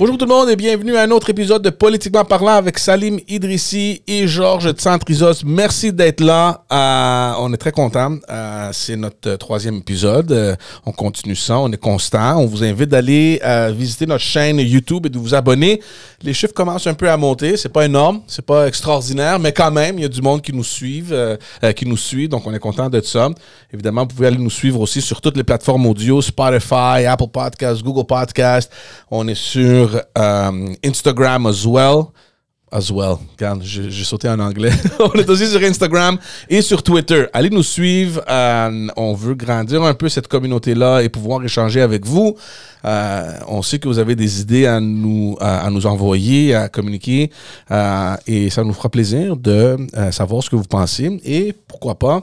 Bonjour 0.00 0.16
tout 0.16 0.24
le 0.24 0.30
monde 0.30 0.48
et 0.48 0.56
bienvenue 0.56 0.96
à 0.96 1.02
un 1.02 1.10
autre 1.10 1.28
épisode 1.28 1.60
de 1.60 1.68
Politiquement 1.68 2.24
parlant 2.24 2.54
avec 2.54 2.78
Salim 2.78 3.20
Idrissi 3.28 4.00
et 4.06 4.26
Georges 4.26 4.72
de 4.72 4.80
Centrizos. 4.80 5.44
Merci 5.44 5.92
d'être 5.92 6.22
là. 6.22 6.64
Euh, 6.72 7.34
on 7.38 7.52
est 7.52 7.58
très 7.58 7.70
contents. 7.70 8.16
Euh, 8.30 8.70
c'est 8.72 8.96
notre 8.96 9.36
troisième 9.36 9.76
épisode. 9.76 10.32
Euh, 10.32 10.56
on 10.86 10.92
continue 10.92 11.36
ça. 11.36 11.58
On 11.58 11.70
est 11.70 11.76
constant. 11.76 12.38
On 12.38 12.46
vous 12.46 12.64
invite 12.64 12.88
d'aller 12.88 13.42
visiter 13.76 14.06
notre 14.06 14.24
chaîne 14.24 14.58
YouTube 14.58 15.04
et 15.04 15.10
de 15.10 15.18
vous 15.18 15.34
abonner. 15.34 15.82
Les 16.22 16.32
chiffres 16.32 16.54
commencent 16.54 16.86
un 16.86 16.94
peu 16.94 17.10
à 17.10 17.18
monter. 17.18 17.58
C'est 17.58 17.68
pas 17.68 17.84
énorme, 17.84 18.22
c'est 18.26 18.44
pas 18.44 18.68
extraordinaire, 18.68 19.38
mais 19.38 19.52
quand 19.52 19.70
même, 19.70 19.98
il 19.98 20.02
y 20.02 20.06
a 20.06 20.08
du 20.08 20.22
monde 20.22 20.40
qui 20.40 20.54
nous 20.54 20.64
suivent, 20.64 21.38
qui 21.76 21.84
nous 21.84 21.98
suit. 21.98 22.26
Donc, 22.26 22.46
on 22.46 22.54
est 22.54 22.58
content 22.58 22.88
de 22.88 23.02
ça. 23.02 23.28
Évidemment, 23.70 24.02
vous 24.02 24.14
pouvez 24.14 24.28
aller 24.28 24.38
nous 24.38 24.50
suivre 24.50 24.80
aussi 24.80 25.02
sur 25.02 25.20
toutes 25.20 25.36
les 25.36 25.44
plateformes 25.44 25.84
audio, 25.84 26.22
Spotify, 26.22 27.04
Apple 27.06 27.28
Podcasts, 27.30 27.82
Google 27.82 28.06
Podcasts. 28.06 28.72
On 29.10 29.28
est 29.28 29.34
sur 29.34 29.89
euh, 30.18 30.74
Instagram 30.84 31.46
as 31.46 31.66
well. 31.66 32.06
As 32.72 32.88
well. 32.92 33.16
Regarde, 33.32 33.62
j'ai 33.64 34.04
sauté 34.04 34.28
en 34.28 34.38
anglais. 34.38 34.70
on 35.00 35.12
est 35.14 35.28
aussi 35.28 35.48
sur 35.48 35.60
Instagram 35.60 36.16
et 36.48 36.62
sur 36.62 36.84
Twitter. 36.84 37.26
Allez 37.32 37.50
nous 37.50 37.64
suivre. 37.64 38.22
Euh, 38.28 38.86
on 38.96 39.12
veut 39.12 39.34
grandir 39.34 39.82
un 39.82 39.92
peu 39.92 40.08
cette 40.08 40.28
communauté-là 40.28 41.02
et 41.02 41.08
pouvoir 41.08 41.42
échanger 41.42 41.80
avec 41.80 42.06
vous. 42.06 42.36
Euh, 42.84 43.32
on 43.48 43.62
sait 43.62 43.80
que 43.80 43.88
vous 43.88 43.98
avez 43.98 44.14
des 44.14 44.40
idées 44.40 44.66
à 44.66 44.78
nous, 44.78 45.36
envoyer, 45.84 46.54
à 46.54 46.68
communiquer. 46.68 47.32
et 48.28 48.50
ça 48.50 48.62
nous 48.62 48.72
fera 48.72 48.88
plaisir 48.88 49.36
de 49.36 49.76
savoir 50.12 50.44
ce 50.44 50.48
que 50.48 50.54
vous 50.54 50.62
pensez 50.62 51.20
et 51.24 51.52
pourquoi 51.66 51.98
pas 51.98 52.22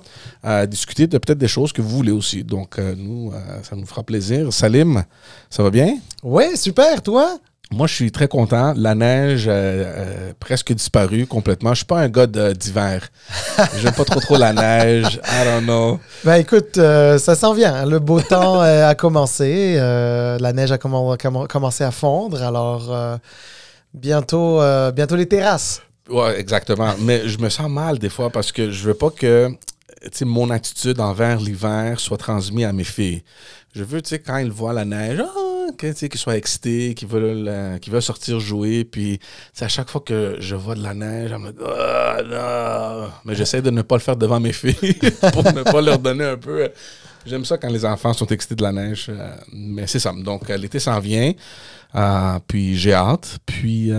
discuter 0.65 1.07
de 1.07 1.17
peut-être 1.17 1.39
des 1.39 1.49
choses 1.49 1.73
que 1.73 1.81
vous 1.81 1.89
voulez 1.89 2.13
aussi. 2.13 2.45
Donc, 2.45 2.77
nous, 2.77 3.33
ça 3.63 3.75
nous 3.75 3.85
fera 3.85 4.01
plaisir. 4.01 4.53
Salim, 4.53 5.03
ça 5.49 5.61
va 5.61 5.71
bien? 5.71 5.97
Ouais, 6.23 6.55
super, 6.55 7.01
toi? 7.01 7.37
Moi, 7.71 7.85
je 7.87 7.93
suis 7.95 8.11
très 8.13 8.29
content. 8.29 8.73
La 8.77 8.95
neige 8.95 9.45
euh, 9.47 9.51
euh, 9.51 10.33
presque 10.39 10.71
disparue 10.73 11.27
complètement. 11.27 11.71
Je 11.71 11.77
suis 11.77 11.85
pas 11.85 11.99
un 11.99 12.07
gars 12.07 12.25
d'hiver. 12.25 13.09
J'aime 13.81 13.93
pas 13.93 14.05
trop 14.05 14.21
trop 14.21 14.37
la 14.37 14.53
neige. 14.53 15.19
I 15.25 15.43
don't 15.43 15.63
know. 15.65 15.99
Ben 16.23 16.35
écoute, 16.35 16.77
euh, 16.77 17.17
ça 17.17 17.35
s'en 17.35 17.53
vient. 17.53 17.85
Le 17.85 17.99
beau 17.99 18.21
temps 18.21 18.61
euh, 18.61 18.87
a 18.87 18.95
commencé. 18.95 19.75
euh, 19.77 20.37
la 20.39 20.53
neige 20.53 20.71
a 20.71 20.77
commen- 20.77 21.17
commen- 21.17 21.47
commencé 21.47 21.83
à 21.83 21.91
fondre. 21.91 22.41
Alors, 22.41 22.89
bientôt, 23.93 24.61
bientôt 24.93 25.15
les 25.17 25.27
terrasses. 25.27 25.81
Ouais, 26.09 26.39
exactement. 26.39 26.93
Mais 27.01 27.27
je 27.27 27.37
me 27.39 27.49
sens 27.49 27.69
mal 27.69 27.99
des 27.99 28.09
fois 28.09 28.29
parce 28.29 28.53
que 28.53 28.71
je 28.71 28.83
veux 28.85 28.93
pas 28.93 29.09
que 29.09 29.49
tu 30.03 30.09
sais, 30.13 30.25
mon 30.25 30.51
attitude 30.51 31.01
envers 31.01 31.37
l'hiver 31.37 31.99
soit 31.99 32.17
transmise 32.17 32.65
à 32.65 32.71
mes 32.71 32.83
filles. 32.85 33.23
Je 33.75 33.83
veux, 33.83 34.01
tu 34.01 34.09
sais, 34.09 34.19
quand 34.19 34.37
ils 34.37 34.51
voient 34.51 34.71
la 34.71 34.85
neige, 34.85 35.21
ah, 35.21 35.56
que, 35.77 35.91
qu'ils 35.91 36.19
soient 36.19 36.37
excités, 36.37 36.93
qu'ils 36.93 37.07
veulent, 37.07 37.47
euh, 37.47 37.77
qu'ils 37.79 37.91
veulent 37.93 38.01
sortir 38.01 38.39
jouer. 38.39 38.83
Puis, 38.85 39.19
à 39.59 39.67
chaque 39.67 39.89
fois 39.89 40.01
que 40.01 40.37
je 40.39 40.55
vois 40.55 40.75
de 40.75 40.83
la 40.83 40.93
neige, 40.93 41.31
je 41.31 41.35
me 41.35 41.51
dis, 41.51 41.57
ah, 41.65 42.21
non. 43.05 43.09
Mais 43.25 43.35
j'essaie 43.35 43.61
de 43.61 43.69
ne 43.69 43.81
pas 43.81 43.95
le 43.95 44.01
faire 44.01 44.15
devant 44.17 44.39
mes 44.39 44.53
filles 44.53 44.73
pour 45.33 45.43
ne 45.43 45.63
pas 45.63 45.81
leur 45.81 45.99
donner 45.99 46.25
un 46.25 46.37
peu. 46.37 46.63
euh, 46.63 46.69
J'aime 47.25 47.43
ça 47.43 47.57
quand 47.57 47.69
les 47.69 47.83
enfants 47.83 48.13
sont 48.13 48.27
excités 48.27 48.55
de 48.55 48.63
la 48.63 48.71
neige. 48.71 49.07
euh, 49.09 49.35
mais 49.51 49.85
c'est 49.85 49.99
ça. 49.99 50.13
Donc, 50.17 50.49
euh, 50.49 50.55
l'été 50.55 50.79
s'en 50.79 50.99
vient. 50.99 51.33
Euh, 51.95 52.39
puis, 52.47 52.77
j'ai 52.77 52.93
hâte. 52.93 53.39
Puis, 53.45 53.91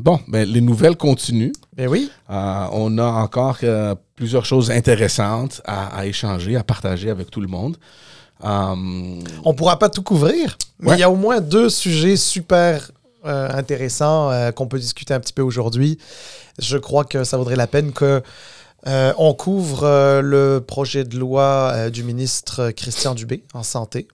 bon, 0.00 0.20
ben, 0.28 0.46
les 0.48 0.60
nouvelles 0.60 0.96
continuent. 0.96 1.52
Ben 1.74 1.88
oui. 1.88 2.10
On 2.28 2.98
a 2.98 3.04
encore 3.06 3.58
plusieurs 4.14 4.44
choses 4.44 4.70
intéressantes 4.70 5.60
à, 5.64 5.96
à 5.98 6.06
échanger, 6.06 6.56
à 6.56 6.64
partager 6.64 7.08
avec 7.10 7.30
tout 7.30 7.40
le 7.40 7.48
monde. 7.48 7.76
Euh, 8.44 8.74
On 9.44 9.54
pourra 9.54 9.78
pas 9.78 9.88
tout 9.88 10.02
couvrir, 10.02 10.56
mais 10.78 10.90
Ouais. 10.90 10.96
il 10.96 11.00
y 11.00 11.04
a 11.04 11.10
au 11.10 11.16
moins 11.16 11.40
deux 11.40 11.70
sujets 11.70 12.16
super 12.16 12.90
euh, 13.24 13.48
intéressants 13.50 14.30
euh, 14.30 14.52
qu'on 14.52 14.66
peut 14.66 14.78
discuter 14.78 15.14
un 15.14 15.20
petit 15.20 15.32
peu 15.32 15.42
aujourd'hui. 15.42 15.98
Je 16.58 16.76
crois 16.78 17.04
que 17.04 17.24
ça 17.24 17.36
vaudrait 17.36 17.56
la 17.56 17.66
peine 17.66 17.92
que 17.92 18.22
euh, 18.86 19.12
on 19.18 19.34
couvre 19.34 19.82
euh, 19.84 20.20
le 20.20 20.60
projet 20.60 21.02
de 21.02 21.18
loi 21.18 21.72
euh, 21.74 21.90
du 21.90 22.04
ministre 22.04 22.70
Christian 22.70 23.14
Dubé 23.14 23.42
en 23.52 23.62
santé. 23.64 24.06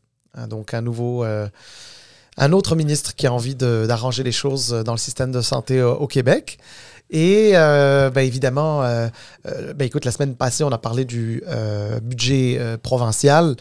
Donc 0.48 0.72
un 0.72 0.80
nouveau, 0.80 1.24
un 1.24 2.52
autre 2.52 2.74
ministre 2.74 3.14
qui 3.14 3.26
a 3.26 3.32
envie 3.34 3.54
d'arranger 3.54 4.22
les 4.22 4.32
choses 4.32 4.70
dans 4.70 4.92
le 4.92 4.98
système 4.98 5.30
de 5.30 5.42
santé 5.42 5.82
au 5.82 6.06
Québec. 6.06 6.56
Et 7.10 7.52
ben, 7.52 8.16
évidemment, 8.16 8.80
ben, 8.80 9.82
écoute, 9.84 10.06
la 10.06 10.10
semaine 10.10 10.34
passée, 10.34 10.64
on 10.64 10.72
a 10.72 10.78
parlé 10.78 11.04
du 11.04 11.44
budget 12.00 12.78
provincial. 12.82 13.56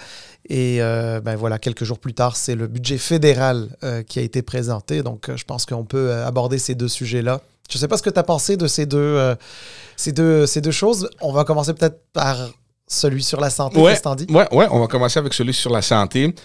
Et 0.49 0.81
euh, 0.81 1.21
ben 1.21 1.35
voilà, 1.35 1.59
quelques 1.59 1.83
jours 1.83 1.99
plus 1.99 2.13
tard, 2.13 2.35
c'est 2.35 2.55
le 2.55 2.67
budget 2.67 2.97
fédéral 2.97 3.69
euh, 3.83 4.03
qui 4.03 4.19
a 4.19 4.21
été 4.21 4.41
présenté. 4.41 5.03
Donc, 5.03 5.29
euh, 5.29 5.37
je 5.37 5.45
pense 5.45 5.65
qu'on 5.65 5.85
peut 5.85 6.13
aborder 6.13 6.57
ces 6.57 6.75
deux 6.75 6.87
sujets-là. 6.87 7.41
Je 7.69 7.77
ne 7.77 7.79
sais 7.79 7.87
pas 7.87 7.97
ce 7.97 8.03
que 8.03 8.09
tu 8.09 8.19
as 8.19 8.23
pensé 8.23 8.57
de 8.57 8.67
ces 8.67 8.85
deux, 8.85 9.35
ces, 9.95 10.11
deux, 10.11 10.45
ces 10.45 10.59
deux 10.59 10.71
choses. 10.71 11.09
On 11.21 11.31
va 11.31 11.45
commencer 11.45 11.73
peut-être 11.73 12.01
par 12.11 12.49
celui 12.85 13.23
sur 13.23 13.39
la 13.39 13.49
santé, 13.49 13.79
Ouais. 13.79 13.95
ouais, 14.29 14.47
ouais, 14.53 14.67
on 14.71 14.79
va 14.81 14.87
commencer 14.87 15.19
avec 15.19 15.33
celui 15.33 15.53
sur 15.53 15.71
la 15.71 15.81
santé. 15.81 16.35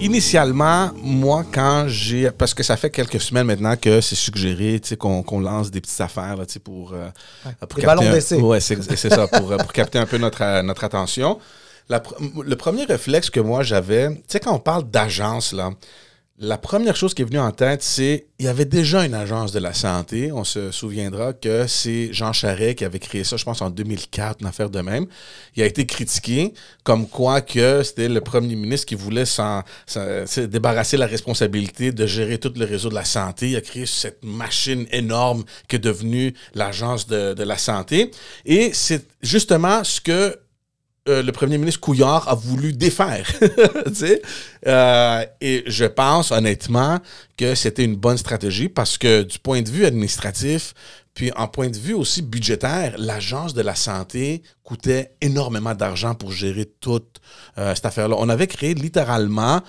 Initialement, 0.00 0.90
moi, 1.02 1.44
quand 1.52 1.84
j'ai. 1.86 2.30
Parce 2.30 2.54
que 2.54 2.62
ça 2.62 2.76
fait 2.76 2.90
quelques 2.90 3.20
semaines 3.20 3.46
maintenant 3.46 3.76
que 3.76 4.00
c'est 4.00 4.14
suggéré 4.16 4.80
tu 4.80 4.88
sais, 4.88 4.96
qu'on 4.96 5.40
lance 5.40 5.70
des 5.70 5.80
petites 5.80 6.00
affaires 6.00 6.36
là, 6.36 6.46
tu 6.46 6.54
sais, 6.54 6.58
pour. 6.60 6.92
euh, 6.94 7.08
pour 7.68 7.78
Des 7.78 7.84
un-. 8.08 8.12
Ouais, 8.40 8.60
c'est 8.60 8.80
ça, 8.96 9.26
pour, 9.28 9.52
euh, 9.52 9.56
pour 9.58 9.72
capter 9.72 9.98
un 9.98 10.06
peu 10.06 10.16
notre, 10.18 10.42
euh, 10.42 10.62
notre 10.62 10.84
attention. 10.84 11.38
La 11.88 12.02
le 12.44 12.56
premier 12.56 12.84
réflexe 12.84 13.30
que 13.30 13.40
moi 13.40 13.62
j'avais, 13.62 14.08
tu 14.10 14.22
sais, 14.28 14.40
quand 14.40 14.54
on 14.54 14.58
parle 14.60 14.88
d'agence, 14.90 15.52
là, 15.52 15.70
la 16.42 16.56
première 16.56 16.96
chose 16.96 17.12
qui 17.12 17.20
est 17.20 17.26
venue 17.26 17.38
en 17.38 17.50
tête, 17.52 17.82
c'est 17.82 18.26
il 18.38 18.46
y 18.46 18.48
avait 18.48 18.64
déjà 18.64 19.04
une 19.04 19.12
agence 19.12 19.52
de 19.52 19.58
la 19.58 19.74
santé. 19.74 20.32
On 20.32 20.42
se 20.42 20.70
souviendra 20.70 21.34
que 21.34 21.66
c'est 21.66 22.14
Jean 22.14 22.32
Charest 22.32 22.76
qui 22.78 22.84
avait 22.86 22.98
créé 22.98 23.24
ça, 23.24 23.36
je 23.36 23.44
pense, 23.44 23.60
en 23.60 23.68
2004, 23.68 24.38
une 24.40 24.46
affaire 24.46 24.70
de 24.70 24.80
même. 24.80 25.04
Il 25.54 25.62
a 25.62 25.66
été 25.66 25.84
critiqué 25.84 26.54
comme 26.82 27.06
quoi 27.06 27.42
que 27.42 27.82
c'était 27.82 28.08
le 28.08 28.22
premier 28.22 28.56
ministre 28.56 28.86
qui 28.86 28.94
voulait 28.94 29.26
s'en, 29.26 29.62
s'en- 29.86 30.26
se 30.26 30.40
débarrasser 30.40 30.96
la 30.96 31.06
responsabilité 31.06 31.92
de 31.92 32.06
gérer 32.06 32.38
tout 32.38 32.52
le 32.56 32.64
réseau 32.64 32.88
de 32.88 32.94
la 32.94 33.04
santé. 33.04 33.50
Il 33.50 33.56
a 33.56 33.60
créé 33.60 33.84
cette 33.84 34.24
machine 34.24 34.86
énorme 34.92 35.44
qui 35.68 35.76
est 35.76 35.80
devenue 35.80 36.32
l'agence 36.54 37.06
de, 37.06 37.34
de 37.34 37.42
la 37.42 37.58
santé. 37.58 38.10
Et 38.46 38.70
c'est 38.72 39.06
justement 39.22 39.84
ce 39.84 40.00
que 40.00 40.38
euh, 41.08 41.22
le 41.22 41.32
premier 41.32 41.56
ministre 41.56 41.80
Couillard 41.80 42.28
a 42.28 42.34
voulu 42.34 42.72
défaire. 42.72 43.30
Euh, 44.66 45.24
et 45.40 45.64
je 45.66 45.86
pense 45.86 46.32
honnêtement 46.32 46.98
que 47.38 47.54
c'était 47.54 47.84
une 47.84 47.96
bonne 47.96 48.18
stratégie 48.18 48.68
parce 48.68 48.98
que 48.98 49.22
du 49.22 49.38
point 49.38 49.62
de 49.62 49.70
vue 49.70 49.86
administratif, 49.86 50.74
puis 51.14 51.32
en 51.34 51.48
point 51.48 51.70
de 51.70 51.78
vue 51.78 51.94
aussi 51.94 52.20
budgétaire, 52.20 52.94
l'agence 52.98 53.54
de 53.54 53.62
la 53.62 53.74
santé 53.74 54.42
coûtait 54.62 55.12
énormément 55.22 55.74
d'argent 55.74 56.14
pour 56.14 56.30
gérer 56.32 56.66
toute 56.80 57.20
euh, 57.56 57.74
cette 57.74 57.86
affaire-là. 57.86 58.16
On 58.18 58.28
avait 58.28 58.46
créé 58.46 58.74
littéralement 58.74 59.60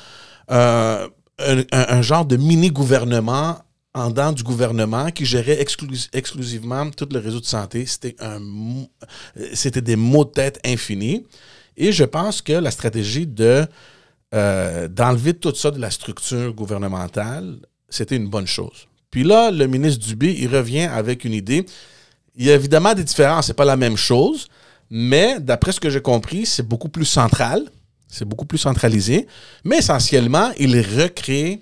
un 0.49 2.01
genre 2.01 2.25
de 2.25 2.35
mini-gouvernement 2.35 3.57
en 3.93 4.09
dedans 4.09 4.31
du 4.31 4.43
gouvernement 4.43 5.11
qui 5.11 5.25
gérait 5.25 5.61
exclus- 5.61 6.09
exclusivement 6.13 6.89
tout 6.91 7.07
le 7.11 7.19
réseau 7.19 7.39
de 7.39 7.45
santé. 7.45 7.85
C'était 7.85 9.81
des 9.81 9.95
maux 9.95 10.25
de 10.25 10.31
tête 10.31 10.59
infinis. 10.65 11.25
Et 11.77 11.91
je 11.91 12.03
pense 12.03 12.41
que 12.41 12.53
la 12.53 12.71
stratégie 12.71 13.27
de 13.27 13.65
euh, 14.33 14.87
d'enlever 14.87 15.33
tout 15.33 15.53
ça 15.53 15.71
de 15.71 15.79
la 15.79 15.91
structure 15.91 16.53
gouvernementale, 16.53 17.57
c'était 17.89 18.15
une 18.15 18.29
bonne 18.29 18.47
chose. 18.47 18.87
Puis 19.09 19.23
là, 19.23 19.51
le 19.51 19.67
ministre 19.67 20.05
Dubé, 20.05 20.33
il 20.39 20.47
revient 20.47 20.83
avec 20.83 21.25
une 21.25 21.33
idée. 21.33 21.65
Il 22.37 22.45
y 22.45 22.51
a 22.51 22.55
évidemment 22.55 22.93
des 22.93 23.03
différences, 23.03 23.47
c'est 23.47 23.53
pas 23.53 23.65
la 23.65 23.75
même 23.75 23.97
chose, 23.97 24.47
mais 24.89 25.37
d'après 25.41 25.73
ce 25.73 25.81
que 25.81 25.89
j'ai 25.89 26.01
compris, 26.01 26.45
c'est 26.45 26.65
beaucoup 26.65 26.87
plus 26.87 27.03
central, 27.03 27.69
c'est 28.07 28.23
beaucoup 28.23 28.45
plus 28.45 28.57
centralisé, 28.57 29.27
mais 29.65 29.79
essentiellement, 29.79 30.51
il 30.57 30.79
recrée, 30.79 31.59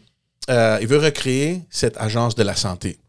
euh, 0.49 0.77
il 0.81 0.87
veut 0.87 0.97
recréer 0.97 1.61
cette 1.69 1.97
agence 1.97 2.35
de 2.35 2.43
la 2.43 2.55
santé. 2.55 2.99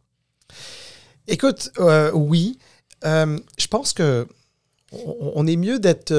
Écoute, 1.29 1.71
euh, 1.79 2.11
oui. 2.13 2.59
Euh, 3.05 3.39
je 3.59 3.67
pense 3.67 3.93
que 3.93 4.27
on, 4.93 5.33
on 5.37 5.47
est 5.47 5.57
mieux 5.57 5.79
d'être. 5.79 6.13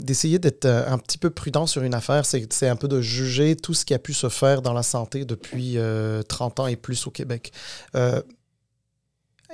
d'essayer 0.00 0.38
d'être 0.38 0.66
un 0.66 0.98
petit 0.98 1.18
peu 1.18 1.30
prudent 1.30 1.66
sur 1.66 1.82
une 1.82 1.94
affaire, 1.94 2.24
c'est 2.26 2.50
c'est 2.52 2.68
un 2.68 2.76
peu 2.76 2.88
de 2.88 3.00
juger 3.00 3.56
tout 3.56 3.74
ce 3.74 3.84
qui 3.84 3.94
a 3.94 3.98
pu 3.98 4.14
se 4.14 4.28
faire 4.28 4.62
dans 4.62 4.72
la 4.72 4.82
santé 4.82 5.24
depuis 5.24 5.76
euh, 5.78 6.22
30 6.22 6.60
ans 6.60 6.66
et 6.66 6.76
plus 6.76 7.06
au 7.06 7.10
Québec. 7.10 7.52
Euh, 7.94 8.20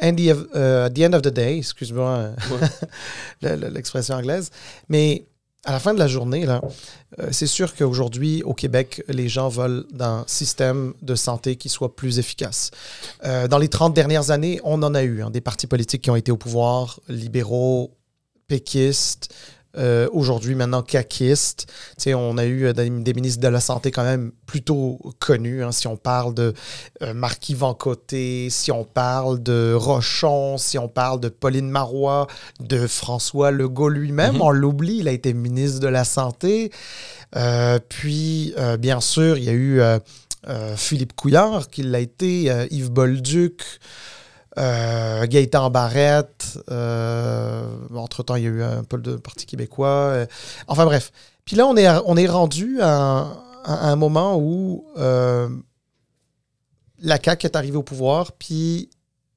and 0.00 0.14
the, 0.16 0.28
of- 0.31 0.46
euh, 0.55 0.87
at 0.87 0.90
the 0.90 1.00
end 1.00 1.12
of 1.12 1.22
the 1.22 1.28
day, 1.32 1.58
excuse-moi 1.58 2.31
le- 3.43 3.56
le- 3.56 3.69
l'expression 3.69 4.14
anglaise, 4.14 4.50
mais 4.88 5.26
à 5.64 5.72
la 5.72 5.78
fin 5.78 5.94
de 5.94 5.98
la 5.98 6.08
journée, 6.08 6.46
euh, 6.48 6.58
c'est 7.30 7.46
sûr 7.46 7.74
qu'aujourd'hui, 7.76 8.42
au 8.42 8.52
Québec, 8.52 9.04
les 9.08 9.28
gens 9.28 9.48
veulent 9.48 9.86
un 10.00 10.24
système 10.26 10.92
de 11.02 11.14
santé 11.14 11.56
qui 11.56 11.68
soit 11.68 11.94
plus 11.94 12.18
efficace. 12.18 12.70
Euh, 13.24 13.46
dans 13.46 13.58
les 13.58 13.68
30 13.68 13.94
dernières 13.94 14.30
années, 14.30 14.60
on 14.64 14.82
en 14.82 14.94
a 14.94 15.02
eu 15.04 15.22
hein, 15.22 15.30
des 15.30 15.40
partis 15.40 15.68
politiques 15.68 16.02
qui 16.02 16.10
ont 16.10 16.16
été 16.16 16.32
au 16.32 16.36
pouvoir, 16.36 16.98
libéraux, 17.08 17.96
péquistes, 18.48 19.32
euh, 19.78 20.06
aujourd'hui 20.12 20.54
maintenant 20.54 20.82
caquiste. 20.82 21.66
on 22.06 22.36
a 22.36 22.44
eu 22.44 22.66
euh, 22.66 22.72
des, 22.74 23.14
ministres 23.14 23.40
de 23.40 23.48
la 23.48 23.60
Santé 23.60 23.90
quand 23.90 24.04
même 24.04 24.32
plutôt 24.44 24.98
connus. 25.19 25.64
Hein, 25.64 25.72
si 25.72 25.86
on 25.86 25.96
parle 25.96 26.34
de 26.34 26.52
euh, 27.00 27.14
Marquis 27.14 27.54
Vancoté, 27.54 28.48
si 28.50 28.70
on 28.70 28.84
parle 28.84 29.42
de 29.42 29.72
Rochon, 29.74 30.58
si 30.58 30.78
on 30.78 30.88
parle 30.88 31.20
de 31.20 31.30
Pauline 31.30 31.70
Marois, 31.70 32.26
de 32.60 32.86
François 32.86 33.50
Legault 33.50 33.88
lui-même, 33.88 34.34
mhm. 34.34 34.42
on 34.42 34.50
l'oublie, 34.50 34.98
il 34.98 35.08
a 35.08 35.12
été 35.12 35.32
ministre 35.32 35.80
de 35.80 35.88
la 35.88 36.04
Santé. 36.04 36.70
puis, 37.88 38.54
bien 38.78 39.00
sûr, 39.00 39.38
il 39.38 39.44
y 39.44 39.48
a 39.48 39.54
eu 39.54 39.80
Philippe 40.76 41.14
Couillard, 41.14 41.69
qui 41.70 41.82
l'a 41.82 42.00
été, 42.00 42.66
Yves 42.70 42.90
Bolduc. 42.90 43.62
Euh, 44.58 45.26
Gaëtan 45.26 45.70
Barrette. 45.70 46.58
Euh, 46.70 47.64
entre-temps, 47.94 48.37
il 48.37 48.43
y 48.43 48.46
a 48.46 48.50
eu 48.50 48.62
un 48.62 48.84
peu 48.84 48.99
de 48.99 49.16
Parti 49.16 49.46
québécois. 49.46 49.88
Euh, 49.88 50.26
enfin 50.66 50.84
bref. 50.84 51.12
Puis 51.44 51.56
là, 51.56 51.66
on 51.66 51.76
est, 51.76 51.88
on 52.06 52.16
est 52.16 52.26
rendu 52.26 52.81
à, 52.82 53.38
un 53.64 53.96
moment 53.96 54.38
où 54.38 54.84
la 54.96 55.49
CAQ 57.22 57.46
est 57.46 57.56
arrivée 57.56 57.76
au 57.76 57.82
pouvoir, 57.82 58.32
puis 58.32 58.90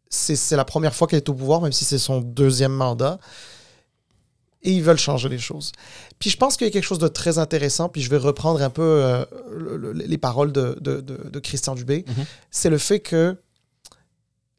c'est 0.10 0.56
la 0.56 0.66
première 0.66 0.94
fois 0.94 1.08
qu'elle 1.08 1.18
est 1.18 1.30
au 1.30 1.34
pouvoir, 1.34 1.62
même 1.62 1.72
si 1.72 1.84
c'est 1.84 1.98
son 1.98 2.22
deuxième 2.22 2.74
mandat. 2.74 3.20
Et 4.62 4.72
ils 4.72 4.84
veulent 4.84 4.98
changer 4.98 5.30
les 5.30 5.38
choses. 5.38 5.72
Puis 6.18 6.32
je 6.32 6.38
pense 6.38 6.58
qu'il 6.58 6.66
y 6.66 6.70
a 6.70 6.74
quelque 6.74 6.86
chose 6.86 7.00
de 7.00 7.08
très 7.08 7.38
intéressant, 7.38 7.88
puis 7.88 8.02
je 8.02 8.10
vais 8.10 8.18
reprendre 8.18 8.62
un 8.62 8.70
peu 8.70 9.26
les 9.94 10.18
paroles 10.18 10.52
de, 10.52 10.78
de, 10.80 11.40
Christian 11.40 11.76
Dubé. 11.76 12.02
Mm-hmm. 12.02 12.26
C'est 12.52 12.70
le 12.70 12.78
fait 12.78 13.00
que 13.00 13.38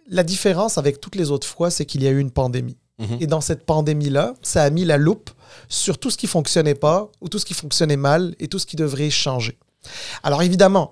la 0.09 0.23
différence 0.23 0.79
avec 0.79 1.01
toutes 1.01 1.17
les 1.17 1.31
autres 1.31 1.47
fois, 1.47 1.71
c'est 1.71 1.87
qu'il 1.87 2.03
y 2.03 2.07
a 2.07 2.11
eu 2.11 2.19
une 2.19 2.31
pandémie. 2.31 2.77
Mhm. 2.99 3.19
Et 3.21 3.27
dans 3.27 3.41
cette 3.41 3.67
pandémie-là, 3.67 4.35
ça 4.43 4.63
a 4.63 4.71
mis 4.71 4.85
la 4.85 4.97
loupe 4.97 5.31
sur 5.69 5.99
tout 5.99 6.11
ce 6.11 6.17
qui 6.17 6.27
fonctionnait 6.27 6.75
pas 6.75 7.11
ou 7.21 7.29
tout 7.29 7.39
ce 7.39 7.45
qui 7.45 7.55
fonctionnait 7.55 7.97
mal 7.97 8.35
et 8.39 8.49
tout 8.49 8.59
ce 8.59 8.67
qui 8.67 8.77
devrait 8.77 9.11
changer. 9.11 9.59
Alors 10.23 10.43
évidemment, 10.43 10.91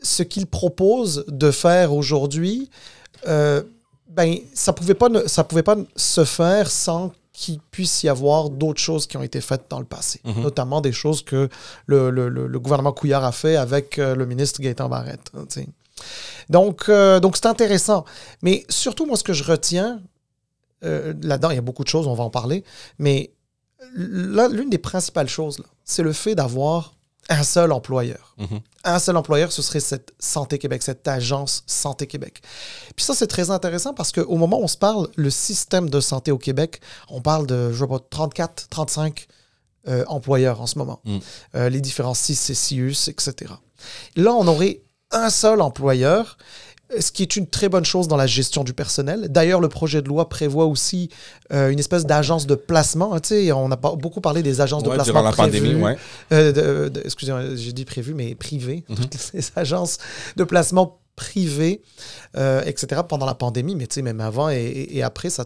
ce 0.00 0.22
qu'il 0.22 0.46
propose 0.46 1.24
de 1.28 1.50
faire 1.50 1.92
aujourd'hui, 1.92 2.70
euh, 3.26 3.62
ben, 4.08 4.36
ça 4.54 4.72
pouvait 4.72 4.94
pas 4.94 5.08
ça 5.26 5.44
pouvait 5.44 5.62
pas 5.62 5.76
se 5.96 6.24
faire 6.24 6.70
sans 6.70 7.12
qu'il 7.32 7.60
puisse 7.70 8.02
y 8.02 8.08
avoir 8.08 8.50
d'autres 8.50 8.80
choses 8.80 9.06
qui 9.06 9.16
ont 9.16 9.22
été 9.22 9.40
faites 9.40 9.64
dans 9.70 9.78
le 9.78 9.86
passé, 9.86 10.20
mhm. 10.24 10.42
notamment 10.42 10.80
des 10.80 10.92
choses 10.92 11.22
que 11.22 11.48
le, 11.86 12.58
gouvernement 12.58 12.92
Couillard 12.92 13.24
a 13.24 13.32
fait 13.32 13.56
avec 13.56 13.98
euh, 13.98 14.14
le 14.14 14.26
ministre 14.26 14.60
Gaëtan 14.60 14.88
Barrette. 14.88 15.30
Hein, 15.34 15.46
donc, 16.48 16.88
euh, 16.88 17.20
donc 17.20 17.36
c'est 17.36 17.46
intéressant. 17.46 18.04
Mais 18.42 18.64
surtout, 18.68 19.06
moi, 19.06 19.16
ce 19.16 19.24
que 19.24 19.32
je 19.32 19.44
retiens, 19.44 20.02
euh, 20.84 21.14
là-dedans, 21.22 21.50
il 21.50 21.56
y 21.56 21.58
a 21.58 21.62
beaucoup 21.62 21.84
de 21.84 21.88
choses, 21.88 22.06
on 22.06 22.14
va 22.14 22.24
en 22.24 22.30
parler, 22.30 22.64
mais 22.98 23.32
l'une 23.94 24.70
des 24.70 24.78
principales 24.78 25.28
choses, 25.28 25.62
c'est 25.84 26.02
le 26.02 26.12
fait 26.12 26.34
d'avoir 26.34 26.94
un 27.28 27.42
seul 27.42 27.72
employeur. 27.72 28.34
Mhm. 28.38 28.60
Un 28.84 28.98
seul 28.98 29.16
employeur, 29.16 29.52
ce 29.52 29.62
serait 29.62 29.80
cette 29.80 30.12
Santé 30.18 30.58
Québec, 30.58 30.82
cette 30.82 31.06
agence 31.06 31.62
Santé 31.66 32.06
Québec. 32.06 32.42
Puis 32.96 33.04
ça, 33.04 33.14
c'est 33.14 33.28
très 33.28 33.50
intéressant 33.50 33.94
parce 33.94 34.10
qu'au 34.10 34.36
moment 34.36 34.58
où 34.58 34.64
on 34.64 34.68
se 34.68 34.76
parle, 34.76 35.08
le 35.14 35.30
système 35.30 35.88
de 35.88 36.00
santé 36.00 36.32
au 36.32 36.38
Québec, 36.38 36.80
on 37.08 37.20
parle 37.20 37.46
de, 37.46 37.72
je 37.72 37.78
sais 37.78 37.86
pas, 37.86 38.00
34, 38.10 38.68
35 38.70 39.28
euh, 39.88 40.04
employeurs 40.08 40.60
en 40.60 40.66
ce 40.66 40.78
moment. 40.78 41.00
Mhm. 41.04 41.20
les 41.68 41.80
différents 41.80 42.14
CIS, 42.14 42.54
CIUS, 42.54 43.08
etc. 43.08 43.52
Là, 44.16 44.32
on 44.32 44.46
aurait 44.48 44.82
un 45.12 45.30
seul 45.30 45.60
employeur 45.60 46.36
ce 47.00 47.10
qui 47.10 47.22
est 47.22 47.36
une 47.36 47.46
très 47.46 47.68
bonne 47.68 47.84
chose 47.84 48.08
dans 48.08 48.16
la 48.16 48.26
gestion 48.26 48.64
du 48.64 48.72
personnel. 48.72 49.28
D'ailleurs, 49.28 49.60
le 49.60 49.68
projet 49.68 50.02
de 50.02 50.08
loi 50.08 50.28
prévoit 50.28 50.66
aussi 50.66 51.08
euh, 51.52 51.70
une 51.70 51.78
espèce 51.78 52.04
d'agence 52.04 52.46
de 52.46 52.54
placement. 52.54 53.14
Hein, 53.14 53.20
on 53.54 53.70
a 53.70 53.76
beaucoup 53.76 54.20
parlé 54.20 54.42
des 54.42 54.60
agences 54.60 54.82
de 54.82 54.90
placement 54.90 55.20
durant 55.20 55.22
la 55.22 55.32
pandémie, 55.32 55.74
ouais. 55.74 55.96
Euh, 56.32 56.90
excusez-moi, 57.04 57.54
j'ai 57.54 57.72
dit 57.72 57.84
prévu, 57.84 58.14
mais 58.14 58.34
privé. 58.34 58.84
Mhm. 58.88 58.96
Toutes 58.96 59.14
ces 59.14 59.40
agences 59.56 59.98
de 60.36 60.44
placement 60.44 60.98
privées, 61.16 61.82
euh, 62.36 62.62
etc. 62.64 63.02
pendant 63.08 63.26
la 63.26 63.34
pandémie, 63.34 63.76
mais 63.76 63.86
même 64.02 64.20
avant 64.20 64.48
et, 64.48 65.02
après, 65.02 65.30
ça, 65.30 65.44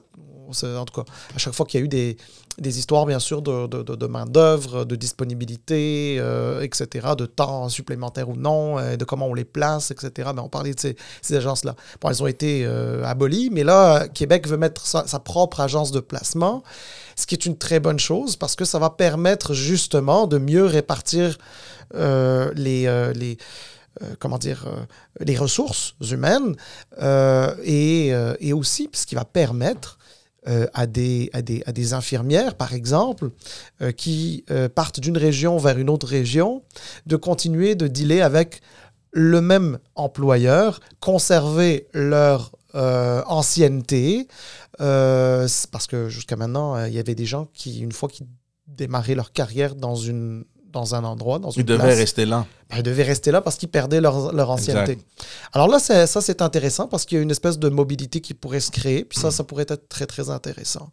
en 0.63 0.85
tout 0.85 1.03
cas, 1.03 1.11
à 1.35 1.39
chaque 1.39 1.55
fois 1.55 1.67
qu'il 1.67 1.81
y 1.81 1.83
a 1.83 1.85
eu 1.85 1.89
des, 1.89 2.17
des 2.59 2.79
histoires, 2.79 3.05
bien 3.05 3.19
sûr, 3.19 3.43
de, 3.43 3.67
de, 3.67 4.07
main-d'œuvre, 4.07 4.85
de 4.85 4.95
disponibilité, 4.95 6.19
euh, 6.21 6.61
etc., 6.61 7.09
de 7.19 7.27
temps 7.27 7.69
supplémentaire 7.69 8.29
ou 8.29 8.37
non, 8.37 8.79
euh, 8.79 8.97
de 8.97 9.05
comment 9.05 9.27
on 9.27 9.35
les 9.35 9.45
place, 9.45 9.91
etc. 9.91 10.11
Mais 10.17 10.35
ben, 10.35 10.43
on 10.45 10.49
parlait 10.49 10.73
de 10.73 10.79
ces, 10.79 10.97
ces 11.21 11.35
agences-là. 11.35 11.75
Bon, 12.01 12.11
elles 12.11 12.23
ont 12.23 12.29
été 12.29 12.65
abolies, 13.05 13.51
mais 13.51 13.65
là, 13.65 14.07
Québec 14.07 14.47
veut 14.47 14.59
mettre 14.59 14.87
sa, 14.87 15.19
propre 15.19 15.61
agence 15.61 15.91
de 15.91 16.01
placement, 16.01 16.63
ce 17.17 17.27
qui 17.27 17.35
est 17.35 17.45
une 17.45 17.59
très 17.59 17.81
bonne 17.81 17.99
chose 17.99 18.37
parce 18.37 18.55
que 18.55 18.65
ça 18.65 18.79
va 18.79 18.91
permettre 18.91 19.53
justement 19.53 20.29
de 20.29 20.39
mieux 20.39 20.65
répartir 20.65 21.39
les. 21.93 23.13
les 23.15 23.39
comment 24.19 24.39
dire, 24.39 24.67
les 25.21 25.37
ressources 25.37 25.95
humaines 26.11 26.57
et, 27.65 28.09
et, 28.41 28.53
aussi 28.53 28.89
ce 28.93 29.07
qui 29.07 29.15
va 29.15 29.25
permettre 29.25 29.99
euh, 30.49 30.69
à, 30.75 30.87
des, 30.87 31.29
à, 31.33 31.43
des, 31.43 31.65
à, 31.67 31.73
des, 31.73 31.93
infirmières, 31.93 32.55
par 32.55 32.73
exemple, 32.73 33.31
euh, 33.83 33.91
qui 33.91 34.45
euh, 34.49 34.69
partent 34.69 35.01
d'une 35.01 35.19
région 35.19 35.59
vers 35.59 35.77
une 35.77 35.91
autre 35.91 36.07
région, 36.07 36.63
de 37.05 37.17
continuer 37.17 37.75
de 37.75 37.89
dealer 37.89 38.21
avec 38.21 38.61
le 39.11 39.41
même 39.41 39.81
employeur, 39.97 40.79
conserver 41.01 41.89
leur 41.93 42.53
ancienneté, 42.75 44.29
parce 44.79 45.87
que 45.89 46.11
jusqu'à 46.11 46.37
maintenant, 46.37 46.85
il 46.85 46.93
y 46.93 46.99
avait 46.99 47.15
des 47.15 47.25
gens 47.25 47.49
qui, 47.55 47.81
une 47.81 47.93
fois 47.93 48.11
qu'ils 48.11 48.27
démarraient 48.67 49.15
leur 49.15 49.33
carrière 49.33 49.75
dans 49.75 49.97
une 49.97 50.45
dans 50.77 50.95
un 50.95 51.05
endroit, 51.05 51.39
dans 51.39 51.51
une 51.51 51.63
Ils 51.63 51.65
devaient 51.65 51.95
rester 51.95 52.27
là. 52.27 52.47
Ben, 52.69 52.77
ils 52.79 52.83
devaient 52.83 53.03
rester 53.03 53.31
là 53.31 53.41
parce 53.41 53.57
qu'ils 53.57 53.71
perdaient 53.71 54.01
leur, 54.01 54.33
leur 54.35 54.51
ancienneté. 54.51 54.99
Alors 55.53 55.69
là, 55.69 55.79
ça, 55.79 56.07
c'est 56.07 56.43
intéressant 56.43 56.87
parce 56.87 57.07
qu'il 57.07 57.17
y 57.17 57.19
a 57.19 57.23
une 57.23 57.31
espèce 57.31 57.59
de 57.59 57.69
mobilité 57.71 58.21
qui 58.21 58.35
pourrait 58.35 58.61
se 58.61 58.71
créer. 58.71 59.05
Puis 59.05 59.19
ça, 59.19 59.31
ça 59.31 59.43
pourrait 59.43 59.67
être 59.69 59.89
très, 59.89 60.05
très 60.07 60.29
intéressant. 60.29 60.91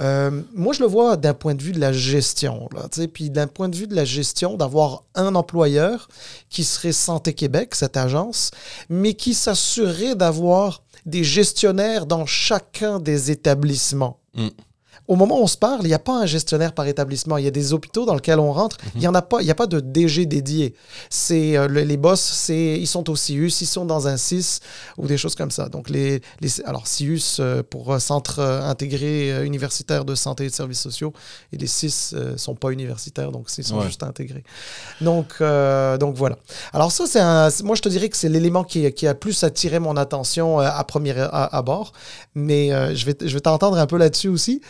Euh, 0.00 0.42
moi, 0.54 0.72
je 0.72 0.80
le 0.80 0.86
vois 0.86 1.16
d'un 1.16 1.34
point 1.34 1.56
de 1.56 1.62
vue 1.62 1.72
de 1.72 1.80
la 1.80 1.92
gestion. 1.92 2.68
Là, 2.72 2.88
puis 3.12 3.30
d'un 3.30 3.48
point 3.48 3.68
de 3.68 3.76
vue 3.76 3.88
de 3.88 3.96
la 3.96 4.04
gestion, 4.04 4.56
d'avoir 4.56 5.02
un 5.16 5.34
employeur 5.34 6.08
qui 6.48 6.62
serait 6.62 6.92
Santé 6.92 7.32
Québec, 7.32 7.74
cette 7.74 7.96
agence, 7.96 8.52
mais 8.88 9.14
qui 9.14 9.34
s'assurerait 9.34 10.14
d'avoir 10.14 10.84
des 11.06 11.24
gestionnaires 11.24 12.06
dans 12.06 12.26
chacun 12.26 13.00
des 13.00 13.32
établissements. 13.32 14.20
Mm 14.34 14.48
au 15.08 15.16
moment 15.16 15.40
où 15.40 15.42
on 15.42 15.46
se 15.46 15.56
parle, 15.56 15.80
il 15.84 15.88
n'y 15.88 15.94
a 15.94 15.98
pas 15.98 16.20
un 16.20 16.26
gestionnaire 16.26 16.74
par 16.74 16.86
établissement. 16.86 17.38
Il 17.38 17.44
y 17.44 17.48
a 17.48 17.50
des 17.50 17.72
hôpitaux 17.72 18.04
dans 18.04 18.14
lesquels 18.14 18.38
on 18.38 18.52
rentre. 18.52 18.76
Il 18.94 19.00
n'y 19.00 19.08
en 19.08 19.14
a 19.14 19.22
pas. 19.22 19.40
Il 19.40 19.46
n'y 19.46 19.50
a 19.50 19.54
pas 19.54 19.66
de 19.66 19.80
DG 19.80 20.26
dédié. 20.26 20.74
C'est 21.08 21.56
euh, 21.56 21.66
les 21.66 21.96
boss, 21.96 22.20
c'est 22.20 22.78
ils 22.78 22.86
sont 22.86 23.08
au 23.08 23.16
CIUS, 23.16 23.62
ils 23.62 23.66
sont 23.66 23.86
dans 23.86 24.06
un 24.06 24.18
CIS 24.18 24.60
ou 24.98 25.06
des 25.06 25.16
choses 25.16 25.34
comme 25.34 25.50
ça. 25.50 25.70
Donc 25.70 25.88
les, 25.88 26.20
les 26.40 26.60
alors 26.66 26.86
CIUS 26.86 27.38
euh, 27.40 27.62
pour 27.62 27.94
euh, 27.94 27.98
centre 27.98 28.40
intégré 28.40 29.46
universitaire 29.46 30.04
de 30.04 30.14
santé 30.14 30.44
et 30.44 30.48
de 30.48 30.54
services 30.54 30.80
sociaux 30.80 31.14
et 31.52 31.56
les 31.56 31.66
CIS 31.66 32.14
sont 32.36 32.54
pas 32.54 32.70
universitaires 32.70 33.32
donc 33.32 33.48
ils 33.56 33.64
sont 33.64 33.80
juste 33.80 34.02
intégrés. 34.02 34.44
Donc 35.00 35.40
donc 35.40 36.16
voilà. 36.16 36.36
Alors 36.74 36.92
ça 36.92 37.06
c'est 37.06 37.20
un 37.20 37.48
moi 37.64 37.76
je 37.76 37.82
te 37.82 37.88
dirais 37.88 38.10
que 38.10 38.16
c'est 38.16 38.28
l'élément 38.28 38.64
qui, 38.64 38.92
qui, 38.92 39.06
a 39.06 39.14
plus 39.14 39.42
attiré 39.42 39.78
mon 39.78 39.96
attention 39.96 40.58
à 40.58 40.84
premier 40.84 41.14
abord, 41.30 41.92
mais 42.34 42.68
je 42.94 43.06
vais 43.06 43.16
je 43.20 43.32
vais 43.32 43.40
t'entendre 43.40 43.78
un 43.78 43.86
peu 43.86 43.96
là-dessus 43.96 44.28
aussi. 44.28 44.60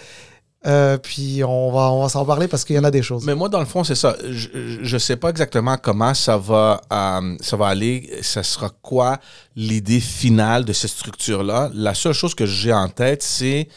Euh, 0.66 0.98
puis 0.98 1.44
on 1.44 1.70
va, 1.70 1.92
on 1.92 2.02
va 2.02 2.08
s'en 2.08 2.24
parler 2.24 2.48
parce 2.48 2.64
qu'il 2.64 2.74
y 2.74 2.78
en 2.78 2.84
a 2.84 2.90
des 2.90 3.02
choses. 3.02 3.24
Mais 3.24 3.34
moi, 3.34 3.48
dans 3.48 3.60
le 3.60 3.66
fond, 3.66 3.84
c'est 3.84 3.94
ça. 3.94 4.16
Je 4.28 4.92
ne 4.92 4.98
sais 4.98 5.16
pas 5.16 5.30
exactement 5.30 5.76
comment 5.76 6.14
ça 6.14 6.36
va, 6.36 6.80
euh, 6.92 7.36
ça 7.40 7.56
va 7.56 7.68
aller. 7.68 8.18
Ça 8.22 8.42
sera 8.42 8.70
quoi 8.82 9.18
l'idée 9.54 10.00
finale 10.00 10.64
de 10.64 10.72
cette 10.72 10.90
structure-là? 10.90 11.70
La 11.74 11.94
seule 11.94 12.12
chose 12.12 12.34
que 12.34 12.44
j'ai 12.44 12.72
en 12.72 12.88
tête, 12.88 13.22
c'est 13.22 13.68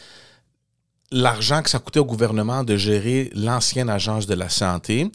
l'argent 1.11 1.61
que 1.61 1.69
ça 1.69 1.77
coûtait 1.77 1.99
au 1.99 2.05
gouvernement 2.05 2.63
de 2.63 2.77
gérer 2.77 3.29
l'ancienne 3.35 3.89
agence 3.89 4.25
de 4.25 4.33
la 4.33 4.49
santé. 4.49 5.11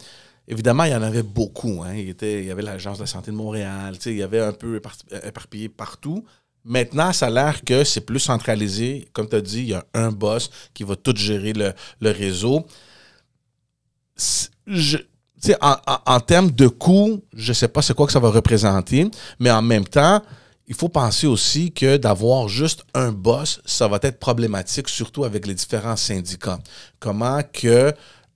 Évidemment, 0.47 0.85
il 0.85 0.93
y 0.93 0.95
en 0.95 1.03
avait 1.03 1.25
beaucoup. 1.25 1.83
Hein. 1.85 1.95
Il, 1.95 2.45
y 2.45 2.51
avait 2.53 2.63
l'agence 2.63 2.99
de 2.99 3.03
la 3.03 3.09
santé 3.09 3.33
de 3.33 3.37
Montréal. 3.37 3.97
Il 4.07 4.17
y 4.17 4.23
avait 4.23 4.41
un 4.41 4.53
peu 4.53 4.81
éparpillé 5.25 5.69
partout. 5.69 6.25
Maintenant, 6.67 7.13
ça 7.13 7.27
a 7.29 7.31
l'air 7.31 7.63
que 7.65 7.85
c'est 7.85 8.01
plus 8.01 8.19
centralisé. 8.19 9.09
Comme 9.13 9.29
tu 9.29 9.37
as 9.37 9.41
dit, 9.41 9.61
il 9.61 9.69
y 9.69 9.75
a 9.75 9.85
un 9.95 10.11
boss 10.11 10.51
qui 10.75 10.83
va 10.83 10.97
tout 10.97 11.15
gérer 11.15 11.53
le, 11.53 11.73
réseau. 12.11 12.67
Je, 14.67 14.99
en, 15.61 15.77
en, 16.07 16.21
termes 16.21 16.51
de 16.51 16.67
coûts, 16.67 17.23
je 17.33 17.51
ne 17.51 17.55
sais 17.55 17.69
pas 17.69 17.83
c'est 17.83 17.95
quoi 17.95 18.07
que 18.07 18.13
ça 18.13 18.19
va 18.19 18.31
représenter, 18.31 19.09
mais 19.39 19.51
en 19.51 19.63
même 19.63 19.85
temps, 19.85 20.21
il 20.67 20.75
faut 20.75 20.89
penser 20.89 21.29
aussi 21.29 21.71
que 21.71 21.97
d'avoir 21.97 22.49
juste 22.49 22.85
un 22.95 23.13
boss, 23.13 23.61
ça 23.65 23.87
va 23.87 24.01
être 24.03 24.19
problématique, 24.19 24.89
surtout 24.89 25.23
avec 25.23 25.47
les 25.47 25.55
différents 25.55 25.95
syndicats. 25.95 26.59
Comment 26.99 27.43
que 27.53 27.95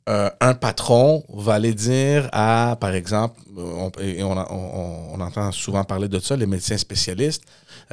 euh, 0.08 0.30
un 0.40 0.54
patron 0.54 1.24
va 1.28 1.54
aller 1.54 1.74
dire 1.74 2.28
à, 2.32 2.76
par 2.80 2.94
exemple, 2.94 3.40
on, 3.56 3.90
on, 3.98 5.14
on, 5.14 5.20
entend 5.20 5.52
souvent 5.52 5.84
parler 5.84 6.08
de 6.08 6.18
ça, 6.20 6.36
les 6.36 6.46
médecins 6.46 6.78
spécialistes, 6.78 7.42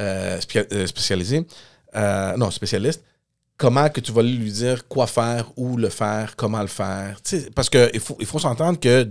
euh, 0.00 0.38
euh 0.56 0.86
spécialisés, 0.86 1.46
euh, 1.94 2.36
non, 2.36 2.50
spécialistes, 2.50 3.02
comment 3.56 3.88
que 3.88 4.00
tu 4.00 4.12
vas 4.12 4.22
lui 4.22 4.50
dire 4.50 4.86
quoi 4.88 5.06
faire, 5.06 5.50
où 5.56 5.76
le 5.76 5.88
faire, 5.88 6.36
comment 6.36 6.60
le 6.60 6.68
faire. 6.68 7.20
parce 7.54 7.68
qu'il 7.68 8.00
faut, 8.00 8.16
il 8.20 8.26
faut 8.26 8.38
s'entendre 8.38 8.78
que 8.78 9.08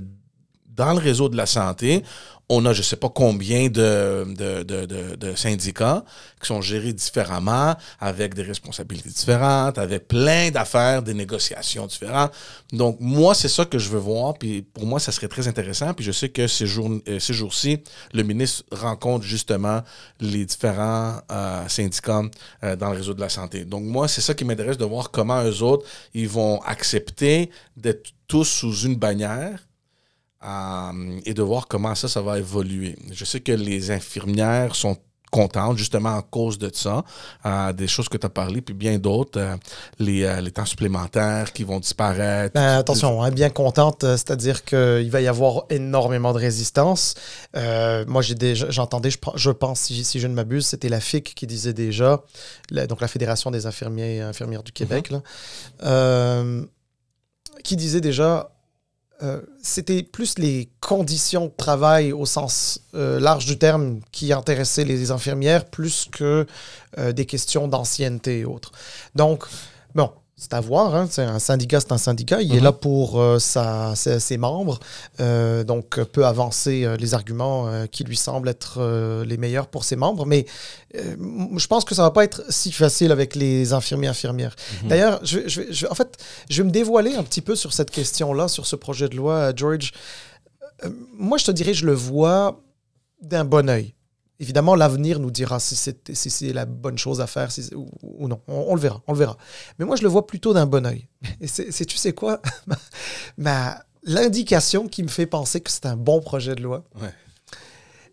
dans 0.77 0.93
le 0.93 0.99
réseau 0.99 1.27
de 1.27 1.35
la 1.35 1.45
santé, 1.45 2.03
on 2.49 2.65
a 2.65 2.73
je 2.73 2.79
ne 2.79 2.83
sais 2.83 2.95
pas 2.95 3.09
combien 3.09 3.67
de, 3.67 4.25
de, 4.33 4.63
de, 4.63 5.15
de, 5.15 5.35
syndicats 5.35 6.05
qui 6.39 6.47
sont 6.47 6.61
gérés 6.61 6.93
différemment, 6.93 7.75
avec 7.99 8.35
des 8.35 8.43
responsabilités 8.43 9.09
différentes, 9.09 9.77
avec 9.77 10.07
plein 10.07 10.49
d'affaires, 10.49 11.01
des 11.01 11.13
négociations 11.13 11.87
différentes. 11.87 12.31
Donc, 12.71 12.97
moi, 13.01 13.33
c'est 13.33 13.49
ça 13.49 13.65
que 13.65 13.77
je 13.77 13.89
veux 13.89 13.99
voir. 13.99 14.35
Puis 14.35 14.61
pour 14.61 14.85
moi, 14.85 14.99
ça 14.99 15.11
serait 15.11 15.27
très 15.27 15.47
intéressant. 15.47 15.93
Puis 15.93 16.05
je 16.05 16.11
sais 16.11 16.29
que 16.29 16.47
ces, 16.47 16.67
jours, 16.67 16.89
euh, 17.07 17.19
ces 17.19 17.33
jours-ci, 17.33 17.83
le 18.13 18.23
ministre 18.23 18.63
rencontre 18.71 19.25
justement 19.25 19.81
les 20.21 20.45
différents 20.45 21.19
euh, 21.31 21.67
syndicats 21.67 22.21
euh, 22.63 22.75
dans 22.77 22.91
le 22.91 22.97
réseau 22.97 23.13
de 23.13 23.21
la 23.21 23.29
santé. 23.29 23.65
Donc, 23.65 23.83
moi, 23.83 24.07
c'est 24.07 24.21
ça 24.21 24.33
qui 24.33 24.45
m'intéresse 24.45 24.77
de 24.77 24.85
voir 24.85 25.11
comment 25.11 25.43
eux 25.43 25.63
autres, 25.63 25.85
ils 26.13 26.29
vont 26.29 26.61
accepter 26.61 27.49
d'être 27.75 28.11
tous 28.27 28.45
sous 28.45 28.85
une 28.85 28.95
bannière 28.95 29.66
euh, 30.43 31.19
et 31.25 31.33
de 31.33 31.41
voir 31.41 31.67
comment 31.67 31.95
ça, 31.95 32.07
ça 32.07 32.21
va 32.21 32.37
évoluer. 32.37 32.95
Je 33.11 33.25
sais 33.25 33.39
que 33.39 33.51
les 33.51 33.89
infirmières 33.89 34.75
sont 34.75 34.95
contentes 35.31 35.77
justement 35.77 36.11
en 36.11 36.21
cause 36.21 36.57
de 36.57 36.69
ça, 36.73 37.03
euh, 37.45 37.73
des 37.73 37.87
choses 37.87 38.07
que 38.07 38.17
tu 38.17 38.25
as 38.25 38.29
parlé, 38.29 38.61
puis 38.61 38.73
bien 38.73 38.97
d'autres, 38.97 39.39
euh, 39.39 39.57
les, 39.99 40.41
les, 40.41 40.51
temps 40.51 40.65
supplémentaires 40.65 41.51
qui 41.51 41.63
vont 41.63 41.79
disparaître. 41.79 42.53
Ben, 42.53 42.77
attention, 42.77 43.21
hein, 43.21 43.31
bien 43.31 43.49
contente, 43.49 44.03
c'est-à-dire 44.03 44.63
qu'il 44.63 45.09
va 45.09 45.19
y 45.19 45.27
avoir 45.27 45.65
énormément 45.69 46.33
de 46.33 46.39
résistance. 46.39 47.15
moi, 47.53 48.21
j'entendais, 48.21 49.09
je, 49.09 49.17
je, 49.35 49.49
pense, 49.49 49.81
si, 49.81 50.05
si 50.05 50.19
je 50.19 50.27
ne 50.27 50.33
m'abuse, 50.33 50.67
c'était 50.67 50.89
la 50.89 51.01
FIC 51.01 51.33
qui 51.35 51.47
disait 51.47 51.73
déjà, 51.73 52.23
donc 52.87 53.01
la 53.01 53.07
Fédération 53.07 53.51
des 53.51 53.65
infirmiers 53.65 54.17
et 54.17 54.21
infirmières 54.21 54.63
du 54.63 54.71
Québec, 54.71 55.11
mm-hmm. 55.81 56.67
qui 57.63 57.75
disait 57.75 58.01
déjà 58.01 58.51
euh, 59.23 59.41
c'était 59.63 60.03
plus 60.03 60.37
les 60.37 60.69
conditions 60.79 61.45
de 61.47 61.51
travail 61.57 62.11
au 62.13 62.27
sens 62.27 62.81
euh, 62.93 63.19
large 63.19 63.47
du 63.47 63.57
terme 63.57 63.99
qui 64.11 64.31
intéressaient 64.31 64.83
les 64.83 65.09
infirmières 65.09 65.65
plus 65.65 66.07
que 66.11 66.45
euh, 66.99 67.13
des 67.13 67.25
questions 67.25 67.67
d'ancienneté 67.67 68.39
et 68.39 68.45
autres. 68.45 68.71
Donc, 69.15 69.45
bon, 69.95 70.11
c'est 70.39 70.53
à 70.53 70.61
voir. 70.61 70.93
Hein. 70.95 71.07
C'est 71.09 71.23
un 71.23 71.39
syndicat, 71.39 71.79
c'est 71.79 71.91
un 71.91 71.97
syndicat. 71.97 72.43
Il 72.43 72.53
est 72.53 72.57
mhm. 72.57 72.63
là 72.63 72.71
pour 72.71 73.19
euh, 73.19 73.39
sa, 73.39 73.95
ses, 73.95 74.37
membres. 74.37 74.79
Euh, 75.19 75.63
donc, 75.63 75.99
peut 76.03 76.27
avancer 76.27 76.85
euh, 76.85 76.95
les 76.95 77.15
arguments 77.15 77.87
qui 77.91 78.03
lui 78.03 78.15
semblent 78.15 78.47
être 78.47 79.23
les 79.25 79.37
meilleurs 79.37 79.67
pour 79.67 79.83
ses 79.83 79.95
membres. 79.95 80.25
Mais 80.25 80.45
je 80.93 81.67
pense 81.67 81.85
que 81.85 81.95
ça 81.95 82.03
va 82.03 82.11
pas 82.11 82.23
être 82.23 82.43
si 82.49 82.71
facile 82.71 83.11
avec 83.11 83.35
les 83.35 83.73
infirmiers 83.73 84.07
infirmières. 84.07 84.55
Mhm. 84.83 84.89
D'ailleurs, 84.89 85.19
je, 85.23 85.39
je, 85.47 85.87
en 85.87 85.95
fait, 85.95 86.17
je 86.49 86.61
vais 86.61 86.67
me 86.67 86.71
dévoiler 86.71 87.15
un 87.15 87.23
petit 87.23 87.41
peu 87.41 87.55
sur 87.55 87.73
cette 87.73 87.89
question-là, 87.89 88.47
sur 88.47 88.67
ce 88.67 88.75
projet 88.75 89.09
de 89.09 89.15
loi, 89.15 89.53
George. 89.55 89.91
moi, 91.17 91.39
je 91.39 91.45
te 91.45 91.51
dirais, 91.51 91.73
je 91.73 91.85
le 91.87 91.93
vois 91.93 92.61
d'un 93.21 93.43
bon 93.43 93.67
oeil. 93.69 93.96
Évidemment, 94.39 94.75
l'avenir 94.75 95.19
nous 95.19 95.31
dira 95.31 95.59
si 95.59 95.75
c'est 95.75 96.53
la 96.53 96.65
bonne 96.65 96.97
chose 96.97 97.21
à 97.21 97.27
faire 97.27 97.49
ou, 97.73 98.27
non. 98.27 98.39
On, 98.47 98.75
le 98.75 98.81
verra, 98.81 99.01
on 99.07 99.13
le 99.13 99.17
verra. 99.17 99.37
Mais 99.79 99.85
moi, 99.85 99.95
je 99.95 100.03
le 100.03 100.09
vois 100.09 100.27
plutôt 100.27 100.53
d'un 100.53 100.67
bon 100.67 100.85
oeil. 100.85 101.07
Et 101.41 101.47
c'est, 101.47 101.85
tu 101.85 101.97
sais 101.97 102.13
quoi? 102.13 102.41
Ma, 103.37 103.83
l'indication 104.03 104.87
qui 104.87 105.01
me 105.01 105.07
fait 105.07 105.25
penser 105.25 105.59
que 105.61 105.71
c'est 105.71 105.87
un 105.87 105.97
bon 105.97 106.21
projet 106.21 106.53
de 106.53 106.61
loi, 106.61 106.83
ouais. 107.01 107.13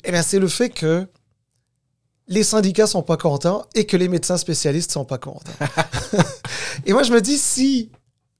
eh 0.04 0.23
c'est 0.23 0.38
le 0.38 0.49
fait 0.49 0.71
que 0.71 1.07
les 2.26 2.43
syndicats 2.43 2.87
sont 2.87 3.02
pas 3.02 3.19
contents 3.19 3.66
et 3.75 3.85
que 3.85 3.99
les 3.99 4.09
médecins 4.09 4.38
spécialistes 4.38 4.93
sont 4.93 5.04
pas 5.04 5.19
contents. 5.19 5.52
et 6.87 6.95
moi, 6.95 7.02
je 7.02 7.12
me 7.12 7.21
dis, 7.21 7.37
si 7.37 7.90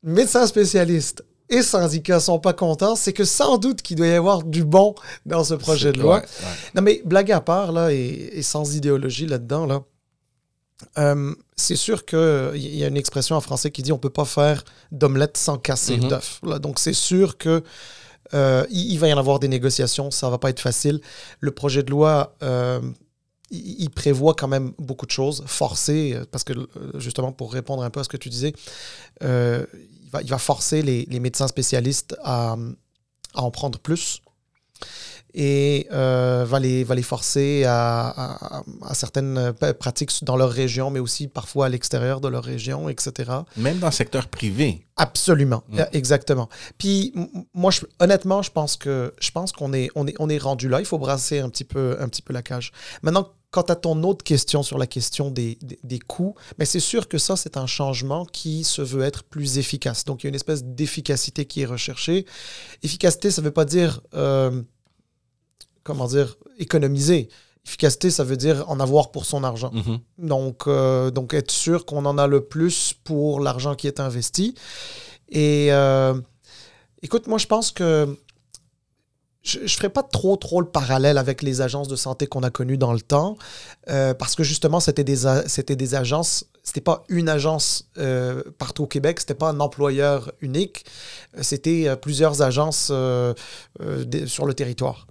médecins 0.03 0.47
spécialistes 0.47 1.23
et 1.51 1.63
syndicats 1.63 2.21
sont 2.21 2.39
pas 2.39 2.53
contents, 2.53 2.97
c'est 2.97 3.13
que 3.13 3.25
sans 3.25 3.59
doute 3.59 3.83
qu'il 3.83 3.97
doit 3.97 4.07
y 4.07 4.13
avoir 4.13 4.43
du 4.43 4.65
bon 4.65 4.95
dans 5.27 5.45
ce 5.45 5.55
projet 5.55 5.93
de 5.93 6.01
loi. 6.01 6.23
Non, 6.75 6.83
mais 6.83 7.03
blague 7.05 7.33
à 7.33 7.41
part, 7.41 7.73
là, 7.73 7.93
et, 7.93 8.41
sans 8.43 8.75
idéologie 8.77 9.27
là-dedans, 9.27 9.67
là, 9.67 9.83
euh, 10.99 11.35
c'est 11.57 11.77
sûr 11.77 12.05
qu'il 12.05 12.57
y 12.57 12.85
a 12.85 12.89
une 12.89 12.97
expression 12.97 13.37
en 13.37 13.41
français 13.41 13.71
qui 13.71 13.83
dit 13.83 13.93
on 13.93 13.99
peut 13.99 14.11
pas 14.11 14.25
faire 14.25 14.65
d'omelette 14.91 15.37
sans 15.37 15.57
casser 15.57 15.99
mm 15.99 16.09
d'œuf. 16.09 16.41
Donc, 16.61 16.79
c'est 16.79 16.93
sûr 16.93 17.39
que 17.39 17.63
euh, 18.33 18.67
il, 18.71 18.99
va 18.99 19.09
y 19.09 19.13
en 19.13 19.19
avoir 19.19 19.39
des 19.39 19.49
négociations, 19.49 20.11
ça 20.11 20.31
va 20.31 20.39
pas 20.39 20.51
être 20.51 20.61
facile. 20.61 21.01
Le 21.41 21.51
projet 21.51 21.83
de 21.83 21.91
loi, 21.91 22.35
euh, 22.43 22.81
il, 23.51 23.89
prévoit 23.91 24.35
quand 24.35 24.49
même 24.49 24.73
beaucoup 24.79 25.07
de 25.07 25.11
choses, 25.11 25.45
forcées, 25.47 26.19
parce 26.33 26.43
que 26.43 26.55
justement, 26.97 27.33
pour 27.33 27.53
répondre 27.53 27.83
un 27.83 27.91
peu 27.91 28.01
à 28.01 28.05
ce 28.05 28.09
que 28.09 28.17
tu 28.17 28.31
disais, 28.31 28.55
il 30.23 30.31
va 30.31 30.39
forcer 30.39 30.83
les, 30.83 31.21
médecins 31.21 31.49
spécialistes 31.49 32.17
à, 32.23 32.57
en 33.35 33.51
prendre 33.51 33.79
plus 33.79 34.21
et 35.37 35.89
euh, 35.93 36.45
va, 36.47 36.61
les, 36.61 36.85
va 36.85 36.95
les 36.95 37.03
forcer 37.03 37.65
à, 37.67 38.63
certaines 38.93 39.53
pratiques 39.81 40.13
dans 40.23 40.37
leur 40.37 40.51
région, 40.51 40.91
mais 40.91 41.01
aussi 41.01 41.27
parfois 41.27 41.67
à 41.67 41.69
l'extérieur 41.69 42.21
de 42.21 42.29
leur 42.29 42.45
région, 42.45 42.89
etc. 42.89 43.33
Même 43.57 43.81
dans 43.81 43.89
le 43.89 43.93
secteur 43.93 44.29
privé. 44.29 44.87
Absolument, 44.97 45.65
mm. 45.71 45.83
exactement. 45.93 46.49
Puis 46.79 47.13
moi, 47.53 47.73
je, 47.73 47.81
honnêtement, 47.99 48.43
je 48.43 48.53
pense 48.53 48.77
que 48.77 49.13
je 49.21 49.33
pense 49.33 49.51
qu'on 49.51 49.73
est, 49.73 49.91
on 49.97 50.07
est, 50.07 50.15
on 50.21 50.29
est 50.29 50.39
rendu 50.39 50.69
là. 50.69 50.79
Il 50.79 50.87
faut 50.87 50.99
brasser 50.99 51.41
un 51.41 51.49
petit 51.49 51.65
peu, 51.65 51.97
un 51.99 52.09
petit 52.09 52.23
peu 52.23 52.33
la 52.33 52.43
cage. 52.43 52.71
Maintenant, 53.03 53.29
Quant 53.55 53.63
à 53.63 53.77
ton 53.77 54.03
autre 54.03 54.25
question 54.25 54.65
sur 54.65 54.79
la 54.79 54.89
question 54.89 55.31
des, 55.31 55.59
des, 55.85 56.01
coûts, 56.01 56.35
mais 56.59 56.65
c'est 56.65 56.81
sûr 56.81 57.07
que 57.07 57.19
ça, 57.19 57.37
c'est 57.37 57.57
un 57.57 57.69
changement 57.69 58.25
qui 58.25 58.65
se 58.65 58.83
veut 58.83 59.03
être 59.03 59.23
plus 59.23 59.59
efficace. 59.59 60.05
Donc, 60.05 60.25
il 60.25 60.27
y 60.27 60.29
a 60.29 60.31
une 60.31 60.35
espèce 60.35 60.65
d'efficacité 60.65 61.45
qui 61.45 61.61
est 61.61 61.65
recherchée. 61.65 62.27
Efficacité, 62.83 63.31
ça 63.31 63.43
ne 63.43 63.45
veut 63.45 63.53
pas 63.53 63.65
dire, 63.65 64.01
euh, 64.15 64.61
comment 65.85 66.09
dire, 66.09 66.35
économiser. 66.59 67.29
Efficacité, 67.65 68.11
ça 68.11 68.25
veut 68.25 68.37
dire 68.37 68.69
en 68.69 68.81
avoir 68.81 69.13
pour 69.13 69.25
son 69.25 69.45
argent. 69.45 69.71
Mm-hmm. 69.71 70.01
Donc, 70.27 70.67
euh, 70.67 71.13
donc, 71.13 71.33
être 71.33 71.53
sûr 71.53 71.87
qu'on 71.87 72.07
en 72.07 72.19
a 72.19 72.27
le 72.27 72.41
plus 72.41 72.93
pour 73.05 73.39
l'argent 73.39 73.77
qui 73.77 73.87
est 73.87 74.01
investi. 74.01 74.57
Et 75.29 75.69
euh, 75.71 76.21
écoute, 77.03 77.29
moi, 77.29 77.39
je 77.39 77.47
pense 77.47 77.71
que 77.71 78.19
je 79.45 79.61
ne 79.61 79.69
ferai 79.69 79.91
pas 79.91 80.03
trop, 80.03 80.37
trop 80.37 80.61
le 80.63 80.67
parallèle 80.67 81.19
avec 81.19 81.43
les 81.43 81.61
agences 81.61 81.87
de 81.87 81.97
santé 81.97 82.27
qu'on 82.27 82.43
a 82.43 82.51
connues 82.51 82.79
dans 82.79 82.95
le 82.95 83.01
temps, 83.01 83.37
euh, 83.91 84.15
parce 84.15 84.35
que 84.35 84.43
justement, 84.43 84.81
c'était 84.81 85.05
des, 85.05 85.19
c'était 85.47 85.77
des 85.77 85.95
agences, 85.95 86.47
c'était 86.63 86.81
pas 86.81 87.05
une 87.11 87.29
agence 87.29 87.91
euh, 87.99 88.43
partout 88.57 88.85
au 88.85 88.87
Québec, 88.87 89.21
c'était 89.21 89.35
pas 89.35 89.51
un 89.51 89.61
employeur 89.61 90.33
unique, 90.41 90.87
c'était 91.43 91.89
euh, 91.89 91.97
plusieurs 91.97 92.41
agences 92.41 92.87
sur 92.87 94.47
le 94.47 94.55
territoire. 94.55 95.07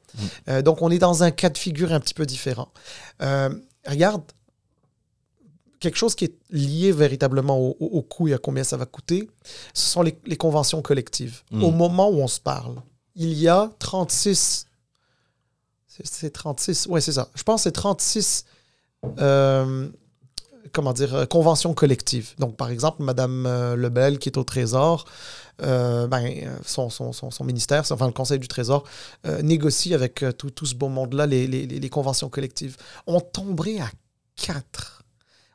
Mmh. 0.48 0.62
donc, 0.62 0.82
on 0.82 0.92
est 0.92 1.00
dans 1.00 1.24
un 1.24 1.32
cas 1.32 1.50
de 1.50 1.58
figure 1.58 1.92
un 1.92 2.00
petit 2.00 2.14
peu 2.14 2.26
différent. 2.26 2.70
regarde, 3.20 4.24
quelque 5.80 5.98
chose 5.98 6.16
qui 6.16 6.26
est 6.26 6.36
lié 6.50 6.92
véritablement 6.92 7.60
au, 7.60 8.02
coût 8.02 8.30
et 8.30 8.34
à 8.34 8.38
combien 8.38 8.64
ça 8.64 8.78
va 8.78 8.86
coûter, 8.86 9.30
ce 9.74 9.92
sont 9.92 10.02
les, 10.02 10.38
conventions 10.38 10.82
collectives. 10.82 11.42
Mmh. 11.52 11.64
Au 11.64 11.72
moment 11.72 12.10
où 12.10 12.22
on 12.22 12.28
se 12.28 12.40
parle, 12.40 12.76
il 13.16 13.34
y 13.34 13.48
a 13.48 13.72
36. 13.80 14.68
C'est 15.88 16.32
36. 16.32 16.88
Ouais, 16.88 17.02
c'est 17.02 17.14
ça. 17.14 17.30
Je 17.36 17.44
pense 17.44 17.62
que 17.62 17.64
c'est 17.64 17.72
36. 17.72 18.46
Euh, 19.20 19.90
comment 20.72 20.94
dire, 20.94 21.14
euh, 21.14 21.26
conventions 21.26 21.74
collectives. 21.74 22.34
Donc, 22.40 22.56
par 22.56 22.70
exemple, 22.70 23.04
Mme 23.04 23.46
euh, 23.46 23.76
Lebel, 23.76 24.18
qui 24.18 24.30
est 24.30 24.38
au 24.38 24.44
Trésor, 24.44 25.06
ben, 25.60 26.58
son, 26.66 26.90
son, 26.90 27.44
ministère, 27.44 27.84
enfin 27.92 28.08
le 28.08 28.12
Conseil 28.12 28.40
du 28.40 28.48
Trésor, 28.48 28.84
négocie 29.44 29.94
avec 29.94 30.26
tout, 30.38 30.50
tout, 30.50 30.66
ce 30.66 30.76
beau 30.76 30.90
monde-là 30.90 31.26
les, 31.26 31.48
les, 31.48 31.68
les, 31.68 31.90
conventions 31.90 32.28
collectives. 32.28 32.76
On 33.08 33.22
tomberait 33.22 33.80
à 33.80 33.90
4. 34.36 35.04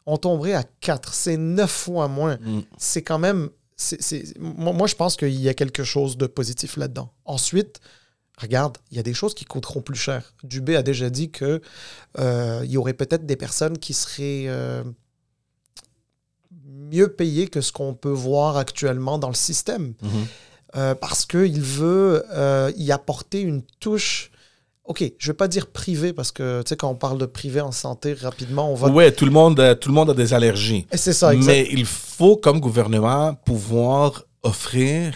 On 0.07 0.17
tomberait 0.17 0.55
à 0.55 0.63
4. 0.81 1.13
C'est 1.13 1.37
9 1.37 1.71
fois 1.71 2.09
moins. 2.09 2.37
Mm. 2.37 2.61
C'est 2.79 3.03
quand 3.03 3.19
même 3.19 3.51
moi, 4.39 4.87
je 4.87 4.95
pense 4.95 5.17
qu'il 5.17 5.41
y 5.41 5.49
a 5.49 5.55
quelque 5.55 5.85
chose 5.85 6.17
de 6.17 6.27
positif 6.27 6.77
là-dedans. 6.77 7.13
Ensuite, 7.25 7.81
regarde, 8.37 8.79
il 8.91 8.97
y 8.97 9.01
a 9.01 9.03
des 9.03 9.15
choses 9.15 9.35
qui 9.35 9.45
coûteront 9.45 9.83
plus 9.83 9.99
cher. 9.99 10.35
Dubé 10.43 10.77
a 10.77 10.83
déjà 10.83 11.11
dit 11.11 11.31
qu'il 11.31 11.61
euh, 12.19 12.65
y 12.65 12.77
aurait 12.77 12.95
peut-être 12.95 13.25
des 13.25 13.37
personnes 13.37 13.79
qui 13.79 13.95
seraient 13.95 14.47
euh, 14.49 14.83
mieux 16.65 17.13
payées 17.13 17.47
que 17.47 17.61
ce 17.61 17.71
qu'on 17.71 17.95
peut 17.95 18.09
voir 18.09 18.57
actuellement 18.57 19.19
dans 19.19 19.29
le 19.29 19.35
système. 19.35 19.95
Mm-hmm. 20.03 20.27
Euh, 20.77 20.95
parce 20.95 21.25
qu'il 21.25 21.63
veut 21.63 22.25
y 22.77 22.93
apporter 22.93 23.41
une 23.41 23.63
touche 23.81 24.31
OK, 24.89 25.01
je 25.19 25.29
ne 25.29 25.33
vais 25.33 25.37
pas 25.37 25.49
dire 25.49 25.67
privé 25.67 26.15
parce 26.15 26.33
que, 26.33 26.63
tu 26.63 26.71
sais, 26.71 26.77
quand 26.77 26.89
on 26.89 26.95
parle 26.95 27.19
de 27.19 27.27
privé 27.27 27.61
en 27.61 27.73
santé, 27.73 28.15
rapidement, 28.15 28.73
on 28.73 28.75
va... 28.75 28.89
Oui, 28.89 29.13
tout 29.13 29.27
le 29.27 29.31
monde, 29.31 29.61
euh, 29.61 29.75
tout 29.75 29.91
le 29.91 29.95
monde 29.95 30.09
a 30.09 30.15
des 30.15 30.33
allergies. 30.33 30.87
C'est 30.95 31.13
ça, 31.13 31.35
exactement. 31.35 31.63
Mais 31.63 31.69
il 31.71 31.85
faut, 31.85 32.37
comme 32.39 32.59
gouvernement, 32.59 33.35
pouvoir 33.35 34.25
offrir 34.43 35.13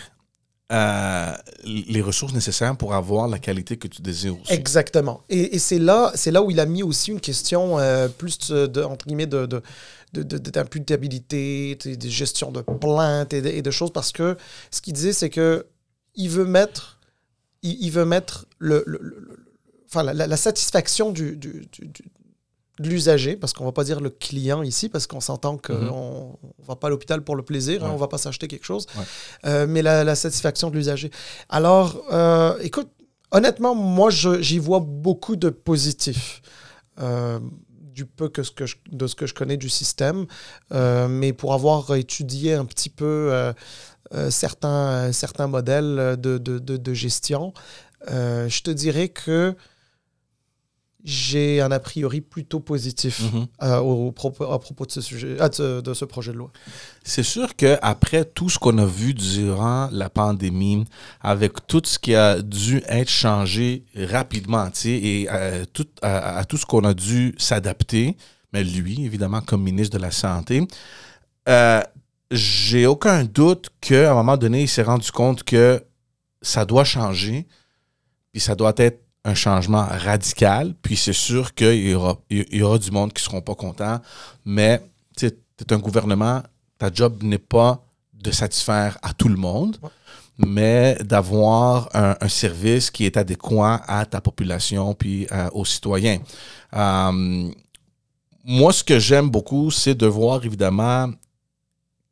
euh, 0.70 1.32
les 1.64 2.02
ressources 2.02 2.34
nécessaires 2.34 2.76
pour 2.76 2.94
avoir 2.94 3.28
la 3.28 3.38
qualité 3.38 3.78
que 3.78 3.88
tu 3.88 4.02
désires 4.02 4.38
aussi. 4.38 4.52
Exactement. 4.52 5.22
Et, 5.30 5.56
et 5.56 5.58
c'est 5.58 5.78
là, 5.78 6.12
c'est 6.14 6.30
là 6.30 6.42
où 6.42 6.50
il 6.50 6.60
a 6.60 6.66
mis 6.66 6.82
aussi 6.82 7.10
une 7.10 7.20
question 7.20 7.78
euh, 7.78 8.08
plus 8.08 8.50
de, 8.50 8.82
entre 8.82 9.06
guillemets 9.06 9.26
de, 9.26 9.46
de 9.46 9.62
d'imputabilité, 10.12 11.78
de, 11.82 11.94
de, 11.94 12.08
gestion 12.10 12.52
de 12.52 12.60
plaintes 12.60 13.32
et 13.32 13.40
de, 13.40 13.48
et 13.48 13.62
de, 13.62 13.70
choses, 13.70 13.90
parce 13.90 14.12
que 14.12 14.36
ce 14.70 14.82
qu'il 14.82 14.92
disait, 14.92 15.14
c'est 15.14 15.30
que 15.30 15.64
il 16.14 16.28
veut 16.28 16.44
mettre, 16.44 17.00
il, 17.62 17.82
il 17.82 17.90
veut 17.90 18.04
mettre 18.04 18.44
le, 18.58 18.84
le, 18.86 18.98
le 19.02 19.41
enfin, 19.92 20.02
la, 20.02 20.26
la, 20.26 20.36
satisfaction 20.36 21.10
du, 21.12 21.36
du, 21.36 21.66
du, 21.70 21.90
de 22.80 22.88
l'usager, 22.88 23.36
parce 23.36 23.52
qu'on 23.52 23.64
va 23.64 23.72
pas 23.72 23.84
dire 23.84 24.00
le 24.00 24.10
client 24.10 24.62
ici, 24.62 24.88
parce 24.88 25.06
qu'on 25.06 25.20
s'entend 25.20 25.58
qu'on 25.58 25.74
mm 25.74 25.88
-hmm. 25.88 26.60
ne 26.60 26.66
va 26.66 26.76
pas 26.76 26.86
à 26.86 26.90
l'hôpital 26.90 27.22
pour 27.22 27.36
le 27.36 27.42
plaisir, 27.42 27.82
ouais. 27.82 27.88
hein, 27.88 27.92
on 27.94 27.98
va 27.98 28.08
pas 28.08 28.18
s'acheter 28.18 28.48
quelque 28.48 28.64
chose, 28.64 28.86
ouais. 28.96 29.04
euh, 29.46 29.66
mais 29.68 29.82
la, 29.82 30.04
la, 30.04 30.14
satisfaction 30.14 30.70
de 30.70 30.76
l'usager. 30.76 31.10
Alors, 31.48 31.88
euh, 32.12 32.68
écoute, 32.68 32.90
honnêtement, 33.30 33.74
moi, 33.74 34.10
j'y 34.10 34.58
vois 34.58 34.80
beaucoup 34.80 35.36
de 35.36 35.50
positifs. 35.50 36.40
Euh, 37.00 37.40
du 38.00 38.06
peu 38.06 38.28
que 38.30 38.42
ce 38.42 38.52
que 38.58 38.64
je, 38.70 38.76
de 38.90 39.06
ce 39.06 39.14
que 39.14 39.26
je 39.26 39.34
connais 39.34 39.58
du 39.58 39.68
système, 39.68 40.20
mais 41.20 41.32
pour 41.34 41.52
avoir 41.52 41.94
étudié 41.94 42.54
un 42.62 42.64
petit 42.64 42.88
peu 43.00 43.14
certains, 44.30 45.12
certains 45.12 45.46
modèles 45.56 46.16
de, 46.26 46.38
de, 46.38 46.58
de, 46.58 46.78
de 46.78 46.94
gestion, 46.94 47.52
je 48.54 48.60
te 48.62 48.70
dirais 48.70 49.08
que 49.10 49.54
j'ai 51.04 51.60
un 51.60 51.72
a 51.72 51.80
priori 51.80 52.20
plutôt 52.20 52.60
positif 52.60 53.20
mm 53.20 53.26
-hmm. 53.26 53.46
euh, 53.62 53.78
au, 53.78 54.12
propos, 54.12 54.44
à 54.44 54.58
propos 54.60 54.86
de 54.86 54.92
ce 54.92 55.00
sujet, 55.00 55.34
de, 55.36 55.80
de, 55.80 55.94
ce 55.94 56.04
projet 56.04 56.32
de 56.32 56.38
loi. 56.38 56.50
C'est 57.02 57.24
sûr 57.24 57.56
qu'après 57.56 58.24
tout 58.24 58.48
ce 58.48 58.58
qu'on 58.58 58.78
a 58.78 58.86
vu 58.86 59.12
durant 59.14 59.88
la 59.92 60.08
pandémie, 60.10 60.84
avec 61.20 61.66
tout 61.66 61.82
ce 61.84 61.98
qui 61.98 62.14
a 62.14 62.40
dû 62.40 62.82
être 62.86 63.10
changé 63.10 63.84
rapidement, 63.96 64.68
et 64.84 65.26
euh, 65.30 65.64
tout, 65.72 65.88
à, 66.02 66.38
à, 66.38 66.44
tout 66.44 66.56
ce 66.56 66.66
qu'on 66.66 66.84
a 66.84 66.94
dû 66.94 67.34
s'adapter, 67.38 68.16
mais 68.52 68.62
lui, 68.64 69.04
évidemment, 69.04 69.40
comme 69.40 69.62
ministre 69.62 69.96
de 69.98 70.02
la 70.02 70.10
Santé, 70.10 70.66
euh, 71.48 71.82
j'ai 72.30 72.86
aucun 72.86 73.24
doute 73.24 73.70
qu'à 73.80 74.12
un 74.12 74.14
moment 74.14 74.36
donné, 74.36 74.62
il 74.62 74.68
s'est 74.68 74.82
rendu 74.82 75.10
compte 75.10 75.42
que 75.42 75.82
ça 76.40 76.64
doit 76.64 76.84
changer, 76.84 77.46
puis 78.32 78.40
ça 78.40 78.54
doit 78.54 78.74
être 78.76 79.01
un 79.24 79.34
changement 79.34 79.86
radical, 79.88 80.74
puis 80.82 80.96
c'est 80.96 81.12
sûr 81.12 81.54
qu'il 81.54 81.88
y 81.88 81.94
aura, 81.94 82.18
il 82.28 82.56
y 82.56 82.62
aura 82.62 82.78
du 82.78 82.90
monde 82.90 83.12
qui 83.12 83.22
ne 83.22 83.24
seront 83.24 83.40
pas 83.40 83.54
contents, 83.54 84.00
mais 84.44 84.82
tu 85.16 85.26
es 85.26 85.72
un 85.72 85.78
gouvernement, 85.78 86.42
ta 86.78 86.90
job 86.92 87.22
n'est 87.22 87.38
pas 87.38 87.84
de 88.12 88.30
satisfaire 88.30 88.98
à 89.02 89.12
tout 89.12 89.28
le 89.28 89.36
monde, 89.36 89.76
mais 90.38 90.96
d'avoir 91.04 91.88
un, 91.94 92.16
un, 92.20 92.28
service 92.28 92.90
qui 92.90 93.04
est 93.04 93.16
adéquat 93.16 93.80
à 93.86 94.06
ta 94.06 94.20
population 94.20 94.94
puis 94.94 95.26
euh, 95.30 95.48
aux 95.52 95.64
citoyens. 95.64 96.18
Euh, 96.74 97.50
moi, 98.44 98.72
ce 98.72 98.82
que 98.82 98.98
j'aime 98.98 99.28
beaucoup, 99.28 99.70
c'est 99.70 99.94
de 99.94 100.06
voir 100.06 100.44
évidemment 100.44 101.10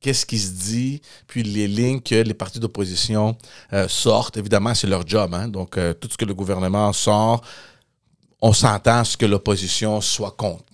qu'est-ce 0.01 0.25
qui 0.27 0.39
se 0.39 0.53
dit, 0.53 1.03
puis 1.27 1.43
les 1.43 1.69
lignes 1.69 2.01
que 2.01 2.15
les 2.15 2.35
partis 2.35 2.59
d'opposition 2.59 3.37
euh, 3.73 3.87
sortent. 3.89 4.37
Évidemment, 4.37 4.75
c'est 4.75 4.87
leur 4.87 5.07
job. 5.07 5.35
Hein? 5.35 5.49
Donc, 5.49 5.77
euh, 5.77 5.93
tout 5.93 6.09
ce 6.11 6.17
que 6.17 6.25
le 6.25 6.35
gouvernement 6.35 6.93
sort, 6.93 7.43
on 8.41 8.53
s'entend 8.53 9.01
à 9.01 9.05
ce 9.05 9.17
que 9.17 9.27
l'opposition 9.27 10.01
soit 10.01 10.33
contre. 10.33 10.65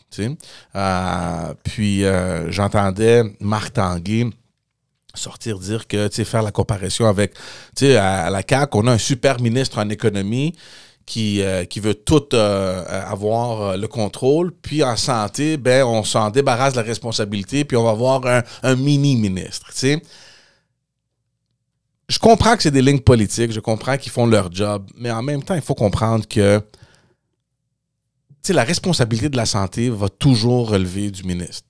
Euh, 0.75 1.55
puis, 1.63 2.05
j'entendais 2.49 3.23
Marc 3.41 3.75
Tanguay 3.75 4.31
sortir 5.15 5.59
dire 5.59 5.87
que, 5.87 6.09
faire 6.11 6.43
la 6.43 6.53
comparaison 6.53 7.07
avec, 7.07 7.35
à, 7.83 8.27
à 8.27 8.31
la 8.31 8.43
CAQ, 8.47 8.79
on 8.79 8.87
a 8.87 8.93
un 8.93 8.99
super 8.99 9.41
ministre 9.41 9.79
en 9.79 9.89
économie, 9.89 10.55
qui, 11.07 11.41
euh, 11.41 11.65
qui 11.65 11.79
veut 11.79 11.95
tout 11.95 12.35
euh, 12.35 12.85
avoir 13.09 13.61
euh, 13.63 13.77
le 13.77 13.87
contrôle. 13.87 14.53
Puis 14.53 14.83
en 14.83 14.97
santé, 14.97 15.57
ben, 15.57 15.85
on 15.85 16.03
s'en 16.03 16.31
débarrasse 16.31 16.73
de 16.75 16.81
la 16.81 16.85
responsabilité, 16.85 17.65
puis 17.65 17.77
on 17.77 17.85
va 17.85 17.91
avoir 17.91 18.43
un, 18.63 18.75
mini-ministre. 18.75 19.71
Je 22.09 22.19
comprends 22.19 22.57
que 22.57 22.65
c'est 22.65 22.73
des 22.73 22.83
lignes 22.83 23.01
politiques, 23.01 23.53
je 23.53 23.61
comprends 23.61 23.97
qu'ils 23.97 24.13
font 24.13 24.27
leur 24.27 24.53
job, 24.53 24.91
mais 24.97 25.11
en 25.11 25.23
même 25.23 25.43
temps, 25.43 25.55
il 25.55 25.63
faut 25.63 25.75
comprendre 25.75 26.27
que 26.27 26.61
la 28.49 28.63
responsabilité 28.63 29.29
de 29.29 29.37
la 29.37 29.47
santé 29.47 29.91
va 29.91 30.09
toujours 30.09 30.71
relever 30.71 31.11
du 31.11 31.25
ministre. 31.25 31.69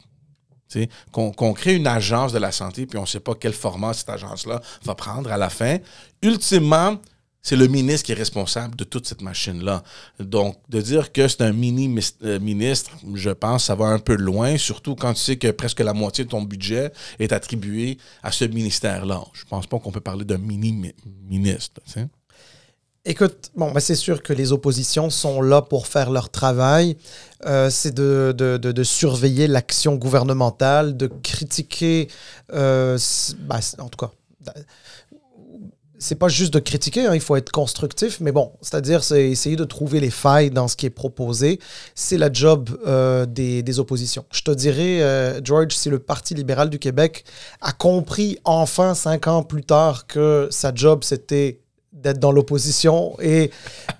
Qu'on 1.11 1.33
qu 1.33 1.55
crée 1.55 1.75
une 1.75 1.87
agence 1.87 2.33
de 2.33 2.38
la 2.38 2.53
santé, 2.53 2.85
puis 2.85 2.99
on 2.99 3.03
ne 3.03 3.07
sait 3.07 3.20
pas 3.20 3.35
quel 3.35 3.55
format 3.55 3.94
cette 3.94 4.11
agence-là 4.11 4.61
va 4.85 4.94
prendre 4.94 5.33
à 5.33 5.38
la 5.38 5.49
fin. 5.49 5.79
Ultimement, 6.20 6.99
c'est 7.47 7.55
le 7.55 7.69
ministre 7.69 8.07
qui 8.07 8.11
est 8.11 8.17
responsable 8.17 8.75
de 8.75 8.83
toute 8.83 9.07
cette 9.07 9.23
machine-là. 9.23 9.85
Donc, 10.19 10.57
de 10.69 10.81
dire 10.81 11.13
que 11.13 11.29
c'est 11.29 11.43
un 11.43 11.53
mini-ministre, 11.53 12.91
je 13.15 13.31
pense, 13.31 13.67
ça 13.67 13.77
va 13.77 13.85
un 13.87 14.01
peu 14.01 14.17
loin, 14.17 14.59
surtout 14.59 14.97
quand 14.97 15.15
tu 15.15 15.21
sais 15.21 15.37
que 15.37 15.53
presque 15.53 15.79
la 15.79 15.93
moitié 15.93 16.25
de 16.25 16.31
ton 16.31 16.43
budget 16.43 16.91
est 17.21 17.33
attribué 17.33 17.99
à 18.25 18.33
ce 18.33 18.47
ministère-là. 18.47 19.23
Je 19.33 19.45
pense 19.45 19.69
pas 19.69 19.79
qu'on 19.79 19.93
peut 19.93 20.01
parler 20.01 20.25
d'un 20.25 20.39
mini-ministre. 20.39 21.81
Écoute, 23.05 23.53
bon, 23.55 23.71
ben 23.71 23.79
c'est 23.79 23.95
sûr 23.95 24.25
que 24.25 24.33
les 24.33 24.51
oppositions 24.51 25.09
sont 25.09 25.41
là 25.41 25.63
pour 25.63 25.87
faire 25.87 26.11
leur 26.11 26.31
travail. 26.31 26.97
Euh, 27.47 27.71
c'est 27.71 27.95
de, 27.95 28.83
surveiller 28.83 29.47
l'action 29.47 29.95
gouvernementale, 29.95 30.97
de 30.97 31.07
critiquer, 31.07 32.09
euh, 32.53 32.99
ben, 33.39 33.61
en 33.79 33.89
tout 33.89 34.05
cas 34.05 34.11
c'est 35.99 36.15
pas 36.17 36.29
juste 36.29 36.53
de 36.53 36.59
critiquer, 36.59 37.07
hein, 37.07 37.15
il 37.15 37.21
faut 37.21 37.37
être 37.37 37.51
constructif, 37.51 38.21
mais 38.21 38.33
bon, 38.33 38.53
c'est-à-dire 38.61 39.03
c'est 39.03 39.31
essayer 39.31 39.57
de 39.57 39.65
trouver 39.65 40.01
les 40.01 40.11
failles 40.11 40.51
dans 40.51 40.69
ce 40.69 40.77
qui 40.77 40.87
est 40.87 40.91
proposé. 40.91 41.59
C'est 41.95 42.19
la 42.19 42.33
job 42.33 42.71
euh, 42.87 43.27
des, 43.27 43.63
des, 43.63 43.79
oppositions. 43.79 44.25
Je 44.33 44.43
te 44.43 44.51
dirais, 44.51 45.03
euh, 45.03 45.41
George, 45.43 45.73
si 45.75 45.89
le 45.89 45.99
Parti 45.99 46.35
libéral 46.35 46.71
du 46.71 46.79
Québec 46.79 47.25
a 47.61 47.73
compris 47.73 48.39
enfin 48.45 48.95
cinq 48.95 49.27
ans 49.27 49.43
plus 49.43 49.65
tard 49.65 50.07
que 50.07 50.49
sa 50.51 50.75
job 50.75 51.05
c'était 51.05 51.61
d'être 52.03 52.19
dans 52.19 52.31
l'opposition 52.31 53.17
et, 53.21 53.51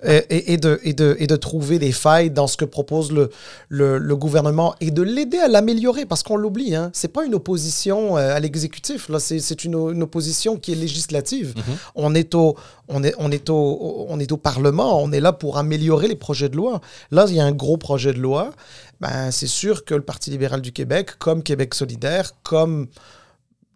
et, 0.05 0.53
et, 0.53 0.57
de, 0.59 0.79
et, 0.85 0.93
de, 0.93 1.17
et 1.19 1.27
de 1.27 1.37
trouver 1.37 1.79
des 1.79 1.93
failles 1.93 2.31
dans 2.31 2.47
ce 2.47 2.57
que 2.57 2.67
propose 2.67 3.11
le, 3.11 3.31
le, 3.69 3.99
le 3.99 4.17
gouvernement 4.17 4.75
et 4.81 4.91
de 4.91 5.03
l'aider 5.03 5.39
à 5.39 5.49
l'améliorer 5.49 6.05
parce 6.05 6.23
qu'on 6.23 6.37
l'oublie. 6.37 6.75
Hein. 6.75 6.91
Ce 6.93 7.07
n'est 7.07 7.13
pas 7.13 7.25
une 7.25 7.35
opposition 7.35 8.19
euh, 8.19 8.37
à 8.37 8.41
l'exécutif, 8.41 9.09
là, 9.09 9.19
c'est 9.19 9.65
une, 9.65 9.75
une, 9.75 10.03
opposition 10.03 10.57
qui 10.57 10.73
est 10.73 10.77
législative. 10.77 11.55
-hmm. 11.57 11.63
on, 11.95 12.15
est 12.15 12.35
au, 12.35 12.57
on, 12.89 13.03
est, 13.03 13.15
on, 13.19 13.31
est 13.31 13.49
au, 13.51 14.07
on 14.09 14.21
est 14.21 14.31
au 14.31 14.37
Parlement, 14.37 15.03
on 15.03 15.11
est 15.13 15.21
là 15.21 15.33
pour 15.33 15.57
améliorer 15.57 16.09
les 16.09 16.17
projets 16.17 16.51
de 16.51 16.57
loi. 16.57 16.81
Là, 17.11 17.25
il 17.29 17.35
y 17.37 17.41
a 17.41 17.45
un 17.45 17.53
gros 17.53 17.79
projet 17.79 18.13
de 18.13 18.21
loi. 18.21 18.53
Ben, 19.01 19.31
c'est 19.31 19.47
sûr 19.63 19.85
que 19.85 19.95
le 19.95 20.03
Parti 20.03 20.31
libéral 20.31 20.61
du 20.61 20.73
Québec, 20.73 21.07
comme 21.19 21.43
Québec 21.43 21.75
solidaire, 21.75 22.33
comme 22.43 22.87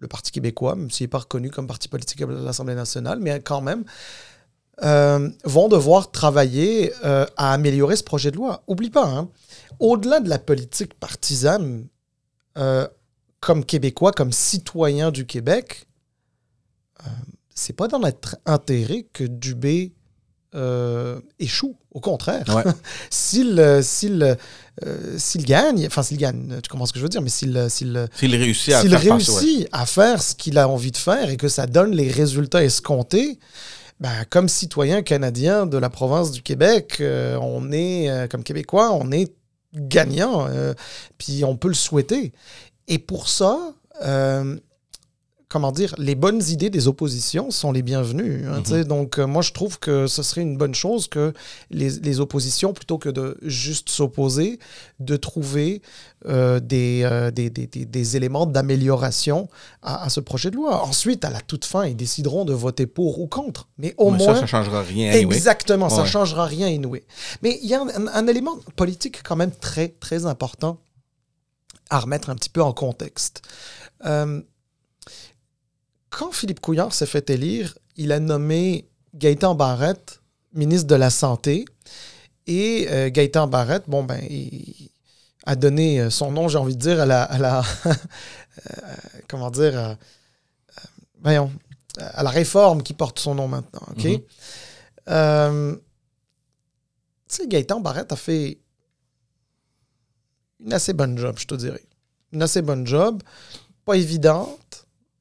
le 0.00 0.08
Parti 0.08 0.32
québécois, 0.32 0.74
même 0.74 0.90
s'il 0.90 1.04
n'est 1.04 1.08
pas 1.08 1.18
reconnu 1.18 1.50
comme 1.50 1.66
parti 1.66 1.88
politique 1.88 2.20
de 2.20 2.44
l'Assemblée 2.44 2.74
nationale, 2.74 3.20
mais 3.20 3.40
quand 3.40 3.60
même, 3.60 3.84
euh, 4.82 5.28
vont 5.44 5.68
devoir 5.68 6.10
travailler 6.10 6.92
euh, 7.04 7.26
à 7.36 7.52
améliorer 7.52 7.96
ce 7.96 8.02
projet 8.02 8.30
de 8.30 8.36
loi. 8.36 8.62
Oublie 8.66 8.88
pas, 8.88 9.06
hein, 9.06 9.28
au-delà 9.78 10.20
de 10.20 10.28
la 10.28 10.38
politique 10.38 10.94
partisane, 10.94 11.86
euh, 12.56 12.88
comme 13.40 13.64
Québécois, 13.64 14.12
comme 14.12 14.32
citoyen 14.32 15.10
du 15.10 15.26
Québec, 15.26 15.86
c'est 17.54 17.72
pas 17.72 17.88
dans 17.88 17.98
notre 17.98 18.36
intérêt 18.44 19.06
que 19.14 19.24
Dubé 19.24 19.94
euh, 20.54 21.20
échoue. 21.38 21.76
Au 21.92 22.00
contraire. 22.00 22.44
Ouais. 22.54 22.70
s'il 23.10 23.80
s'il 23.82 24.36
euh, 24.84 25.18
s'il 25.18 25.44
gagne, 25.44 25.86
enfin 25.86 26.02
s'il 26.02 26.18
gagne, 26.18 26.60
tu 26.62 26.68
comprends 26.68 26.86
ce 26.86 26.92
que 26.92 26.98
je 26.98 27.04
veux 27.04 27.08
dire, 27.08 27.22
mais 27.22 27.28
s'il 27.28 27.66
s'il 27.68 28.08
s'il 28.14 28.36
réussit, 28.36 28.72
à, 28.72 28.82
faire 28.82 29.00
réussit 29.00 29.68
à 29.72 29.86
faire 29.86 30.22
ce 30.22 30.34
qu'il 30.34 30.56
a 30.58 30.68
envie 30.68 30.92
de 30.92 30.96
faire 30.96 31.30
et 31.30 31.36
que 31.36 31.48
ça 31.48 31.66
donne 31.66 31.90
les 31.90 32.10
résultats 32.10 32.62
escomptés, 32.62 33.38
ben, 34.00 34.24
comme 34.30 34.48
citoyen 34.48 35.02
canadien 35.02 35.66
de 35.66 35.76
la 35.76 35.90
province 35.90 36.32
du 36.32 36.40
Québec, 36.40 36.96
euh, 37.00 37.38
on 37.42 37.70
est, 37.70 38.08
euh, 38.08 38.26
comme 38.28 38.42
Québécois, 38.42 38.92
on 38.94 39.12
est 39.12 39.34
gagnant, 39.74 40.46
euh, 40.48 40.72
puis 41.18 41.44
on 41.44 41.54
peut 41.54 41.68
le 41.68 41.74
souhaiter. 41.74 42.32
Et 42.88 42.98
pour 42.98 43.28
ça, 43.28 43.74
comment 45.50 45.72
dire, 45.72 45.94
les 45.98 46.14
bonnes 46.14 46.42
idées 46.48 46.70
des 46.70 46.86
oppositions 46.86 47.50
sont 47.50 47.72
les 47.72 47.82
bienvenues. 47.82 48.46
Hein, 48.46 48.60
mm 48.60 48.62
-hmm. 48.62 48.84
Donc, 48.84 49.18
euh, 49.18 49.26
moi, 49.26 49.42
je 49.42 49.52
trouve 49.52 49.78
que 49.80 50.06
ce 50.06 50.22
serait 50.22 50.42
une 50.42 50.56
bonne 50.56 50.76
chose 50.84 51.08
que 51.08 51.34
les, 51.70 51.90
les 52.08 52.20
oppositions, 52.20 52.72
plutôt 52.72 52.98
que 52.98 53.10
de 53.10 53.36
juste 53.42 53.88
s'opposer, 53.88 54.50
de 55.00 55.16
trouver 55.16 55.82
euh, 56.26 56.60
des, 56.60 57.02
euh, 57.02 57.30
des, 57.32 57.50
des, 57.50 57.66
des, 57.66 58.16
éléments 58.18 58.46
d'amélioration 58.54 59.38
à, 59.82 60.04
à, 60.04 60.08
ce 60.08 60.20
projet 60.20 60.50
de 60.52 60.56
loi. 60.60 60.72
Ensuite, 60.90 61.22
à 61.24 61.30
la 61.30 61.42
toute 61.50 61.64
fin, 61.72 61.84
ils 61.84 61.96
décideront 62.06 62.44
de 62.44 62.54
voter 62.66 62.86
pour 62.86 63.12
ou 63.22 63.26
contre. 63.26 63.62
Mais 63.82 63.92
au 63.96 64.10
Mais 64.10 64.18
moins. 64.18 64.34
Ça, 64.34 64.40
ça 64.42 64.46
changera 64.54 64.80
rien. 64.82 65.10
Exactement, 65.12 65.86
anyway. 65.86 65.96
ça 65.98 66.02
ouais. 66.04 66.14
changera 66.16 66.44
rien, 66.56 66.68
anyway. 66.78 67.02
Mais 67.42 67.52
il 67.62 67.68
y 67.68 67.74
a 67.74 67.80
un, 67.82 68.06
un 68.20 68.26
élément 68.32 68.56
politique 68.76 69.18
quand 69.26 69.38
même 69.42 69.54
très, 69.68 69.88
très 70.06 70.20
important 70.26 70.74
à 71.90 71.98
remettre 71.98 72.30
un 72.30 72.36
petit 72.36 72.52
peu 72.56 72.62
en 72.62 72.72
contexte. 72.72 73.42
Euh, 74.06 74.40
quand 76.10 76.32
Philippe 76.32 76.60
Couillard 76.60 76.92
s'est 76.92 77.06
fait 77.06 77.30
élire, 77.30 77.78
il 77.96 78.12
a 78.12 78.20
nommé 78.20 78.88
Gaëtan 79.14 79.54
Barrette 79.54 80.20
ministre 80.52 80.88
de 80.88 80.94
la 80.94 81.10
Santé. 81.10 81.64
Et 82.46 82.88
euh, 82.90 83.10
Gaëtan 83.10 83.46
Barrette, 83.46 83.84
bon, 83.88 84.02
ben, 84.02 84.20
il 84.28 84.90
a 85.46 85.56
donné 85.56 86.00
euh, 86.00 86.10
son 86.10 86.32
nom, 86.32 86.48
j'ai 86.48 86.58
envie 86.58 86.76
de 86.76 86.80
dire, 86.80 87.00
à 87.00 87.06
la. 87.06 87.22
À 87.22 87.38
la 87.38 87.62
comment 89.28 89.50
dire 89.50 89.96
voyons, 91.22 91.52
à 91.98 92.22
la 92.22 92.30
réforme 92.30 92.82
qui 92.82 92.94
porte 92.94 93.18
son 93.18 93.34
nom 93.34 93.46
maintenant. 93.46 93.82
OK? 93.90 94.04
Mm-hmm. 95.06 95.76
tu 95.76 95.82
sais, 97.28 97.46
Gaëtan 97.46 97.80
Barrette 97.80 98.12
a 98.12 98.16
fait 98.16 98.58
une 100.60 100.72
assez 100.72 100.92
bonne 100.92 101.16
job, 101.16 101.36
je 101.38 101.46
te 101.46 101.54
dirais. 101.54 101.84
Une 102.32 102.42
assez 102.42 102.62
bonne 102.62 102.86
job. 102.86 103.22
Pas 103.84 103.94
évidente. 103.94 104.79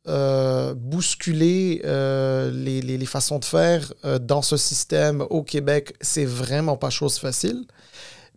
Euh, 0.09 0.73
bousculer 0.73 1.81
euh, 1.85 2.49
les, 2.49 3.05
façons 3.05 3.37
de 3.37 3.45
faire 3.45 3.93
euh, 4.05 4.17
dans 4.17 4.41
ce 4.41 4.57
système 4.57 5.21
au 5.29 5.43
Québec, 5.43 5.95
c'est 6.01 6.25
vraiment 6.25 6.77
pas 6.77 6.89
chose 6.89 7.19
facile. 7.19 7.65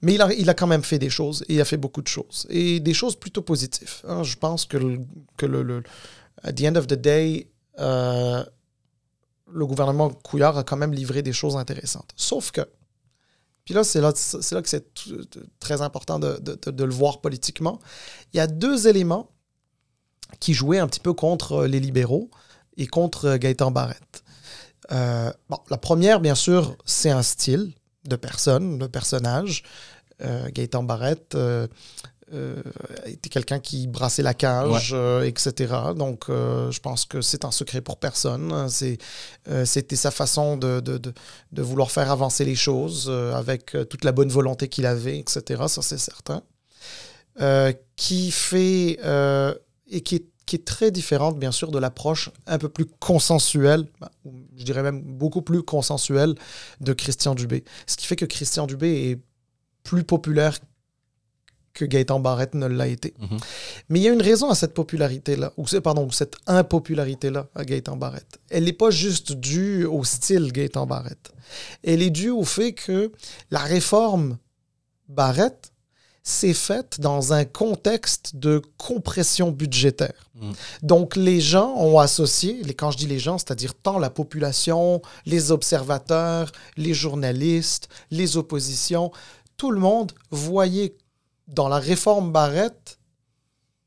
Mais 0.03 0.15
il 0.15 0.51
a, 0.51 0.55
quand 0.55 0.67
même 0.67 0.83
fait 0.83 0.99
des 0.99 1.09
choses 1.09 1.45
et 1.49 1.55
il 1.55 1.61
a 1.63 1.65
fait 1.65 1.79
beaucoup 1.79 2.03
de 2.03 2.09
choses. 2.09 2.47
Et 2.51 2.79
des 2.79 2.93
choses 2.93 3.17
plutôt 3.17 3.41
positives. 3.41 4.03
Hein. 4.07 4.23
Je 4.23 4.37
pense 4.37 4.67
que, 4.67 4.77
le, 4.77 4.99
que 5.39 5.47
le, 5.47 5.63
le, 5.63 5.83
at 6.43 6.53
the 6.53 6.63
end 6.65 6.77
of 6.77 6.89
the 6.89 6.95
day, 6.95 7.49
le 7.79 8.45
gouvernement 9.55 10.11
Couillard 10.11 10.59
a 10.59 10.65
quand 10.65 10.77
même 10.77 10.93
livré 10.93 11.23
des 11.23 11.33
choses 11.33 11.57
intéressantes. 11.57 12.11
Sauf 12.17 12.51
que, 12.51 12.63
puis 13.65 13.75
là, 13.75 13.85
c'est 13.85 14.01
là, 14.01 14.13
que 14.13 14.69
c'est 14.69 14.87
très 15.61 15.81
important 15.81 16.19
de, 16.19 16.85
le 16.85 16.93
voir 16.93 17.21
politiquement, 17.21 17.79
il 18.35 18.39
y 18.39 18.41
a 18.41 18.47
deux 18.47 18.89
éléments 18.89 19.31
qui 20.41 20.55
jouait 20.55 20.79
un 20.79 20.87
petit 20.87 21.01
peu 21.01 21.13
contre 21.13 21.65
les 21.65 21.81
libéraux 21.81 22.31
et 22.77 22.87
contre 22.87 23.37
Gaëtan 23.37 23.71
Barrette. 23.71 24.23
Euh, 24.91 25.33
bon, 25.49 25.59
la 25.71 25.79
première, 25.79 26.21
bien 26.21 26.35
sûr, 26.35 26.77
c'est 26.85 27.11
un 27.11 27.23
style 27.23 27.73
de 28.05 28.17
personne, 28.17 28.79
de 28.79 28.87
personnage. 28.87 29.63
Euh, 30.23 30.49
Gaëtan 30.53 30.83
Barrette 30.83 31.35
euh, 31.35 31.67
était 33.07 33.29
quelqu'un 33.29 33.61
qui 33.61 33.87
brassait 33.87 34.23
la 34.23 34.35
cage, 34.35 34.95
etc. 35.25 35.75
Donc, 35.97 36.25
je 36.29 36.81
pense 36.81 37.05
que 37.05 37.21
c'est 37.21 37.45
un 37.45 37.51
secret 37.51 37.83
pour 37.83 37.99
personne. 37.99 38.69
C'était 38.69 39.97
sa 39.97 40.11
façon 40.11 40.57
de, 40.57 40.81
de, 40.81 40.97
de, 40.99 41.13
de, 41.53 41.63
vouloir 41.63 41.91
faire 41.91 42.11
avancer 42.11 42.45
les 42.47 42.55
choses 42.55 43.11
avec 43.11 43.77
toute 43.91 44.05
la 44.05 44.13
bonne 44.13 44.31
volonté 44.31 44.69
qu'il 44.69 44.87
avait, 44.87 45.19
etc. 45.19 45.65
Ça, 45.69 45.83
c'est 45.83 45.99
certain. 45.99 46.43
qui 47.97 48.31
fait 48.31 48.99
et 49.93 50.01
qui 50.01 50.17
est, 50.17 50.25
qui 50.47 50.57
est 50.57 50.65
très 50.65 50.91
différente, 50.91 51.39
bien 51.39 51.53
sûr, 51.53 51.71
de 51.71 51.79
l'approche 51.79 52.31
un 52.47 52.59
peu 52.59 52.69
plus 52.69 52.87
consensuelle, 52.87 53.87
bah, 54.01 54.11
je 54.57 54.65
dirais 54.65 54.83
même 54.83 55.01
beaucoup 55.01 55.43
plus 55.43 55.63
consensuelle 55.63 56.35
de 56.81 56.93
Christian 56.93 57.35
Dubé. 57.35 57.65
Ce 57.87 57.97
qui 57.97 58.07
fait 58.07 58.17
que 58.17 58.25
Christian 58.25 58.67
Dubé 58.67 59.11
est 59.11 59.21
plus 59.85 60.05
populaire 60.05 60.59
que 61.75 61.85
Gaëtan 61.85 62.21
Barrette 62.21 62.55
ne 62.55 62.67
l'a 62.67 62.87
été. 62.87 63.15
Mhm. 63.19 63.39
Mais 63.89 64.01
il 64.01 64.03
y 64.03 64.09
a 64.09 64.13
une 64.13 64.23
raison 64.23 64.51
à 64.51 64.55
cette 64.55 64.75
popularité-là, 64.75 65.53
ou 65.57 65.65
pardon, 65.83 66.11
cette 66.11 66.37
impopularité-là 66.47 67.49
à 67.55 67.65
Gaëtan 67.65 67.97
Barrette. 67.97 68.39
Elle 68.51 68.65
n'est 68.65 68.73
pas 68.73 68.91
juste 68.91 69.33
due 69.33 69.85
au 69.85 70.05
style 70.05 70.53
Gaëtan 70.53 70.87
Barrette. 70.87 71.33
Elle 71.83 72.03
est 72.03 72.11
due 72.11 72.31
au 72.31 72.45
fait 72.45 72.73
que 72.73 73.13
la 73.51 73.61
réforme 73.61 74.39
Barrette 75.09 75.72
c'est 76.23 76.55
fait 76.55 77.01
dans 77.01 77.33
un 77.33 77.45
contexte 77.45 78.37
de 78.37 78.63
compression 78.79 79.51
budgétaire. 79.51 80.31
Mm. 80.37 80.53
Donc 80.83 81.17
les 81.17 81.41
gens 81.41 81.75
ont 81.77 81.99
associé, 81.99 82.63
les, 82.63 82.75
quand 82.75 82.93
je 82.93 82.99
dis 82.99 83.07
les 83.07 83.19
gens, 83.19 83.39
c'est-à-dire 83.39 83.75
tant 83.75 83.99
la 83.99 84.11
population, 84.11 85.03
les 85.27 85.51
observateurs, 85.51 86.53
les 86.77 86.95
journalistes, 86.95 87.89
les 88.11 88.37
oppositions, 88.37 89.11
tout 89.57 89.73
le 89.73 89.81
monde 89.81 90.13
voyait 90.31 90.97
dans 91.49 91.69
la 91.69 91.79
réforme 91.79 92.31
Barrette 92.31 92.99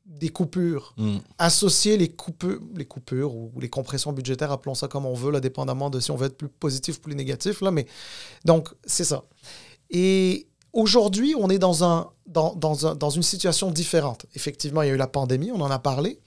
des 0.04 0.28
coupures. 0.28 0.94
Mm. 0.98 1.18
Associer 1.38 1.96
les 1.96 2.10
coupures, 2.10 2.60
les 2.74 2.84
coupures 2.84 3.34
ou 3.34 3.52
les 3.60 3.68
compressions 3.68 4.12
budgétaires, 4.12 4.52
appelons 4.52 4.74
ça 4.74 4.88
comme 4.88 5.06
on 5.06 5.14
veut, 5.14 5.32
là, 5.32 5.40
dépendamment 5.40 5.90
de 5.90 6.00
si 6.00 6.10
on 6.10 6.16
veut 6.16 6.26
être 6.26 6.36
plus 6.36 6.48
positif 6.48 6.98
ou 6.98 7.00
plus 7.00 7.14
négatif. 7.14 7.60
Là, 7.60 7.70
mais, 7.70 7.86
donc, 8.44 8.68
c'est 8.84 9.04
ça. 9.04 9.24
Et 9.90 10.46
Aujourd'hui, 10.76 11.34
on 11.38 11.48
est 11.48 11.58
dans, 11.58 11.84
un, 11.84 12.10
dans, 12.26 12.54
dans, 12.54 13.10
une 13.10 13.22
situation 13.22 13.70
différente. 13.70 14.26
Effectivement, 14.34 14.82
il 14.82 14.88
y 14.88 14.90
a 14.90 14.94
eu 14.94 14.98
la 14.98 15.06
pandémie, 15.06 15.50
on 15.50 15.62
en 15.62 15.70
a 15.70 15.78
parlé. 15.78 16.20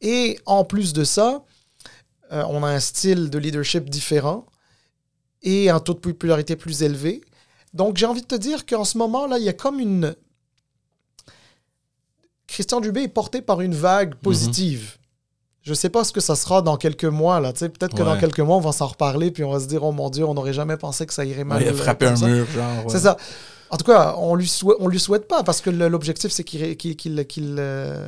Et 0.00 0.40
en 0.44 0.64
plus 0.64 0.92
de 0.92 1.04
ça, 1.04 1.44
euh, 2.32 2.42
on 2.48 2.64
a 2.64 2.68
un 2.68 2.80
style 2.80 3.30
de 3.30 3.38
leadership 3.38 3.88
différent 3.88 4.44
et 5.42 5.70
un 5.70 5.78
taux 5.78 5.94
de 5.94 6.00
popularité 6.00 6.56
plus 6.56 6.82
élevé. 6.82 7.20
Donc, 7.74 7.96
j'ai 7.96 8.06
envie 8.06 8.22
de 8.22 8.26
te 8.26 8.34
dire 8.34 8.66
qu'en 8.66 8.82
ce 8.82 8.98
moment-là, 8.98 9.38
il 9.38 9.44
y 9.44 9.48
a 9.48 9.52
comme 9.52 9.78
une... 9.78 10.16
Christian 12.48 12.80
Dubé 12.80 13.02
est 13.02 13.08
porté 13.08 13.40
par 13.40 13.60
une 13.60 13.74
vague 13.76 14.14
mhm. 14.16 14.20
positive. 14.20 14.96
Je 15.62 15.70
ne 15.70 15.76
sais 15.76 15.90
pas 15.90 16.02
ce 16.02 16.12
que 16.12 16.20
ça 16.20 16.34
sera 16.34 16.60
dans 16.60 16.76
quelques 16.76 17.04
mois. 17.04 17.38
là. 17.38 17.52
Peut-être 17.52 17.94
que 17.94 18.02
dans 18.02 18.18
quelques 18.18 18.40
mois, 18.40 18.56
on 18.56 18.60
va 18.60 18.72
s'en 18.72 18.88
reparler 18.88 19.30
puis 19.30 19.44
on 19.44 19.52
va 19.52 19.60
se 19.60 19.66
dire, 19.66 19.84
oh 19.84 19.92
mon 19.92 20.10
Dieu, 20.10 20.24
on 20.24 20.34
n'aurait 20.34 20.52
jamais 20.52 20.76
pensé 20.76 21.06
que 21.06 21.14
ça 21.14 21.24
irait 21.24 21.44
mal. 21.44 21.62
il 21.62 21.68
a 21.68 21.72
frappé 21.72 22.06
un 22.06 22.16
mur, 22.16 22.46
genre. 22.50 22.90
C'est 22.90 22.98
ça. 22.98 23.16
En 23.70 23.76
tout 23.76 23.84
cas, 23.84 24.14
on 24.18 24.36
lui 24.36 24.50
on 24.78 24.86
lui 24.86 25.00
souhaite 25.00 25.26
pas 25.26 25.42
parce 25.42 25.60
que 25.60 25.70
l'objectif 25.70 26.30
c'est 26.30 26.44
qu'il 26.44 26.76
qu'il 26.76 27.56
euh, 27.58 28.06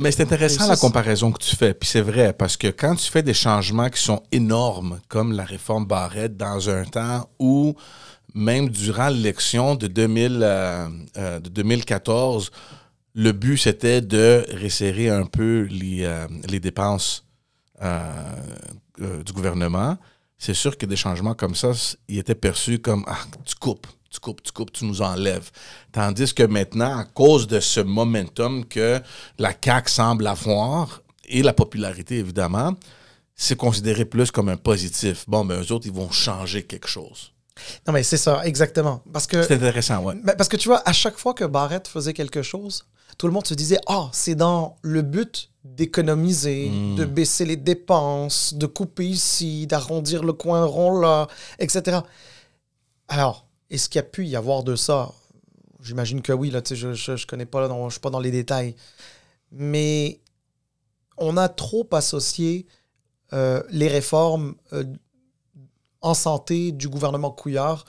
Mais 0.00 0.10
c'est 0.10 0.24
intéressant 0.24 0.66
la 0.66 0.76
comparaison 0.76 1.30
que 1.30 1.38
tu 1.38 1.54
fais, 1.54 1.72
puis 1.72 1.88
c'est 1.88 2.00
vrai 2.00 2.32
parce 2.32 2.56
que 2.56 2.68
quand 2.68 2.96
tu 2.96 3.10
fais 3.10 3.22
des 3.22 3.34
changements 3.34 3.88
qui 3.90 4.02
sont 4.02 4.22
énormes 4.32 5.00
comme 5.08 5.32
la 5.32 5.44
réforme 5.44 5.86
Barrette 5.86 6.36
dans 6.36 6.68
un 6.68 6.84
temps 6.84 7.28
où 7.38 7.74
même 8.34 8.68
durant 8.68 9.08
l'élection 9.08 9.76
de, 9.76 9.86
2000, 9.86 10.40
euh, 10.42 10.88
euh, 11.16 11.40
de 11.40 11.48
2014, 11.48 12.50
le 13.14 13.32
but 13.32 13.56
c'était 13.56 14.00
de 14.00 14.44
resserrer 14.60 15.10
un 15.10 15.26
peu 15.26 15.68
les, 15.70 16.08
les 16.48 16.60
dépenses 16.60 17.24
du 18.98 19.32
gouvernement. 19.32 19.96
C'est 20.38 20.54
sûr 20.54 20.76
que 20.76 20.86
des 20.86 20.96
changements 20.96 21.34
comme 21.34 21.54
ça, 21.54 21.72
ils 22.08 22.18
étaient 22.18 22.34
perçus 22.34 22.78
comme 22.78 23.04
ah, 23.08 23.18
tu 23.44 23.54
coupes 23.56 23.86
tu 24.10 24.20
coupes, 24.20 24.42
tu 24.42 24.52
coupes, 24.52 24.72
tu 24.72 24.84
nous 24.84 25.02
enlèves. 25.02 25.50
Tandis 25.92 26.32
que 26.34 26.42
maintenant, 26.42 26.98
à 26.98 27.04
cause 27.04 27.46
de 27.46 27.60
ce 27.60 27.80
momentum 27.80 28.64
que 28.64 29.00
la 29.38 29.52
CAQ 29.52 29.90
semble 29.90 30.26
avoir, 30.26 31.02
et 31.28 31.42
la 31.42 31.52
popularité 31.52 32.18
évidemment, 32.18 32.74
c'est 33.34 33.56
considéré 33.56 34.04
plus 34.04 34.30
comme 34.30 34.48
un 34.48 34.56
positif. 34.56 35.24
Bon, 35.28 35.44
mais 35.44 35.56
ben, 35.56 35.62
eux 35.62 35.72
autres, 35.72 35.86
ils 35.86 35.92
vont 35.92 36.10
changer 36.10 36.64
quelque 36.64 36.88
chose. 36.88 37.32
Non, 37.86 37.92
mais 37.92 38.02
c'est 38.02 38.16
ça, 38.16 38.44
exactement. 38.44 39.02
Parce 39.12 39.26
que. 39.26 39.42
C'est 39.42 39.54
intéressant, 39.54 40.02
ouais. 40.02 40.14
Parce 40.36 40.48
que 40.48 40.56
tu 40.56 40.68
vois, 40.68 40.82
à 40.88 40.92
chaque 40.92 41.18
fois 41.18 41.34
que 41.34 41.44
Barrett 41.44 41.86
faisait 41.86 42.12
quelque 42.12 42.42
chose, 42.42 42.84
tout 43.16 43.26
le 43.26 43.32
monde 43.32 43.46
se 43.46 43.54
disait 43.54 43.78
Ah, 43.86 44.00
oh, 44.00 44.08
c'est 44.12 44.34
dans 44.34 44.76
le 44.82 45.02
but 45.02 45.50
d'économiser, 45.64 46.70
hmm. 46.70 46.96
de 46.96 47.04
baisser 47.04 47.44
les 47.44 47.56
dépenses, 47.56 48.54
de 48.54 48.66
couper 48.66 49.06
ici, 49.06 49.66
d'arrondir 49.66 50.24
le 50.24 50.32
coin 50.32 50.64
rond 50.64 50.98
là, 50.98 51.26
etc. 51.58 51.98
Alors, 53.08 53.47
est-ce 53.70 53.88
qu'il 53.88 53.98
y 53.98 54.00
a 54.00 54.04
pu 54.04 54.26
y 54.26 54.36
avoir 54.36 54.62
de 54.62 54.76
ça? 54.76 55.12
J'imagine 55.82 56.22
que 56.22 56.32
oui, 56.32 56.50
là, 56.50 56.60
je 56.64 56.86
ne 56.86 57.26
connais 57.26 57.46
pas, 57.46 57.60
là, 57.60 57.68
je 57.68 57.84
ne 57.84 57.90
suis 57.90 58.00
pas 58.00 58.10
dans 58.10 58.20
les 58.20 58.30
détails. 58.30 58.74
Mais 59.52 60.20
on 61.16 61.36
a 61.36 61.48
trop 61.48 61.86
associé 61.92 62.66
euh, 63.32 63.62
les 63.70 63.88
réformes 63.88 64.54
euh, 64.72 64.84
en 66.00 66.14
santé 66.14 66.72
du 66.72 66.88
gouvernement 66.88 67.30
Couillard 67.30 67.84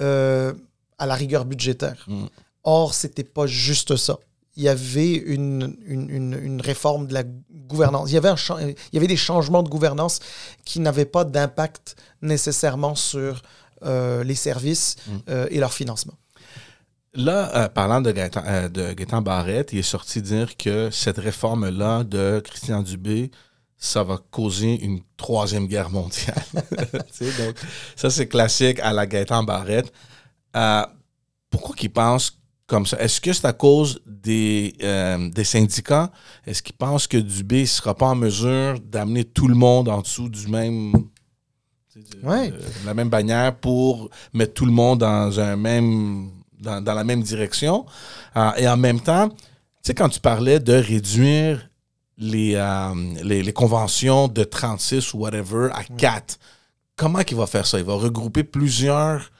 euh, 0.00 0.54
à 0.98 1.06
la 1.06 1.14
rigueur 1.14 1.44
budgétaire. 1.44 2.04
Mm. 2.06 2.26
Or, 2.64 2.94
ce 2.94 3.06
n'était 3.06 3.24
pas 3.24 3.46
juste 3.46 3.96
ça. 3.96 4.18
Il 4.56 4.62
y 4.62 4.68
avait 4.68 5.12
une, 5.14 5.76
une, 5.86 6.34
une, 6.34 6.60
réforme 6.60 7.06
de 7.06 7.14
la 7.14 7.22
gouvernance. 7.68 8.10
Il 8.10 8.14
y, 8.14 8.16
avait 8.16 8.28
un, 8.28 8.36
il 8.58 8.74
y 8.92 8.96
avait 8.98 9.06
des 9.06 9.16
changements 9.16 9.62
de 9.62 9.68
gouvernance 9.68 10.20
qui 10.64 10.80
n'avaient 10.80 11.04
pas 11.04 11.24
d'impact 11.24 11.96
nécessairement 12.20 12.94
sur 12.94 13.42
les 13.82 14.34
services 14.34 14.96
mm. 15.06 15.16
euh, 15.28 15.46
et 15.50 15.58
leur 15.58 15.72
financement. 15.72 16.14
Là, 17.14 17.50
euh, 17.56 17.68
parlant 17.68 18.00
de 18.00 18.12
Gaëtan, 18.12 18.42
de 18.68 19.20
Barrette, 19.20 19.72
il 19.72 19.80
est 19.80 19.82
sorti 19.82 20.22
dire 20.22 20.56
que 20.56 20.90
cette 20.90 21.18
réforme-là 21.18 22.04
de 22.04 22.40
Christian 22.44 22.82
Dubé, 22.82 23.30
ça 23.76 24.04
va 24.04 24.18
causer 24.30 24.80
une 24.80 25.00
troisième 25.16 25.66
guerre 25.66 25.90
mondiale. 25.90 26.44
donc, 26.54 27.56
ça, 27.96 28.10
c'est 28.10 28.28
classique 28.28 28.78
à 28.80 28.92
la 28.92 29.06
Gaëtan 29.06 29.42
Barrette. 29.42 29.92
pourquoi 31.50 31.74
qu'il 31.74 31.90
pense 31.90 32.38
comme 32.68 32.86
ça? 32.86 33.00
Est-ce 33.00 33.20
que 33.20 33.32
c'est 33.32 33.46
à 33.46 33.54
cause 33.54 34.00
des, 34.06 34.76
des 35.34 35.44
syndicats? 35.44 36.12
Est-ce 36.46 36.62
qu'il 36.62 36.76
pense 36.76 37.08
que 37.08 37.16
Dubé 37.16 37.62
ne 37.62 37.66
sera 37.66 37.96
pas 37.96 38.06
en 38.06 38.14
mesure 38.14 38.78
d'amener 38.78 39.24
tout 39.24 39.48
le 39.48 39.56
monde 39.56 39.88
en 39.88 40.02
dessous 40.02 40.28
du 40.28 40.46
même 40.46 40.92
ouais. 42.22 42.52
la 42.84 42.94
même 42.94 43.08
bannière 43.08 43.54
pour 43.56 44.10
mettre 44.32 44.54
tout 44.54 44.66
le 44.66 44.72
monde 44.72 45.00
dans 45.00 45.40
un 45.40 45.56
même 45.56 46.30
dans, 46.60 46.82
la 46.84 47.04
même 47.04 47.22
direction. 47.22 47.86
Euh, 48.36 48.52
et 48.56 48.68
en 48.68 48.76
même 48.76 49.00
temps, 49.00 49.30
tu 49.30 49.36
sais, 49.82 49.94
quand 49.94 50.10
tu 50.10 50.20
parlais 50.20 50.60
de 50.60 50.74
réduire 50.74 51.70
les, 52.20 52.54
euh, 52.54 52.94
les, 53.22 53.42
les 53.42 53.52
conventions 53.52 54.28
de 54.28 54.44
36 54.44 55.14
ou 55.14 55.18
whatever 55.18 55.70
à 55.72 55.82
4. 55.84 56.38
Comment 56.96 57.20
il 57.20 57.36
va 57.36 57.46
faire 57.46 57.66
ça? 57.66 57.78
Il 57.78 57.84
va 57.84 57.94
regrouper 57.94 58.44
plusieurs 58.44 59.30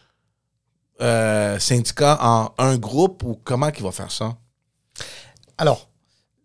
euh, 1.02 1.58
syndicats 1.58 2.18
en 2.22 2.52
un 2.58 2.76
groupe 2.78 3.22
ou 3.22 3.38
comment 3.44 3.68
il 3.68 3.82
va 3.82 3.92
faire 3.92 4.10
ça? 4.10 4.34
Alors, 5.58 5.89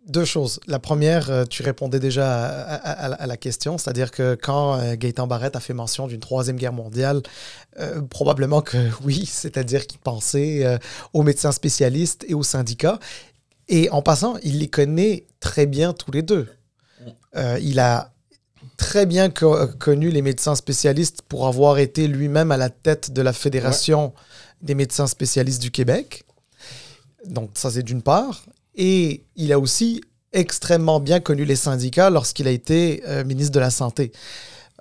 deux 0.07 0.25
choses. 0.25 0.59
La 0.67 0.79
première, 0.79 1.29
euh, 1.31 1.45
tu 1.45 1.63
répondais 1.63 1.99
déjà 1.99 2.45
à, 2.45 2.75
à- 2.75 3.13
à 3.13 3.25
la 3.27 3.37
question, 3.37 3.77
c'est-à-dire 3.77 4.11
que 4.11 4.35
quand 4.35 4.79
euh, 4.79 4.95
Gaëtan 4.95 5.25
Barrette 5.27 5.55
a 5.55 5.59
fait 5.59 5.73
mention 5.73 6.07
d'une 6.07 6.19
troisième 6.19 6.57
guerre 6.57 6.73
mondiale, 6.73 7.21
euh, 7.79 8.01
probablement 8.01 8.61
que 8.61 8.77
oui, 9.03 9.25
c'est-à-dire 9.25 9.87
qu'il 9.87 9.99
pensait 9.99 10.65
euh, 10.65 10.77
aux 11.13 11.23
médecins 11.23 11.51
spécialistes 11.51 12.23
et 12.27 12.33
aux 12.33 12.43
syndicats. 12.43 12.99
Et 13.67 13.89
en 13.89 14.01
passant, 14.03 14.35
il 14.43 14.59
les 14.59 14.67
connaît 14.67 15.25
très 15.39 15.65
bien 15.65 15.91
tous 15.93 16.11
les 16.11 16.21
deux. 16.21 16.47
Euh, 17.35 17.57
il 17.61 17.79
a 17.79 18.11
très 18.77 19.05
bien 19.05 19.29
co- 19.29 19.67
connu 19.79 20.09
les 20.09 20.21
médecins 20.21 20.55
spécialistes 20.55 21.21
pour 21.23 21.47
avoir 21.47 21.79
été 21.79 22.07
lui-même 22.07 22.51
à 22.51 22.57
la 22.57 22.69
tête 22.69 23.11
de 23.11 23.21
la 23.21 23.33
Fédération 23.33 24.13
des 24.61 24.75
médecins 24.75 25.07
spécialistes 25.07 25.61
du 25.61 25.71
Québec. 25.71 26.25
Donc 27.25 27.51
ça, 27.55 27.71
c'est 27.71 27.83
d'une 27.83 28.01
part. 28.03 28.45
Et 28.75 29.25
il 29.35 29.51
a 29.53 29.59
aussi 29.59 30.01
extrêmement 30.35 30.99
bien 30.99 31.19
connu 31.19 31.45
les 31.45 31.55
syndicats 31.55 32.09
lorsqu'il 32.09 32.47
a 32.47 32.51
été 32.51 33.01
euh, 33.07 33.23
ministre 33.23 33.53
de 33.53 33.59
la 33.59 33.69
Santé. 33.69 34.11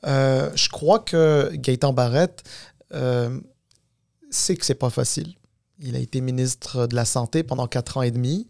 Euh, 0.05 0.51
je 0.55 0.69
crois 0.69 0.99
que 0.99 1.51
Gaëtan 1.55 1.93
Barrette 1.93 2.43
euh, 2.93 3.41
sait 4.31 4.57
que 4.57 4.67
c'est 4.67 4.75
pas 4.75 4.91
facile. 4.91 5.35
Il 5.79 5.97
a 5.97 6.01
été 6.01 6.21
ministre 6.21 6.87
de 6.87 6.95
la 6.95 7.05
Santé 7.05 7.43
pendant 7.43 7.69
quatre 7.69 7.97
ans 7.97 8.03
et 8.03 8.11
demi. 8.11 8.49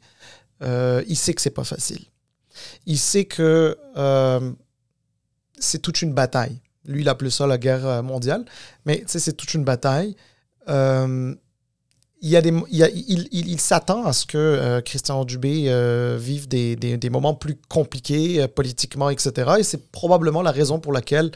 Il 0.62 1.16
sait 1.16 1.35
que 1.35 1.42
c'est 1.42 1.50
pas 1.50 1.64
facile. 1.64 2.07
Il 2.87 2.98
sait 2.98 3.26
que 3.26 3.76
c'est 5.59 5.78
toute 5.78 6.00
une 6.00 6.14
bataille. 6.14 6.61
Lui, 6.87 7.02
il 7.02 7.09
appelait 7.09 7.30
ça 7.30 7.46
la 7.46 7.59
guerre 7.59 8.02
mondiale, 8.02 8.44
mais 8.87 9.04
c'est 9.07 9.37
toute 9.37 9.52
une 9.52 9.64
bataille. 9.64 10.16
Il, 12.25 12.31
y 12.31 12.37
a 12.37 12.89
il, 12.89 13.29
il- 13.31 13.49
il- 13.51 13.61
s'attend 13.61 14.05
à 14.07 14.13
ce 14.13 14.25
que 14.27 14.39
euh, 14.39 14.81
Christian 14.81 15.25
Dubé 15.25 15.67
euh, 15.69 16.17
vive 16.21 16.49
des, 16.49 16.75
des- 16.75 16.97
des 16.97 17.11
moments 17.11 17.35
plus 17.35 17.57
compliqués 17.69 18.43
euh, 18.43 18.49
politiquement, 18.49 19.11
etc. 19.11 19.53
Et 19.59 19.63
c'est 19.63 19.91
probablement 19.93 20.43
la 20.43 20.51
raison 20.51 20.81
pour 20.81 20.93
laquelle 20.93 21.31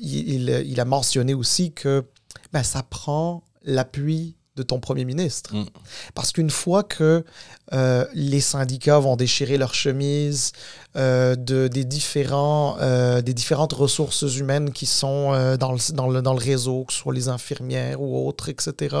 il 0.00 0.80
a 0.80 0.84
mentionné 0.86 1.34
aussi 1.34 1.72
que 1.72 2.04
ben, 2.52 2.62
ça 2.62 2.82
prend 2.82 3.42
l'appui 3.64 4.34
de 4.58 4.62
ton 4.62 4.80
premier 4.80 5.04
ministre. 5.04 5.54
Mm. 5.54 5.66
Parce 6.14 6.32
qu'une 6.32 6.50
fois 6.50 6.82
que 6.82 7.24
euh, 7.72 8.04
les 8.14 8.40
syndicats 8.40 8.98
vont 8.98 9.16
déchirer 9.16 9.56
leurs 9.56 9.74
chemises 9.74 10.52
euh, 10.96 11.36
de, 11.36 11.68
des, 11.68 11.84
différents, 11.84 12.76
euh, 12.80 13.22
des 13.22 13.34
différentes 13.34 13.72
ressources 13.72 14.22
humaines 14.36 14.72
qui 14.72 14.86
sont 14.86 15.30
dans, 15.58 15.72
le, 15.72 15.94
dans, 15.94 16.08
le, 16.08 16.22
dans 16.22 16.32
le 16.32 16.38
réseau, 16.38 16.84
que 16.84 16.92
ce 16.92 17.00
soit 17.00 17.14
les 17.14 17.28
infirmières 17.28 18.00
ou 18.00 18.26
autres, 18.26 18.48
etc. 18.48 18.96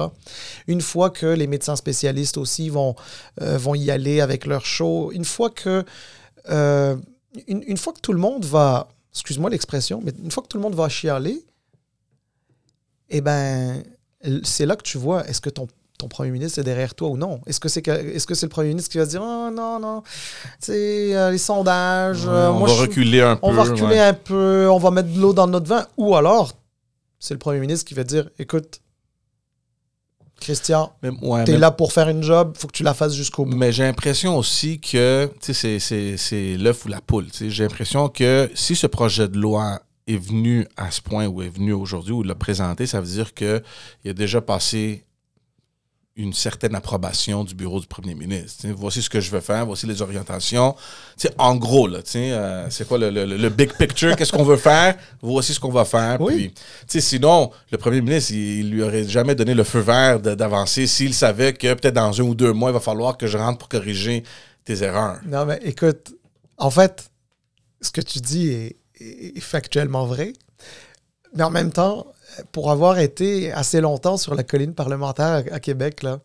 Une 0.66 0.80
fois 0.80 1.10
que 1.10 1.26
les 1.26 1.46
médecins 1.46 1.76
spécialistes 1.76 2.38
aussi 2.38 2.68
vont, 2.68 2.94
vont 3.38 3.74
y 3.74 3.90
aller 3.90 4.20
avec 4.20 4.46
leur 4.46 4.64
show, 4.64 5.10
une 5.12 5.24
fois 5.24 5.50
que, 5.50 5.84
une, 6.48 7.62
une 7.66 7.76
fois 7.76 7.92
que 7.92 8.00
tout 8.00 8.12
le 8.12 8.20
monde 8.20 8.44
va, 8.44 8.88
excuse-moi 9.12 9.50
l'expression, 9.50 10.00
mais 10.04 10.12
une 10.22 10.30
fois 10.30 10.42
que 10.42 10.48
tout 10.48 10.56
le 10.56 10.62
monde 10.62 10.74
va 10.74 10.88
chialer, 10.88 11.44
eh 13.10 13.20
ben, 13.20 13.82
c'est 14.42 14.66
là 14.66 14.76
que 14.76 14.82
tu 14.82 14.98
vois, 14.98 15.26
est-ce 15.28 15.40
que 15.40 15.50
ton, 15.50 15.66
ton 15.98 16.08
premier 16.08 16.30
ministre 16.30 16.58
est 16.58 16.64
derrière 16.64 16.94
toi 16.94 17.08
ou 17.08 17.16
non? 17.16 17.40
Est-ce 17.46 17.60
que 17.60 17.68
c'est 17.68 17.82
que 17.82 17.92
c'est 18.34 18.46
le 18.46 18.48
premier 18.50 18.68
ministre 18.68 18.90
qui 18.90 18.98
va 18.98 19.04
se 19.04 19.10
dire, 19.10 19.22
oh 19.22 19.50
non, 19.52 19.78
non, 19.80 20.02
c'est 20.60 21.30
les 21.30 21.38
sondages, 21.38 22.24
Ouais, 22.24 22.30
euh, 22.32 22.50
on 22.50 22.58
moi, 22.60 22.68
va 22.68 22.74
je 22.74 22.80
reculer 22.82 23.20
un 23.20 23.36
peu. 23.36 23.40
on 23.46 23.52
va 23.52 23.62
reculer 23.64 23.86
ouais. 23.88 23.98
un 24.00 24.14
peu, 24.14 24.68
on 24.70 24.78
va 24.78 24.90
mettre 24.90 25.08
de 25.12 25.20
l'eau 25.20 25.32
dans 25.32 25.46
notre 25.46 25.66
vin. 25.66 25.86
Ou 25.96 26.14
alors, 26.16 26.52
c'est 27.18 27.34
le 27.34 27.38
premier 27.38 27.58
ministre 27.60 27.84
qui 27.86 27.94
va 27.94 28.04
dire 28.04 28.28
écoute, 28.38 28.80
Christian, 30.40 30.92
t'es 31.02 31.10
mais- 31.52 31.58
là 31.58 31.72
pour 31.72 31.92
faire 31.92 32.08
une 32.08 32.22
job, 32.22 32.54
faut 32.56 32.68
que 32.68 32.72
tu 32.72 32.84
la 32.84 32.94
fasses 32.94 33.12
jusqu'au 33.14 33.44
bout. 33.44 33.56
Mais 33.56 33.72
j'ai 33.72 33.82
l'impression 33.82 34.36
aussi 34.38 34.78
que 34.80 35.28
tu 35.40 35.52
sais, 35.52 35.80
c'est- 35.80 36.56
l'œuf 36.56 36.84
ou 36.84 36.88
la 36.88 37.00
poule. 37.00 37.26
tu 37.26 37.38
sais. 37.38 37.50
J'ai 37.50 37.64
l'impression 37.64 38.08
que 38.08 38.48
si 38.54 38.76
ce 38.76 38.86
projet 38.86 39.26
de 39.26 39.36
loi 39.36 39.80
est 40.08 40.16
venu 40.16 40.66
à 40.76 40.90
ce 40.90 41.00
point 41.00 41.26
où 41.26 41.42
est 41.42 41.48
venu 41.48 41.72
aujourd'hui, 41.72 42.12
ou 42.12 42.22
l'a 42.22 42.34
présenté, 42.34 42.86
ça 42.86 43.00
veut 43.00 43.06
dire 43.06 43.32
qu'il 43.34 43.62
a 44.06 44.12
déjà 44.12 44.40
passé 44.40 45.04
une 46.16 46.32
certaine 46.32 46.74
approbation 46.74 47.44
du 47.44 47.54
bureau 47.54 47.78
du 47.78 47.86
premier 47.86 48.16
ministre. 48.16 48.66
Voici 48.76 49.00
ce 49.02 49.08
que 49.08 49.20
je 49.20 49.30
veux 49.30 49.38
faire, 49.38 49.64
voici 49.66 49.86
les 49.86 50.02
orientations. 50.02 50.74
En 51.38 51.54
gros, 51.54 51.86
là, 51.86 52.00
euh, 52.16 52.66
c'est 52.70 52.88
quoi 52.88 52.98
le, 52.98 53.08
le- 53.10 53.24
le 53.36 53.48
big 53.50 53.72
picture, 53.74 54.16
qu'est-ce 54.16 54.32
qu'on 54.32 54.42
veut 54.42 54.56
faire, 54.56 54.96
voici 55.22 55.54
ce 55.54 55.60
qu'on 55.60 55.70
va 55.70 55.84
faire. 55.84 56.20
Oui. 56.20 56.52
Puis, 56.88 57.00
sinon, 57.02 57.52
le 57.70 57.78
premier 57.78 58.00
ministre, 58.00 58.32
il, 58.32 58.38
il 58.62 58.70
lui 58.70 58.82
aurait 58.82 59.04
jamais 59.06 59.36
donné 59.36 59.54
le 59.54 59.62
feu 59.62 59.78
vert 59.78 60.18
d'avancer 60.18 60.88
s'il 60.88 61.14
savait 61.14 61.52
que 61.52 61.72
peut-être 61.74 61.94
dans 61.94 62.20
un 62.20 62.24
ou 62.24 62.34
deux 62.34 62.52
mois, 62.52 62.70
il 62.70 62.74
va 62.74 62.80
falloir 62.80 63.16
que 63.16 63.28
je 63.28 63.38
rentre 63.38 63.58
pour 63.58 63.68
corriger 63.68 64.24
tes 64.64 64.82
erreurs. 64.82 65.20
Non, 65.24 65.46
mais 65.46 65.60
écoute, 65.62 66.16
en 66.56 66.70
fait, 66.70 67.12
ce 67.80 67.92
que 67.92 68.00
tu 68.00 68.18
dis 68.18 68.48
est, 68.48 68.76
est- 69.00 69.40
factuellement 69.40 70.06
vrai. 70.06 70.32
Mais 71.34 71.42
en 71.44 71.50
même 71.50 71.72
temps, 71.72 72.06
pour 72.52 72.70
avoir 72.70 72.98
été 72.98 73.52
assez 73.52 73.80
longtemps 73.80 74.16
sur 74.16 74.34
la 74.34 74.42
colline 74.42 74.74
parlementaire 74.74 75.44
à, 75.50 75.54
à 75.56 75.60
Québec, 75.60 76.02
là. 76.02 76.20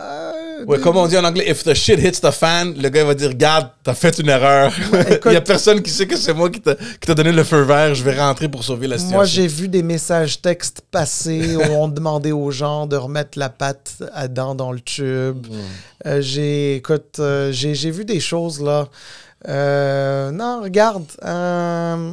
euh, 0.00 0.64
Ouais, 0.66 0.78
comme 0.78 0.96
on 0.96 1.06
dit 1.06 1.16
en 1.18 1.24
anglais, 1.24 1.44
if 1.50 1.64
the 1.64 1.74
shit 1.74 1.98
hits 2.00 2.20
the 2.20 2.30
fan, 2.30 2.74
le 2.80 2.88
gars 2.88 3.04
va 3.04 3.14
dire, 3.14 3.28
regarde, 3.30 3.68
t'as 3.82 3.94
fait 3.94 4.16
une 4.18 4.28
erreur. 4.28 4.72
écoute- 5.10 5.20
il 5.26 5.32
y 5.32 5.36
a 5.36 5.40
personne 5.40 5.82
qui 5.82 5.90
sait 5.90 6.06
que 6.06 6.16
c'est 6.16 6.32
moi 6.32 6.50
qui 6.50 6.60
t'a 6.60 7.14
donné 7.14 7.32
le 7.32 7.44
feu 7.44 7.62
vert, 7.62 7.94
je 7.94 8.02
vais 8.02 8.18
rentrer 8.18 8.48
pour 8.48 8.62
sauver 8.64 8.86
la 8.86 8.96
situation. 8.96 9.16
Moi, 9.18 9.24
j'ai 9.24 9.46
vu 9.46 9.68
des 9.68 9.82
messages 9.82 10.40
textes 10.40 10.82
passer 10.90 11.56
où 11.56 11.62
on 11.72 11.88
demandait 11.98 12.32
aux 12.32 12.50
gens 12.50 12.86
de 12.86 12.96
remettre 12.96 13.38
la 13.38 13.50
pâte 13.50 14.02
à 14.12 14.28
dents 14.28 14.54
dans 14.54 14.72
le 14.72 14.80
tube. 14.80 15.46
Euh, 16.06 16.20
j'ai, 16.20 16.76
écoute, 16.76 17.16
euh, 17.18 17.52
j'ai, 17.52 17.74
j'ai 17.74 17.90
vu 17.90 18.04
des 18.04 18.20
choses 18.20 18.60
là. 18.62 18.88
Euh, 19.48 20.30
non, 20.30 20.62
regarde. 20.62 21.06
euh, 21.24 22.12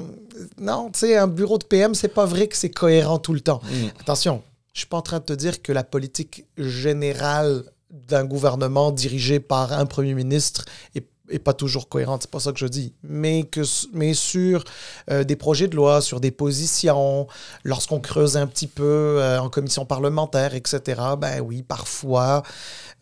non, 0.60 0.90
tu 0.92 1.00
sais, 1.00 1.18
un 1.18 1.28
bureau 1.28 1.58
de 1.58 1.66
PM, 1.66 1.94
c'est 1.96 2.08
pas 2.08 2.26
vrai 2.26 2.48
que 2.48 2.56
c'est 2.56 2.70
cohérent 2.70 3.20
tout 3.20 3.34
le 3.34 3.42
temps. 3.42 3.62
Mm. 3.64 3.88
Attention, 4.00 4.42
je 4.74 4.80
suis 4.80 4.88
pas 4.88 4.98
en 4.98 5.02
train 5.02 5.20
de 5.20 5.26
te 5.26 5.34
dire 5.34 5.62
que 5.62 5.72
la 5.72 5.84
politique 5.84 6.46
générale 6.58 7.64
d'un 7.92 8.26
gouvernement 8.26 8.92
dirigé 8.92 9.40
par 9.40 9.74
un 9.74 9.86
premier 9.86 10.14
ministre 10.14 10.66
est, 10.96 11.06
est 11.30 11.40
pas 11.40 11.54
toujours 11.54 11.90
cohérente. 11.90 12.24
C'est 12.24 12.32
pas 12.32 12.40
ça 12.40 12.52
que 12.52 12.60
je 12.60 12.66
dis. 12.66 12.94
Mais, 13.04 13.44
que, 13.44 13.62
mais 13.94 14.14
sur 14.14 14.64
euh, 15.10 15.24
des 15.24 15.36
projets 15.36 15.68
de 15.68 15.76
loi, 15.76 16.02
sur 16.02 16.20
des 16.20 16.32
positions, 16.32 17.28
lorsqu'on 17.64 18.00
creuse 18.00 18.38
un 18.38 18.48
petit 18.48 18.68
peu 18.68 19.18
euh, 19.20 19.40
en 19.40 19.50
commission 19.50 19.86
parlementaire, 19.86 20.56
etc., 20.56 21.02
ben 21.18 21.42
oui, 21.42 21.64
parfois, 21.64 22.44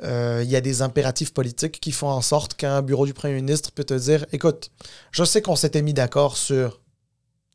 euh, 0.04 0.42
il 0.44 0.50
y 0.50 0.56
a 0.56 0.62
des 0.62 0.82
impératifs 0.82 1.34
politiques 1.34 1.80
qui 1.80 1.92
font 1.92 2.10
en 2.10 2.22
sorte 2.22 2.56
qu'un 2.56 2.82
bureau 2.82 3.06
du 3.06 3.14
premier 3.14 3.36
ministre 3.36 3.72
peut 3.72 3.84
te 3.84 3.94
dire 3.94 4.26
écoute, 4.32 4.72
je 5.12 5.24
sais 5.24 5.42
qu'on 5.42 5.56
s'était 5.56 5.82
mis 5.82 5.94
d'accord 5.94 6.38
sur 6.38 6.82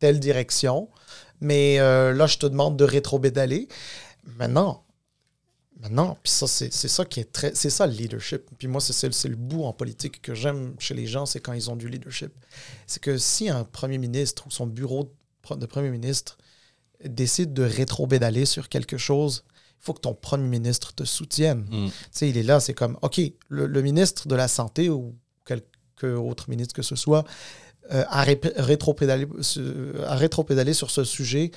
telle 0.01 0.21
direction, 0.21 0.89
mais 1.41 1.79
là, 1.79 2.27
je 2.27 2.39
te 2.39 2.47
demande 2.47 2.77
de 2.77 2.85
rétro-pédaler. 2.85 3.69
Maintenant, 4.39 4.85
maintenant, 5.83 6.17
puis 6.23 6.31
ça, 6.33 6.47
c'est 6.47 6.71
ça 6.71 7.05
qui 7.05 7.21
est 7.21 7.31
très. 7.33 7.55
C'est 7.55 7.71
ça 7.71 7.87
le 7.87 7.93
leadership. 7.93 8.43
Puis 8.59 8.69
moi, 8.69 8.81
c'est 8.81 9.29
le 9.29 9.37
bout 9.37 9.65
en 9.65 9.73
politique 9.73 10.23
que 10.23 10.35
j'aime 10.35 10.75
chez 10.79 10.95
les 10.95 11.07
gens, 11.07 11.27
c'est 11.27 11.41
quand 11.41 11.53
ils 11.53 11.71
ont 11.71 11.77
du 11.77 11.89
leadership. 11.89 12.33
C'est 12.87 13.03
que 13.03 13.19
si 13.19 13.49
un 13.51 13.65
premier 13.65 13.99
ministre 13.99 14.47
ou 14.47 14.51
son 14.51 14.67
bureau 14.67 15.05
de 15.05 15.11
pre- 15.47 15.59
de 15.59 15.67
premier 15.67 15.91
ministre 15.91 16.39
décide 17.05 17.53
de 17.53 17.65
rétro-pédaler 17.65 18.47
sur 18.47 18.69
quelque 18.69 18.97
chose, 18.97 19.45
il 19.81 19.85
faut 19.85 19.93
que 19.93 20.01
ton 20.01 20.15
premier 20.15 20.49
ministre 20.49 20.95
te 20.95 21.05
soutienne. 21.05 21.67
Mm. 21.69 21.89
Tu 21.89 21.93
sais, 22.13 22.29
il 22.29 22.37
est 22.37 22.45
là, 22.45 22.61
c'est 22.61 22.75
comme, 22.75 22.97
OK, 23.03 23.21
le, 23.49 23.67
le 23.67 23.83
ministre 23.83 24.29
de 24.29 24.37
la 24.37 24.47
Santé 24.47 24.89
ou 24.89 25.17
quelque 25.45 25.67
autre 26.17 26.49
ministre 26.49 26.75
que 26.75 26.83
ce 26.83 26.97
soit 26.97 27.25
euh, 27.93 28.05
a, 28.09 28.23
ré- 28.23 28.41
rétro-pédalé, 28.57 29.27
a 30.07 30.15
rétro-pédalé 30.17 30.75
sur 30.75 30.91
ce 30.91 31.05
sujet. 31.05 31.51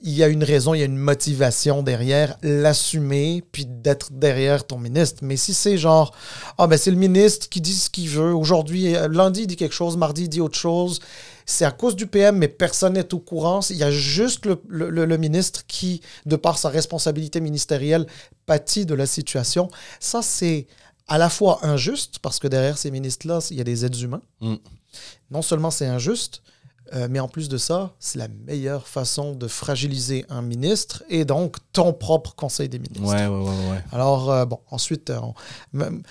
Il 0.00 0.12
y 0.12 0.22
a 0.22 0.28
une 0.28 0.44
raison, 0.44 0.74
il 0.74 0.78
y 0.78 0.82
a 0.82 0.86
une 0.86 0.96
motivation 0.96 1.82
derrière, 1.82 2.36
l'assumer, 2.42 3.42
puis 3.50 3.66
d'être 3.66 4.12
derrière 4.12 4.64
ton 4.64 4.78
ministre. 4.78 5.18
Mais 5.22 5.36
si 5.36 5.54
c'est 5.54 5.76
genre, 5.76 6.14
ah 6.56 6.68
ben 6.68 6.78
c'est 6.78 6.92
le 6.92 6.96
ministre 6.96 7.48
qui 7.48 7.60
dit 7.60 7.74
ce 7.74 7.90
qu'il 7.90 8.08
veut, 8.08 8.32
aujourd'hui, 8.32 8.94
euh, 8.94 9.08
lundi 9.08 9.42
il 9.42 9.46
dit 9.48 9.56
quelque 9.56 9.74
chose, 9.74 9.96
mardi 9.96 10.22
il 10.24 10.28
dit 10.28 10.40
autre 10.40 10.56
chose, 10.58 11.00
c'est 11.46 11.64
à 11.64 11.72
cause 11.72 11.96
du 11.96 12.06
PM, 12.06 12.36
mais 12.36 12.46
personne 12.46 12.92
n'est 12.92 13.12
au 13.12 13.18
courant. 13.18 13.58
Il 13.70 13.76
y 13.76 13.82
a 13.82 13.90
juste 13.90 14.46
le, 14.46 14.62
le- 14.68 14.90
le- 14.90 15.04
le 15.06 15.16
ministre 15.16 15.64
qui, 15.66 16.00
de 16.26 16.36
par 16.36 16.58
sa 16.58 16.68
responsabilité 16.68 17.40
ministérielle, 17.40 18.06
pâtit 18.46 18.86
de 18.86 18.94
la 18.94 19.06
situation. 19.06 19.68
Ça, 19.98 20.22
c'est 20.22 20.66
à 21.08 21.18
la 21.18 21.28
fois 21.30 21.58
injuste, 21.66 22.18
parce 22.20 22.38
que 22.38 22.46
derrière 22.46 22.78
ces 22.78 22.90
ministres-là, 22.92 23.40
il 23.50 23.56
y 23.56 23.60
a 23.60 23.64
des 23.64 23.84
êtres 23.84 24.02
humains. 24.04 24.22
Mm. 24.42 24.54
Non 25.30 25.42
seulement 25.42 25.70
c'est 25.70 25.86
injuste, 25.86 26.42
Euh, 26.94 27.06
mais 27.10 27.20
en 27.20 27.28
plus 27.28 27.48
de 27.50 27.58
ça, 27.58 27.92
c'est 27.98 28.18
la 28.18 28.28
meilleure 28.46 28.88
façon 28.88 29.32
de 29.34 29.46
fragiliser 29.46 30.24
un 30.30 30.40
ministre 30.42 31.02
et 31.10 31.24
donc 31.24 31.56
ton 31.72 31.92
propre 31.92 32.34
conseil 32.34 32.68
des 32.70 32.78
ministres. 32.78 33.06
Ouais, 33.06 33.26
ouais, 33.26 33.42
ouais. 33.42 33.70
ouais. 33.72 33.84
Alors, 33.92 34.30
euh, 34.30 34.44
bon, 34.46 34.58
ensuite, 34.70 35.10
euh, 35.10 35.18
on- 35.74 36.02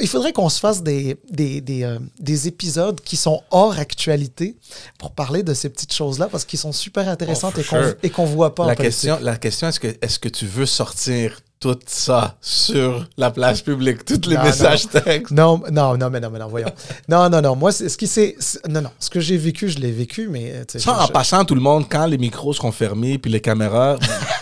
il 0.00 0.08
faudrait 0.08 0.32
qu'on 0.32 0.48
se 0.48 0.60
fasse 0.60 0.82
des, 0.82 1.16
des, 1.30 1.60
des, 1.60 1.84
euh, 1.84 1.98
des 2.20 2.48
épisodes 2.48 3.00
qui 3.00 3.16
sont 3.16 3.42
hors 3.50 3.78
actualité 3.78 4.56
pour 4.98 5.12
parler 5.12 5.42
de 5.42 5.54
ces 5.54 5.68
petites 5.70 5.92
choses-là 5.92 6.28
parce 6.30 6.44
qu'ils 6.44 6.58
sont 6.58 6.72
super 6.72 7.08
intéressantes 7.08 7.54
Oh, 7.56 7.60
et 7.60 7.62
for 7.62 7.78
qu'on 7.78 7.84
sure. 7.86 7.96
et 8.02 8.10
qu'on 8.10 8.24
voit 8.26 8.54
pas 8.54 8.64
en 8.64 8.66
La 8.66 8.74
politique. 8.76 8.92
question, 9.00 9.18
la 9.22 9.36
question 9.36 9.68
est-ce 9.68 9.80
que, 9.80 9.88
est 9.88 10.18
que 10.18 10.28
tu 10.28 10.46
veux 10.46 10.66
sortir 10.66 11.40
tout 11.58 11.78
ça 11.86 12.36
sur 12.40 13.06
la 13.16 13.30
place 13.30 13.62
publique, 13.62 14.04
tous 14.04 14.28
les 14.28 14.36
Non, 14.36 14.42
messages 14.44 14.88
textes? 14.88 15.30
Non, 15.32 15.62
non, 15.72 15.96
non, 15.96 16.10
mais 16.10 16.20
non, 16.20 16.30
mais 16.30 16.38
non, 16.38 16.48
voyons. 16.48 16.68
non, 17.08 17.28
non, 17.30 17.40
non. 17.40 17.56
Moi, 17.56 17.72
ce 17.72 17.96
qui 17.96 18.06
c'est. 18.06 18.36
Non, 18.68 18.82
non. 18.82 18.90
Ce 19.00 19.08
que 19.10 19.20
j'ai 19.20 19.36
vécu, 19.38 19.68
je 19.68 19.78
l'ai 19.78 19.90
vécu, 19.92 20.28
mais. 20.30 20.52
euh, 20.52 20.64
Ça, 20.68 20.78
je- 20.78 20.90
en 20.90 21.06
je- 21.06 21.12
passant, 21.12 21.44
tout 21.44 21.54
le 21.54 21.60
monde, 21.62 21.86
quand 21.90 22.06
les 22.06 22.18
micros 22.18 22.52
seront 22.52 22.72
fermés 22.72 23.16
puis 23.18 23.30
les 23.30 23.40
caméras, 23.40 23.96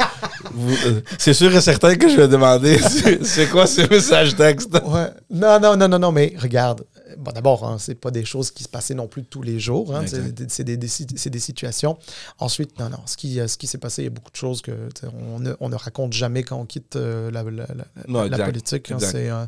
euh, 0.87 1.00
c'est 1.18 1.35
sûr 1.35 1.55
et 1.55 1.61
certain 1.61 1.94
que 1.96 2.09
je 2.09 2.16
vais 2.16 2.29
demander 2.29 2.79
c'est 3.22 3.48
quoi 3.48 3.66
ces 3.66 3.87
messages 3.88 4.35
textes? 4.37 4.74
Ouais. 4.85 5.09
Non, 5.31 5.61
non, 5.61 5.77
non, 5.77 5.88
non, 5.88 5.98
non, 5.98 6.12
mais 6.12 6.35
regarde. 6.40 6.85
Bon, 7.18 7.33
d'abord, 7.33 7.64
hein, 7.64 7.79
c'est 7.79 7.94
pas 7.94 8.11
des 8.11 8.24
choses 8.24 8.50
qui 8.50 8.62
se 8.64 8.68
passaient 8.68 8.94
non 8.94 9.07
plus 9.09 9.24
tous 9.24 9.42
les 9.42 9.59
jours. 9.61 9.94
hein, 9.94 10.05
c'est 10.07 10.33
des, 10.35 10.77
des- 10.77 11.31
des 11.31 11.38
situations. 11.40 11.98
Ensuite, 12.38 12.79
non, 12.79 12.88
non. 12.90 12.98
Ce 13.07 13.16
qui, 13.16 13.40
euh, 13.40 13.48
ce 13.48 13.57
qui 13.59 13.66
s'est 13.66 13.79
passé, 13.79 14.03
il 14.03 14.05
y 14.07 14.09
a 14.09 14.11
beaucoup 14.11 14.31
de 14.31 14.37
choses 14.37 14.62
que 14.62 14.88
on 15.35 15.40
ne, 15.40 15.55
on 15.61 15.68
ne 15.68 15.77
raconte 15.77 16.12
jamais 16.12 16.42
quand 16.42 16.57
on 16.59 16.66
quitte 16.66 16.96
euh, 16.96 17.31
la, 17.31 17.42
la- 17.42 17.66
la- 17.74 17.87
Non, 18.09 18.20
la 18.20 18.27
exact, 18.27 18.44
politique. 18.46 18.90
hein, 18.90 18.98
c'est 18.98 19.31
euh, 19.31 19.46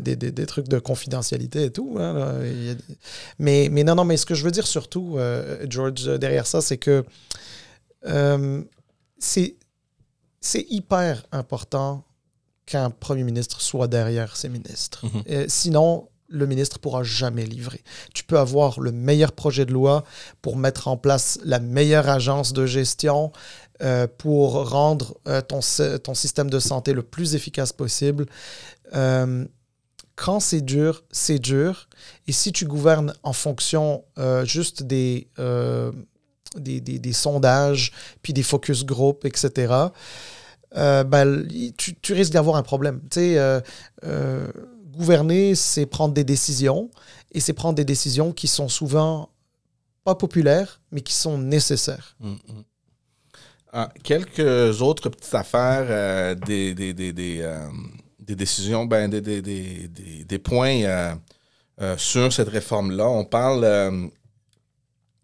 des, 0.00 0.16
des- 0.16 0.30
trucs 0.46 0.68
de 0.68 0.78
confidentialité 0.78 1.64
et 1.64 1.70
tout. 1.70 1.96
hein, 1.98 2.12
là, 2.14 2.34
mais, 3.38 3.68
mais 3.70 3.84
non, 3.84 3.94
non, 3.94 4.04
mais 4.04 4.16
ce 4.16 4.26
que 4.26 4.34
je 4.34 4.44
veux 4.44 4.50
dire 4.50 4.66
surtout, 4.66 5.16
euh, 5.18 5.64
George, 5.68 6.04
derrière 6.18 6.46
ça, 6.46 6.60
c'est 6.60 6.78
que 6.78 7.04
c'est 10.40 10.66
hyper 10.70 11.22
important 11.32 12.04
qu'un 12.66 12.90
premier 12.90 13.24
ministre 13.24 13.60
soit 13.60 13.88
derrière 13.88 14.36
ses 14.36 14.48
ministres. 14.48 15.04
Mhm. 15.06 15.22
Euh, 15.30 15.44
sinon, 15.48 16.08
le 16.30 16.46
ministre 16.46 16.78
pourra 16.78 17.02
jamais 17.02 17.44
livrer. 17.44 17.82
Tu 18.14 18.24
peux 18.24 18.38
avoir 18.38 18.80
le 18.80 18.92
meilleur 18.92 19.32
projet 19.32 19.66
de 19.66 19.72
loi 19.72 20.04
pour 20.42 20.56
mettre 20.56 20.88
en 20.88 20.96
place 20.96 21.38
la 21.44 21.58
meilleure 21.58 22.08
agence 22.08 22.52
de 22.52 22.66
gestion, 22.66 23.32
euh, 23.82 24.06
pour 24.18 24.68
rendre 24.68 25.16
euh, 25.26 25.40
ton, 25.40 25.60
ton 26.02 26.12
système 26.12 26.50
de 26.50 26.58
santé 26.58 26.92
le 26.92 27.02
plus 27.02 27.34
efficace 27.34 27.72
possible. 27.72 28.26
Euh, 28.94 29.46
quand 30.16 30.38
c'est 30.38 30.60
dur, 30.60 31.02
c'est 31.10 31.38
dur. 31.38 31.88
Et 32.26 32.32
si 32.32 32.52
tu 32.52 32.66
gouvernes 32.66 33.14
en 33.22 33.32
fonction 33.32 34.04
juste 34.44 34.82
des, 34.82 35.28
des, 36.56 37.12
sondages, 37.14 37.92
puis 38.20 38.34
des 38.34 38.42
focus 38.42 38.84
group, 38.84 39.24
etc., 39.24 39.72
ben, 40.74 41.48
tu, 41.78 41.94
tu 41.94 42.12
risques 42.12 42.34
d'avoir 42.34 42.56
un 42.56 42.62
problème. 42.62 43.00
Tu 43.10 43.34
sais, 43.34 43.62
gouverner, 45.00 45.54
c'est 45.54 45.86
prendre 45.86 46.14
des 46.14 46.24
décisions, 46.24 46.90
et 47.32 47.40
c'est 47.40 47.52
prendre 47.54 47.74
des 47.74 47.84
décisions 47.84 48.32
qui 48.32 48.46
sont 48.48 48.68
souvent 48.68 49.30
pas 50.04 50.14
populaires, 50.14 50.80
mais 50.92 51.00
qui 51.00 51.14
sont 51.14 51.38
nécessaires. 51.38 52.16
Mm, 52.20 52.30
mm. 52.32 52.64
Ah, 53.72 53.88
quelques 54.02 54.82
autres 54.82 55.08
petites 55.10 55.34
affaires, 55.34 55.86
euh, 55.88 56.34
des, 56.34 56.74
des, 56.74 56.92
des, 56.92 57.12
des, 57.12 57.38
euh, 57.40 57.66
des 58.18 58.34
décisions, 58.34 58.84
ben, 58.84 59.08
des, 59.08 60.38
points 60.38 60.82
euh, 61.80 61.96
sur 61.96 62.32
cette 62.32 62.48
réforme-là. 62.48 63.08
On 63.08 63.24
parle 63.24 64.10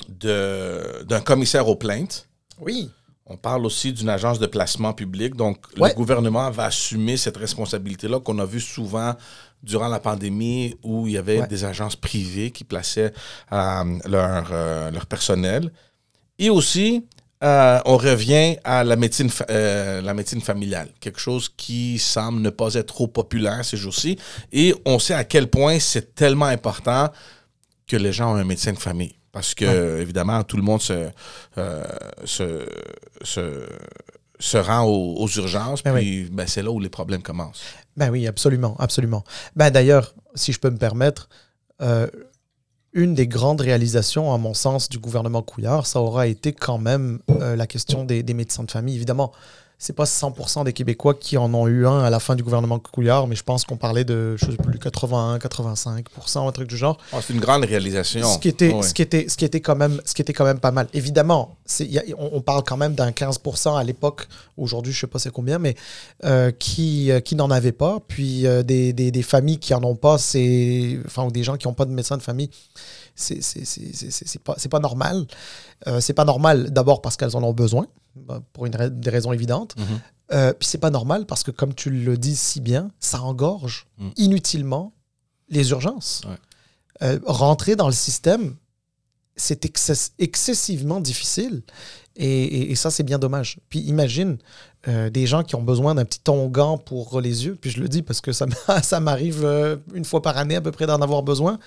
d'un 0.09 1.21
commissaire 1.25 1.67
aux 1.69 1.77
plaintes. 1.77 2.29
Oui. 2.61 2.91
On 3.29 3.37
parle 3.37 3.67
aussi 3.67 3.93
d'une 3.93 4.09
agence 4.09 4.39
de 4.39 4.47
placement 4.47 4.93
public. 4.93 5.35
Donc, 5.35 5.57
Ouais. 5.79 5.89
le 5.89 5.95
gouvernement 5.97 6.49
va 6.53 6.67
assumer 6.67 7.17
cette 7.17 7.37
responsabilité-là 7.37 8.21
qu'on 8.21 8.39
a 8.39 8.47
vu 8.47 8.61
souvent 8.61 9.15
durant 9.63 9.89
la 9.89 9.99
pandémie 10.01 10.77
où 10.83 11.07
il 11.07 11.15
y 11.15 11.19
avait 11.19 11.41
Ouais. 11.41 11.47
des 11.49 11.65
agences 11.65 11.97
privées 11.97 12.51
qui 12.51 12.65
plaçaient 12.65 13.13
euh, 13.53 13.99
leur, 14.07 14.49
euh, 14.53 14.91
leur 14.91 15.07
personnel. 15.07 15.73
Et 16.39 16.51
aussi, 16.51 17.05
euh, 17.43 17.81
on 17.85 17.97
revient 17.97 18.57
à 18.65 18.85
la 18.85 18.97
médecine, 18.97 19.31
la 19.49 20.15
médecine 20.15 20.41
familiale, 20.41 20.89
quelque 21.01 21.19
chose 21.21 21.49
qui 21.57 21.99
semble 21.99 22.41
ne 22.41 22.51
pas 22.51 22.75
être 22.75 22.87
trop 22.95 23.09
populaire 23.09 23.65
ces 23.65 23.77
jours-ci. 23.77 24.19
Et 24.53 24.75
on 24.85 24.99
sait 24.99 25.15
à 25.15 25.25
quel 25.25 25.49
point 25.49 25.79
c'est 25.81 26.15
tellement 26.15 26.47
important 26.47 27.11
que 27.87 27.97
les 27.97 28.13
gens 28.13 28.33
ont 28.33 28.37
un 28.37 28.45
médecin 28.45 28.73
de 28.73 28.79
famille. 28.79 29.15
Parce 29.33 29.55
que, 29.55 30.01
évidemment, 30.01 30.43
tout 30.45 30.57
le 30.57 30.63
monde 30.63 30.81
se, 30.81 31.11
se, 32.25 32.67
se, 33.23 33.67
se 34.39 34.57
rend 34.57 34.85
aux, 34.85 35.17
aux 35.23 35.29
urgences, 35.29 35.83
Ben 35.83 35.95
puis 35.95 36.29
ben, 36.31 36.47
c'est 36.47 36.63
là 36.63 36.71
où 36.71 36.81
les 36.81 36.89
problèmes 36.89 37.23
commencent. 37.23 37.63
Ben 37.97 38.11
oui, 38.11 38.27
absolument, 38.27 38.77
absolument. 38.79 39.25
Ben 39.55 39.71
d'ailleurs, 39.71 40.15
si 40.35 40.53
je 40.53 40.61
peux 40.61 40.71
me 40.71 40.79
permettre, 40.79 41.29
euh, 41.81 42.07
une 42.93 43.15
des 43.15 43.27
grandes 43.27 43.61
réalisations, 43.61 44.33
à 44.33 44.39
mon 44.39 44.55
sens, 44.55 44.89
du 44.89 44.99
gouvernement 44.99 45.43
Couillard, 45.43 45.87
ça 45.87 46.01
aura 46.01 46.27
été 46.27 46.53
quand 46.53 46.79
même 46.79 47.21
euh, 47.31 47.55
la 47.55 47.67
question 47.67 48.05
des, 48.05 48.23
des 48.23 48.35
médecins 48.35 48.65
de 48.65 48.71
famille. 48.71 48.97
Évidemment, 48.97 49.33
c'est 49.79 49.93
pas 49.93 50.05
100% 50.05 50.65
des 50.65 50.73
Québécois 50.73 51.13
qui 51.15 51.37
en 51.37 51.53
ont 51.53 51.67
eu 51.69 51.87
un 51.87 52.01
à 52.03 52.09
la 52.09 52.19
fin 52.19 52.35
du 52.35 52.43
gouvernement 52.43 52.79
Couillard, 52.79 53.27
mais 53.27 53.37
je 53.37 53.43
pense 53.43 53.65
qu'on 53.65 53.77
parlait 53.77 54.05
de, 54.05 54.35
je 54.39 54.47
sais 54.47 54.57
plus, 54.57 54.79
81, 54.79 55.37
85%, 55.39 56.49
un 56.49 56.53
truc 56.53 56.69
du 56.69 56.77
genre. 56.79 56.97
Ah, 57.13 57.19
c'est 57.21 57.35
une 57.35 57.41
grande 57.41 57.65
réalisation. 57.65 58.27
Ce 58.33 58.39
qui 58.39 58.49
était, 58.49 58.71
ce 58.83 58.95
qui 58.95 59.03
était, 59.03 59.29
ce 59.29 59.37
qui 59.37 59.45
était 59.45 59.61
quand 59.61 59.77
même, 59.77 60.01
ce 60.07 60.15
qui 60.15 60.23
était 60.23 60.33
quand 60.33 60.45
même 60.47 60.61
pas 60.61 60.71
mal. 60.71 60.89
Évidemment, 60.95 61.57
y 61.81 61.99
a- 61.99 62.03
on, 62.17 62.31
on 62.35 62.41
parle 62.41 62.63
quand 62.65 62.77
même 62.79 62.95
d'un 62.95 63.11
15% 63.11 63.77
à 63.77 63.85
l'époque. 63.85 64.29
Aujourd'hui, 64.57 64.93
je 64.95 65.01
sais 65.01 65.07
pas 65.07 65.19
c'est 65.19 65.31
combien, 65.31 65.59
mais 65.59 65.75
euh, 66.25 66.51
qui, 66.53 67.11
euh, 67.11 67.21
qui 67.21 67.37
n'en 67.37 67.51
avaient 67.51 67.73
pas. 67.73 67.99
Puis 68.09 68.47
euh, 68.47 68.63
des, 68.63 68.95
des, 68.95 69.11
des 69.11 69.23
familles 69.23 69.59
qui 69.59 69.75
en 69.75 69.85
ont 69.85 69.97
pas, 69.97 70.17
c'est, 70.17 70.99
enfin, 71.05 71.25
ou 71.25 71.31
des 71.31 71.43
gens 71.45 71.57
qui 71.59 71.67
n'ont 71.69 71.75
pas 71.75 71.85
de 71.85 71.93
médecin 71.93 72.17
de 72.17 72.23
famille. 72.23 72.49
C'est, 73.15 73.43
c'est, 73.43 73.65
c'est, 73.67 73.95
c'est, 73.95 74.11
c'est- 74.11 74.27
c'est 74.29 74.43
pas, 74.43 74.55
c'est 74.57 74.69
pas 74.71 74.81
normal. 74.81 75.27
Euh, 75.87 76.01
c'est 76.01 76.15
pas 76.15 76.25
normal 76.25 76.71
d'abord 76.71 77.03
parce 77.03 77.17
qu'elles 77.19 77.37
en 77.37 77.43
ont 77.43 77.53
besoin, 77.53 77.87
pour 78.53 78.67
une 78.67 78.75
ra- 78.77 78.89
des 78.89 79.11
raisons 79.11 79.33
évidentes. 79.33 79.75
Mhm. 79.77 79.85
Euh, 80.33 80.53
puis 80.53 80.67
c'est 80.69 80.79
pas 80.79 80.91
normal 80.91 81.25
parce 81.27 81.43
que, 81.45 81.51
comme 81.53 81.75
tu 81.75 81.91
le 81.91 82.17
dis 82.19 82.35
si 82.37 82.61
bien, 82.61 82.91
ça 82.99 83.23
engorge 83.23 83.87
Mm. 83.99 84.09
inutilement 84.17 84.93
les 85.49 85.71
urgences. 85.71 86.23
Ouais. 86.27 86.37
Euh, 87.03 87.21
rentrer 87.27 87.77
dans 87.77 87.87
le 87.87 87.93
système, 87.93 88.57
c'est 89.37 89.65
excess- 89.65 90.13
excessivement 90.19 91.01
difficile. 91.01 91.63
Et, 92.17 92.27
et- 92.45 92.71
et 92.73 92.75
ça, 92.75 92.91
c'est 92.91 93.03
bien 93.05 93.19
dommage. 93.19 93.59
Puis 93.69 93.81
imagine 93.81 94.39
euh, 94.89 95.11
des 95.11 95.27
gens 95.27 95.43
qui 95.43 95.55
ont 95.57 95.63
besoin 95.63 95.95
d'un 95.97 96.05
petit 96.05 96.21
onguent 96.31 96.83
pour 96.85 97.21
les 97.21 97.45
yeux. 97.45 97.57
Puis 97.61 97.71
je 97.71 97.81
le 97.81 97.89
dis 97.89 98.03
parce 98.03 98.21
que 98.21 98.33
ça, 98.33 98.47
m'a- 98.69 98.83
ça 98.83 98.99
m'arrive 99.01 99.45
une 99.95 100.05
fois 100.05 100.23
par 100.23 100.37
année 100.39 100.57
à 100.57 100.61
peu 100.61 100.71
près 100.73 100.87
d'en 100.87 101.01
avoir 101.03 101.23
besoin. 101.23 101.59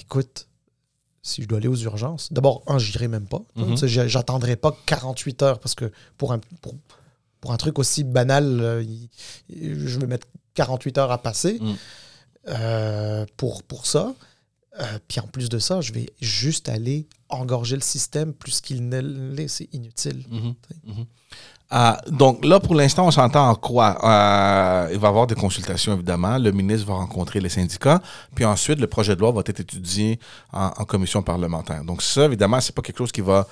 Écoute, 0.00 0.46
si 1.22 1.42
je 1.42 1.48
dois 1.48 1.58
aller 1.58 1.68
aux 1.68 1.76
urgences, 1.76 2.32
d'abord, 2.32 2.62
un, 2.66 2.78
j'irai 2.78 3.08
même 3.08 3.26
pas. 3.26 3.42
Mhm. 3.56 3.76
J'attendrai 3.86 4.56
pas 4.56 4.76
48 4.86 5.42
heures 5.42 5.58
parce 5.60 5.74
que 5.74 5.90
pour 6.18 6.32
un, 6.32 6.40
pour, 6.60 6.74
pour 7.40 7.52
un 7.52 7.56
truc 7.56 7.78
aussi 7.78 8.02
banal, 8.04 8.60
euh, 8.60 8.84
je 9.48 9.98
vais 10.00 10.06
mettre 10.06 10.26
48 10.54 10.98
heures 10.98 11.12
à 11.12 11.18
passer 11.22 11.58
Mm. 11.60 11.72
euh, 12.48 13.26
pour, 13.36 13.62
pour 13.62 13.86
ça. 13.86 14.14
Euh, 14.80 14.98
puis 15.06 15.20
en 15.20 15.26
plus 15.26 15.48
de 15.48 15.58
ça, 15.58 15.80
je 15.80 15.92
vais 15.92 16.06
juste 16.20 16.68
aller 16.68 17.06
engorger 17.28 17.76
le 17.76 17.82
système 17.82 18.32
plus 18.32 18.60
qu'il 18.60 18.88
ne 18.88 19.00
l'est. 19.00 19.48
C'est 19.48 19.68
inutile. 19.72 20.24
Mhm. 20.30 20.54
Mhm. 20.86 21.06
Ah, 21.74 21.98
donc 22.08 22.44
là, 22.44 22.60
pour 22.60 22.74
l'instant, 22.74 23.06
on 23.06 23.10
s'entend 23.10 23.48
en 23.48 23.54
quoi? 23.54 23.96
Euh, 24.04 24.88
il 24.92 24.98
va 24.98 25.08
y 25.08 25.10
avoir 25.10 25.26
des 25.26 25.34
consultations, 25.34 25.94
évidemment. 25.94 26.36
Le 26.36 26.52
ministre 26.52 26.86
va 26.86 26.94
rencontrer 26.94 27.40
les 27.40 27.48
syndicats. 27.48 28.02
Puis 28.34 28.44
ensuite, 28.44 28.78
le 28.78 28.86
projet 28.86 29.16
de 29.16 29.20
loi 29.20 29.32
va 29.32 29.40
être 29.46 29.60
étudié 29.60 30.20
en, 30.52 30.66
en 30.66 30.84
commission 30.84 31.22
parlementaire. 31.22 31.82
Donc 31.82 32.02
ça, 32.02 32.26
évidemment, 32.26 32.60
c'est 32.60 32.74
pas 32.74 32.82
quelque 32.82 32.98
chose 32.98 33.10
qui 33.10 33.22
va, 33.22 33.46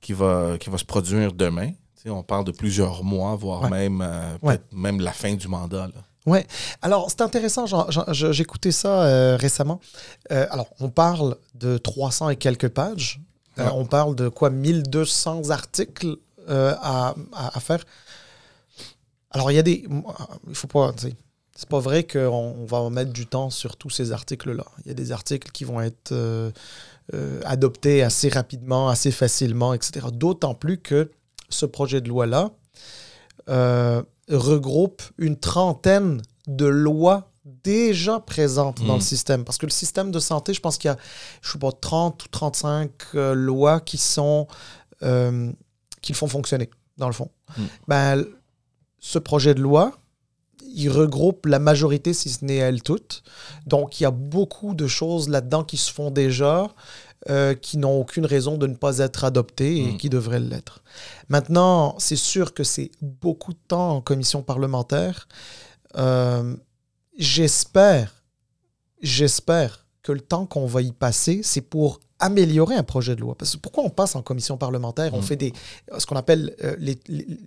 qui 0.00 0.14
va, 0.14 0.56
qui 0.58 0.70
va 0.70 0.78
se 0.78 0.84
produire 0.86 1.32
demain. 1.34 1.70
On 2.08 2.22
parle 2.22 2.44
de 2.44 2.52
plusieurs 2.52 3.02
mois, 3.04 3.34
voire 3.34 3.62
Ouais. 3.64 3.70
même, 3.70 4.00
euh, 4.00 4.36
Ouais. 4.40 4.60
même 4.72 5.00
la 5.00 5.12
fin 5.12 5.34
du 5.34 5.48
mandat. 5.48 5.88
là. 5.88 6.00
Ouais. 6.24 6.46
Alors, 6.80 7.08
c'est 7.10 7.20
intéressant. 7.20 7.66
J'écoutais 8.12 8.72
ça 8.72 9.02
euh, 9.02 9.36
récemment. 9.36 9.80
Alors, 10.30 10.68
on 10.80 10.88
parle 10.88 11.36
de 11.54 11.76
300 11.78 12.30
et 12.30 12.36
quelques 12.36 12.68
pages. 12.68 13.20
Ouais. 13.58 13.64
on 13.74 13.84
parle 13.86 14.14
de 14.14 14.28
quoi? 14.28 14.50
1200 14.50 15.50
articles 15.50 16.16
euh, 16.48 16.74
à, 16.80 17.14
à- 17.32 17.56
à 17.56 17.60
faire. 17.60 17.84
Alors, 19.30 19.50
il 19.50 19.54
y 19.54 19.58
a 19.58 19.62
des. 19.62 19.86
Il 20.48 20.54
faut 20.54 20.66
pas. 20.68 20.92
C'est 21.58 21.68
pas 21.70 21.80
vrai 21.80 22.04
qu'on 22.06 22.54
on 22.58 22.66
va 22.66 22.88
mettre 22.90 23.12
du 23.12 23.26
temps 23.26 23.48
sur 23.48 23.76
tous 23.76 23.88
ces 23.90 24.12
articles-là. 24.12 24.64
Il 24.84 24.88
y 24.88 24.90
a 24.90 24.94
des 24.94 25.10
articles 25.10 25.50
qui 25.52 25.64
vont 25.64 25.80
être 25.80 26.12
euh, 26.12 26.50
euh, 27.14 27.40
adoptés 27.44 28.02
assez 28.02 28.28
rapidement, 28.28 28.90
assez 28.90 29.10
facilement, 29.10 29.72
etc. 29.72 30.06
D'autant 30.12 30.54
plus 30.54 30.78
que 30.78 31.10
ce 31.48 31.64
projet 31.64 32.00
de 32.02 32.08
loi-là 32.08 32.50
euh, 33.48 34.02
regroupe 34.28 35.02
une 35.18 35.36
trentaine 35.38 36.20
de 36.46 36.66
lois 36.66 37.30
déjà 37.64 38.20
présentes 38.20 38.82
dans 38.84 38.94
Mm. 38.94 38.98
le 38.98 39.02
système. 39.02 39.44
Parce 39.44 39.56
que 39.56 39.66
le 39.66 39.70
système 39.72 40.10
de 40.10 40.18
santé, 40.18 40.52
je 40.52 40.60
pense 40.60 40.76
qu'il 40.78 40.88
y 40.88 40.92
a, 40.92 40.96
je 41.42 41.52
sais 41.52 41.58
pas, 41.58 41.72
30 41.72 42.24
ou 42.24 42.28
35 42.28 42.90
euh, 43.14 43.34
lois 43.34 43.80
qui 43.80 43.96
sont 43.98 44.46
euh, 45.02 45.50
qui 46.06 46.12
le 46.12 46.16
font 46.16 46.28
fonctionner, 46.28 46.70
dans 46.98 47.08
le 47.08 47.12
fond. 47.12 47.30
Mm. 47.58 47.62
Ben, 47.88 48.24
ce 49.00 49.18
projet 49.18 49.54
de 49.54 49.60
loi, 49.60 49.92
il 50.72 50.88
regroupe 50.88 51.46
la 51.46 51.58
majorité, 51.58 52.14
si 52.14 52.28
ce 52.30 52.44
n'est 52.44 52.56
elle 52.56 52.80
toute. 52.80 53.24
Donc, 53.66 53.98
il 53.98 54.04
y 54.04 54.06
a 54.06 54.12
beaucoup 54.12 54.74
de 54.74 54.86
choses 54.86 55.28
là-dedans 55.28 55.64
qui 55.64 55.76
se 55.76 55.92
font 55.92 56.12
déjà, 56.12 56.68
euh, 57.28 57.54
qui 57.54 57.76
n'ont 57.76 57.98
aucune 58.00 58.24
raison 58.24 58.56
de 58.56 58.68
ne 58.68 58.76
pas 58.76 58.98
être 58.98 59.24
adoptées 59.24 59.78
et 59.78 59.92
Mm. 59.92 59.96
qui 59.96 60.08
devraient 60.08 60.38
l'être. 60.38 60.84
Maintenant, 61.28 61.96
c'est 61.98 62.14
sûr 62.14 62.54
que 62.54 62.62
c'est 62.62 62.92
beaucoup 63.02 63.52
de 63.52 63.58
temps 63.66 63.96
en 63.96 64.00
commission 64.00 64.42
parlementaire. 64.42 65.26
Euh, 65.96 66.54
j'espère, 67.18 68.22
j'espère 69.02 69.86
que 70.02 70.12
le 70.12 70.20
temps 70.20 70.46
qu'on 70.46 70.66
va 70.66 70.82
y 70.82 70.92
passer, 70.92 71.40
c'est 71.42 71.62
pour 71.62 71.98
améliorer 72.18 72.74
un 72.76 72.82
projet 72.82 73.14
de 73.14 73.20
loi. 73.20 73.34
Parce 73.36 73.56
que 73.56 73.60
pourquoi 73.60 73.84
on 73.84 73.90
passe 73.90 74.16
en 74.16 74.22
commission 74.22 74.56
parlementaire? 74.56 75.12
On 75.14 75.18
Mm. 75.20 75.22
fait 75.22 75.36
des, 75.36 75.52
ce 75.98 76.06
qu'on 76.06 76.16
appelle 76.16 76.54
euh, 76.64 76.74
l'é- 76.78 76.98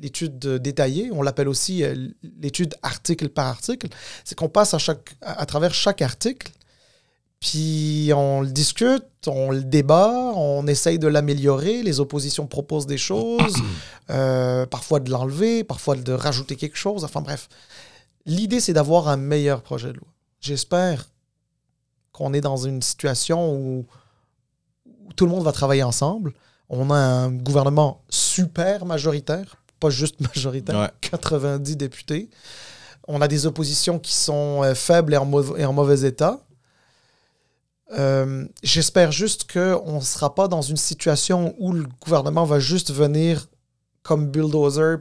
l'étude 0.02 0.38
détaillée, 0.40 1.10
on 1.12 1.22
l'appelle 1.22 1.48
aussi 1.48 1.84
euh, 1.84 2.08
l'étude 2.42 2.76
article 2.84 3.30
par 3.30 3.48
article. 3.48 3.88
C'est 4.24 4.36
qu'on 4.38 4.50
passe 4.50 4.74
à, 4.74 4.78
chaque, 4.78 5.16
à, 5.22 5.42
à 5.42 5.46
travers 5.46 5.74
chaque 5.74 6.02
article, 6.02 6.52
puis 7.40 8.12
on 8.14 8.42
le 8.42 8.48
discute, 8.50 9.06
on 9.28 9.52
le 9.52 9.64
débat, 9.64 10.12
on 10.36 10.68
essaye 10.68 11.00
de 11.00 11.08
l'améliorer, 11.08 11.84
les 11.84 12.00
oppositions 12.02 12.48
proposent 12.48 12.86
des 12.86 12.98
choses, 12.98 13.56
euh, 14.10 14.66
parfois 14.66 15.00
de 15.00 15.10
l'enlever, 15.10 15.64
parfois 15.64 15.96
de 15.96 16.12
rajouter 16.12 16.56
quelque 16.58 16.76
chose, 16.78 17.04
enfin 17.06 17.22
bref. 17.22 17.48
L'idée, 18.26 18.60
c'est 18.60 18.74
d'avoir 18.74 19.08
un 19.08 19.18
meilleur 19.18 19.62
projet 19.62 19.88
de 19.88 19.94
loi. 19.98 20.08
J'espère 20.42 21.08
qu'on 22.12 22.34
est 22.34 22.42
dans 22.42 22.58
une 22.58 22.82
situation 22.82 23.56
où 23.56 23.86
tout 25.20 25.26
le 25.26 25.32
monde 25.32 25.44
va 25.44 25.52
travailler 25.52 25.84
ensemble. 25.84 26.32
On 26.70 26.90
a 26.92 26.96
un 26.96 27.30
gouvernement 27.32 28.04
super 28.10 28.86
majoritaire, 28.86 29.58
pas 29.82 29.90
juste 29.90 30.22
majoritaire, 30.36 30.80
Ouais. 30.80 30.90
90 31.02 31.76
députés. 31.76 32.30
On 33.06 33.20
a 33.22 33.28
des 33.28 33.46
oppositions 33.46 34.00
qui 34.00 34.14
sont 34.14 34.64
euh, 34.64 34.74
faibles 34.76 35.14
et 35.14 35.18
en, 35.18 35.26
mau- 35.26 35.58
et 35.58 35.66
en 35.66 35.74
mauvais 35.74 36.08
état. 36.08 36.40
Euh, 37.98 38.46
J'espère 38.64 39.12
juste 39.12 39.52
qu'on 39.52 39.96
ne 39.98 40.02
sera 40.04 40.34
pas 40.36 40.48
dans 40.48 40.62
une 40.62 40.78
situation 40.78 41.54
où 41.58 41.74
le 41.74 41.86
gouvernement 42.02 42.46
va 42.46 42.60
juste 42.60 42.92
venir 42.94 43.48
comme 44.04 44.28
bulldozer 44.28 45.00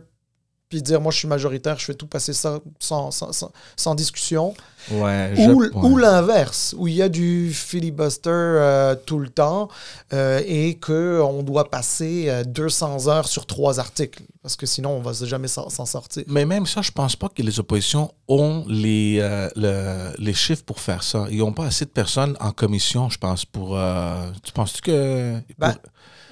puis 0.68 0.82
dire 0.82 1.00
moi 1.00 1.10
je 1.12 1.18
suis 1.18 1.28
majoritaire, 1.28 1.78
je 1.78 1.84
fais 1.86 1.94
tout 1.94 2.06
passer 2.06 2.32
ça 2.32 2.60
sans, 2.78 3.10
sans, 3.10 3.32
sans- 3.32 3.52
sans 3.76 3.94
discussion. 3.94 4.54
Ouais, 4.92 5.32
Ou, 5.36 5.62
je- 5.64 5.68
ou 5.76 5.94
ouais. 5.96 6.02
l'inverse, 6.02 6.74
où 6.78 6.86
il 6.88 6.94
y 6.94 7.02
a 7.02 7.08
du 7.10 7.52
filibuster 7.52 8.30
euh, 8.30 8.94
tout 8.94 9.18
le 9.18 9.28
temps 9.28 9.68
euh, 10.14 10.40
et 10.46 10.76
qu'on 10.78 11.42
doit 11.42 11.68
passer 11.70 12.26
euh, 12.28 12.44
200 12.44 13.06
heures 13.08 13.28
sur 13.28 13.44
trois 13.44 13.80
articles. 13.80 14.22
Parce 14.42 14.56
que 14.56 14.64
sinon, 14.66 14.90
on 14.92 15.00
va 15.00 15.12
jamais 15.12 15.48
s'en 15.48 15.68
sortir. 15.68 16.22
Mais 16.28 16.46
même 16.46 16.64
ça, 16.64 16.80
je 16.80 16.90
pense 16.92 17.16
pas 17.16 17.28
que 17.28 17.42
les 17.42 17.58
oppositions 17.60 18.12
ont 18.28 18.64
les, 18.68 19.18
euh, 19.20 19.50
le- 19.56 20.14
les 20.18 20.32
chiffres 20.32 20.64
pour 20.64 20.80
faire 20.80 21.02
ça. 21.02 21.26
Ils 21.30 21.38
n'ont 21.38 21.52
pas 21.52 21.66
assez 21.66 21.84
de 21.84 21.90
personnes 21.90 22.36
en 22.40 22.52
commission, 22.52 23.10
je 23.10 23.18
pense, 23.18 23.44
pour... 23.44 23.76
euh, 23.76 24.30
tu 24.42 24.52
penses-tu 24.52 24.80
que... 24.80 25.34
Ben, 25.58 25.72
pour- 25.72 25.82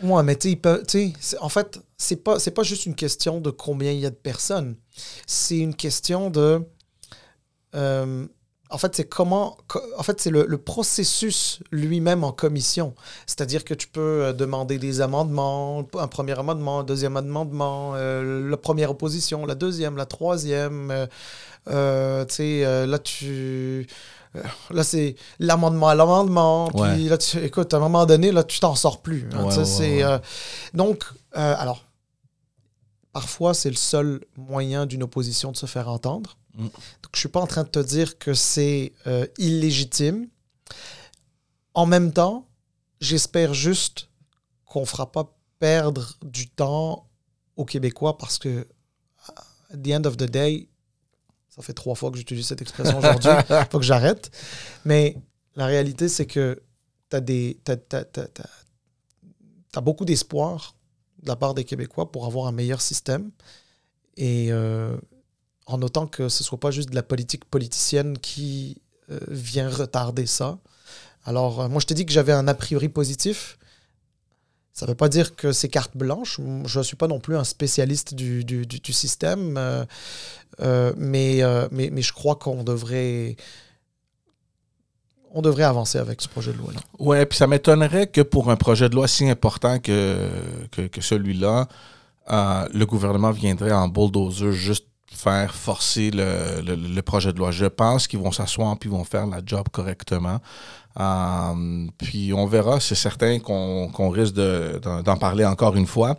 Ouais, 0.02 0.22
mais 0.22 0.36
tu 0.36 0.58
sais, 0.88 1.38
en 1.40 1.48
fait, 1.48 1.80
c'est 1.96 2.22
pas, 2.22 2.38
pas 2.38 2.62
juste 2.62 2.86
une 2.86 2.94
question 2.94 3.40
de 3.40 3.50
combien 3.50 3.92
il 3.92 4.00
y 4.00 4.06
a 4.06 4.10
de 4.10 4.14
personnes. 4.14 4.76
C'est 5.26 5.58
une 5.58 5.74
question 5.74 6.28
de. 6.30 6.62
euh, 7.74 8.26
en 8.70 8.78
fait, 8.78 8.96
c'est 8.96 9.04
comment. 9.08 9.56
co- 9.68 9.80
En 9.96 10.02
fait, 10.02 10.20
c'est 10.20 10.30
le, 10.30 10.58
processus 10.58 11.60
lui-même 11.70 12.24
en 12.24 12.32
commission. 12.32 12.94
C'est-à-dire 13.26 13.64
que 13.64 13.74
tu 13.74 13.86
peux 13.88 14.24
euh, 14.24 14.32
demander 14.32 14.78
des 14.78 15.00
amendements, 15.00 15.86
un 15.98 16.08
premier 16.08 16.38
amendement, 16.38 16.80
un 16.80 16.84
deuxième 16.84 17.16
amendement, 17.16 17.92
euh, 17.94 18.48
la 18.48 18.56
première 18.56 18.90
opposition, 18.90 19.46
la 19.46 19.54
deuxième, 19.54 19.96
la 19.96 20.06
troisième. 20.06 20.92
tu 21.66 21.72
sais, 22.28 22.86
là, 22.86 22.98
tu. 22.98 23.86
Euh, 24.36 24.42
Là, 24.70 24.84
c'est 24.84 25.16
l'amendement 25.38 25.88
à 25.88 25.94
l'amendement. 25.94 26.68
Puis 26.70 26.80
Ouais. 26.80 26.96
là, 27.08 27.18
tu, 27.18 27.38
écoute, 27.38 27.72
à 27.74 27.78
un 27.78 27.80
moment 27.80 28.06
donné, 28.06 28.32
là, 28.32 28.44
tu 28.44 28.60
t'en 28.60 28.74
sors 28.74 29.00
plus. 29.02 29.28
hein, 29.32 29.44
Ouais, 29.44 29.56
ouais, 29.56 29.64
c'est, 29.64 30.02
euh, 30.02 30.18
donc, 30.74 31.04
euh, 31.36 31.54
alors, 31.58 31.84
parfois, 33.12 33.54
c'est 33.54 33.70
le 33.70 33.76
seul 33.76 34.24
moyen 34.36 34.86
d'une 34.86 35.02
opposition 35.02 35.52
de 35.52 35.56
se 35.56 35.66
faire 35.66 35.88
entendre. 35.88 36.36
Mm. 36.54 36.64
Donc, 36.64 36.72
je 37.14 37.18
suis 37.18 37.28
pas 37.28 37.40
en 37.40 37.46
train 37.46 37.64
de 37.64 37.68
te 37.68 37.78
dire 37.78 38.18
que 38.18 38.34
c'est 38.34 38.92
euh, 39.06 39.26
illégitime. 39.38 40.28
En 41.74 41.86
même 41.86 42.12
temps, 42.12 42.46
j'espère 43.00 43.54
juste 43.54 44.08
qu'on 44.64 44.84
fera 44.86 45.10
pas 45.12 45.32
perdre 45.58 46.14
du 46.22 46.48
temps 46.48 47.08
aux 47.56 47.64
Québécois 47.64 48.18
parce 48.18 48.38
que, 48.38 48.66
at 49.70 49.76
the 49.82 49.88
end 49.92 50.04
of 50.04 50.16
the 50.16 50.24
day, 50.24 50.68
ça 51.56 51.62
fait 51.62 51.72
trois 51.72 51.94
fois 51.94 52.10
que 52.10 52.18
j'utilise 52.18 52.46
cette 52.46 52.60
expression 52.60 52.98
aujourd'hui, 52.98 53.30
faut 53.70 53.78
que 53.78 53.84
j'arrête. 53.84 54.30
Mais 54.84 55.16
la 55.54 55.66
réalité, 55.66 56.08
c'est 56.08 56.26
que 56.26 56.62
tu 57.10 57.16
as, 59.74 59.80
beaucoup 59.80 60.04
d'espoir 60.04 60.74
de 61.22 61.28
la 61.28 61.36
part 61.36 61.54
des 61.54 61.64
Québécois 61.64 62.12
pour 62.12 62.26
avoir 62.26 62.46
un 62.46 62.52
meilleur 62.52 62.80
système. 62.80 63.30
Et 64.16 64.48
euh, 64.50 64.96
en 65.66 65.78
notant 65.78 66.06
que 66.06 66.28
ce 66.28 66.42
ne 66.42 66.44
soit 66.44 66.60
pas 66.60 66.70
juste 66.70 66.90
de 66.90 66.94
la 66.94 67.02
politique 67.02 67.44
politicienne 67.44 68.18
qui 68.18 68.82
euh, 69.10 69.18
vient 69.28 69.68
retarder 69.68 70.26
ça. 70.26 70.58
Alors, 71.24 71.62
euh, 71.62 71.68
moi, 71.68 71.80
je 71.80 71.86
t'ai 71.86 71.94
dit 71.94 72.06
que 72.06 72.12
j'avais 72.12 72.32
un 72.32 72.48
a 72.48 72.54
priori 72.54 72.88
positif. 72.88 73.58
Ça 74.76 74.84
ne 74.84 74.90
veut 74.90 74.94
pas 74.94 75.08
dire 75.08 75.36
que 75.36 75.52
c'est 75.52 75.70
carte 75.70 75.96
blanche. 75.96 76.38
Je 76.66 76.78
ne 76.78 76.84
suis 76.84 76.96
pas 76.96 77.06
non 77.08 77.18
plus 77.18 77.34
un 77.34 77.44
spécialiste 77.44 78.12
du, 78.12 78.44
du- 78.44 78.92
système, 78.92 79.56
euh, 79.56 79.86
euh, 80.60 80.92
mais, 80.98 81.42
euh, 81.42 81.66
mais, 81.70 81.88
mais 81.90 82.02
je 82.02 82.12
crois 82.12 82.36
qu'on 82.36 82.62
devrait, 82.62 83.36
on 85.32 85.40
devrait 85.40 85.62
avancer 85.62 85.96
avec 85.96 86.20
ce 86.20 86.28
projet 86.28 86.52
de 86.52 86.58
loi-là. 86.58 86.80
Ouais, 86.98 87.24
puis 87.24 87.38
ça 87.38 87.46
m'étonnerait 87.46 88.08
que 88.08 88.20
pour 88.20 88.50
un 88.50 88.56
projet 88.56 88.90
de 88.90 88.94
loi 88.94 89.08
si 89.08 89.26
important 89.30 89.78
que, 89.78 90.28
que, 90.70 91.00
celui-là, 91.00 91.68
le 92.28 92.84
gouvernement 92.84 93.30
viendrait 93.30 93.72
en 93.72 93.88
bulldozer 93.88 94.52
juste 94.52 94.88
faire 95.14 95.54
forcer 95.54 96.10
le, 96.10 96.60
le, 96.62 97.02
projet 97.02 97.32
de 97.32 97.38
loi. 97.38 97.50
Je 97.50 97.66
pense 97.66 98.06
qu'ils 98.06 98.18
vont 98.18 98.32
s'asseoir 98.32 98.78
puis 98.78 98.88
ils 98.88 98.92
vont 98.92 99.04
faire 99.04 99.26
la 99.26 99.40
job 99.44 99.68
correctement. 99.70 100.40
Euh, 100.98 101.86
puis 101.98 102.32
on 102.32 102.46
verra, 102.46 102.80
c'est 102.80 102.94
certain 102.94 103.38
qu'on 103.38 104.08
risque 104.10 104.34
de- 104.34 104.80
d'en 105.04 105.16
parler 105.16 105.44
encore 105.44 105.76
une 105.76 105.86
fois. 105.86 106.18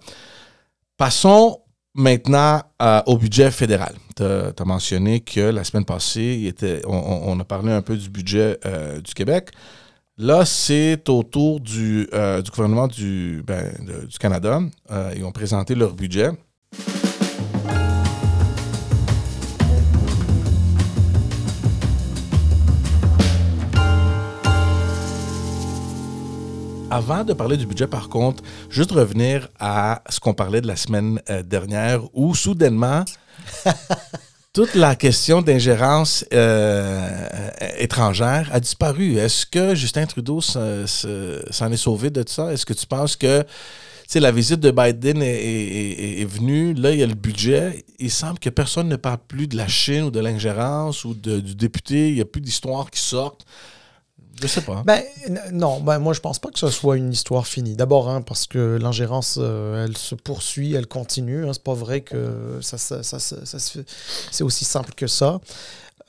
Passons 0.98 1.60
maintenant 1.94 2.62
euh, 2.82 3.02
au 3.08 3.18
budget 3.18 3.52
fédéral. 3.52 3.96
Tu 4.16 4.24
as, 4.24 4.66
mentionné 4.66 5.20
que 5.20 5.42
la 5.42 5.64
semaine 5.64 5.86
passée, 5.86 6.54
on, 6.88 7.40
a 7.40 7.44
parlé 7.44 7.72
un 7.72 7.82
peu 7.82 7.98
du 7.98 8.10
budget 8.10 8.58
euh, 8.66 9.00
du 9.02 9.14
Québec. 9.14 9.52
Là, 10.18 10.46
c'est 10.46 11.08
au 11.10 11.22
tour 11.22 11.60
du, 11.60 12.10
du 12.44 12.52
gouvernement 12.52 12.88
du, 12.88 13.44
ben, 13.46 13.72
du 14.08 14.18
Canada. 14.18 14.60
Ils 15.16 15.24
ont 15.24 15.32
présenté 15.32 15.76
leur 15.76 15.94
budget. 15.94 16.32
Avant 26.90 27.24
de 27.26 27.34
parler 27.34 27.58
du 27.58 27.66
budget, 27.66 27.86
par 27.88 28.08
contre, 28.08 28.44
juste 28.70 28.92
revenir 28.92 29.50
à 29.60 30.02
ce 30.10 30.20
qu'on 30.20 30.34
parlait 30.34 30.62
de 30.62 30.68
la 30.68 30.78
semaine 30.78 31.22
euh, 31.30 31.44
dernière, 31.44 32.02
où 32.14 32.34
soudainement, 32.34 33.04
toute 34.54 34.74
la 34.74 34.96
question 34.96 35.42
d'ingérence 35.42 36.24
euh, 36.34 37.28
étrangère 37.78 38.50
a 38.54 38.60
disparu. 38.62 39.18
Est-ce 39.18 39.46
que 39.46 39.76
Justin 39.76 40.06
Trudeau 40.06 40.40
se- 40.40 40.86
se- 40.88 41.44
s'en 41.52 41.72
est 41.72 41.78
sauvé 41.78 42.10
de 42.10 42.24
ça? 42.28 42.54
Est-ce 42.54 42.66
que 42.66 42.74
tu 42.74 42.88
penses 42.88 43.18
que 43.18 43.44
la 44.16 44.32
visite 44.32 44.62
de 44.62 44.72
Biden 44.72 45.22
est, 45.22 45.28
est- 45.28 45.92
est- 46.18 46.22
est 46.22 46.26
venue, 46.26 46.74
là, 46.74 46.92
il 46.92 47.00
y 47.00 47.04
a 47.04 47.08
le 47.08 47.16
budget. 47.16 47.84
Il 48.00 48.10
semble 48.10 48.40
que 48.40 48.50
personne 48.50 48.88
ne 48.88 48.96
parle 48.96 49.20
plus 49.28 49.48
de 49.48 49.58
la 49.58 49.68
Chine 49.68 50.04
ou 50.04 50.12
de 50.12 50.22
l'ingérence 50.22 51.04
ou 51.04 51.14
de- 51.14 51.42
du 51.42 51.54
député. 51.54 52.08
Il 52.10 52.16
n'y 52.16 52.22
a 52.22 52.26
plus 52.26 52.42
d'histoires 52.42 52.90
qui 52.90 53.02
sortent. 53.02 53.46
Je 54.42 54.48
sais 54.48 54.62
pas. 54.62 54.84
Ben, 54.86 55.02
non, 55.52 55.80
ben, 55.82 56.00
moi, 56.00 56.14
je 56.14 56.20
pense 56.20 56.40
pas 56.40 56.50
que 56.50 56.60
ce 56.60 56.70
soit 56.70 56.98
une 56.98 57.12
histoire 57.12 57.48
finie. 57.48 57.76
D'abord, 57.76 58.10
hein, 58.10 58.22
parce 58.22 58.46
que 58.48 58.78
l'ingérence, 58.80 59.38
euh, 59.40 59.86
elle 59.86 59.98
se 59.98 60.16
poursuit, 60.16 60.74
elle 60.74 60.88
continue. 60.88 61.46
Hein, 61.46 61.52
c'est 61.54 61.64
pas 61.64 61.74
vrai 61.74 62.02
que 62.02 62.60
ça, 62.62 62.78
ça, 62.78 63.04
ça, 63.04 63.18
c'est 64.32 64.44
aussi 64.44 64.66
simple 64.66 64.94
que 64.94 65.08
ça. 65.08 65.40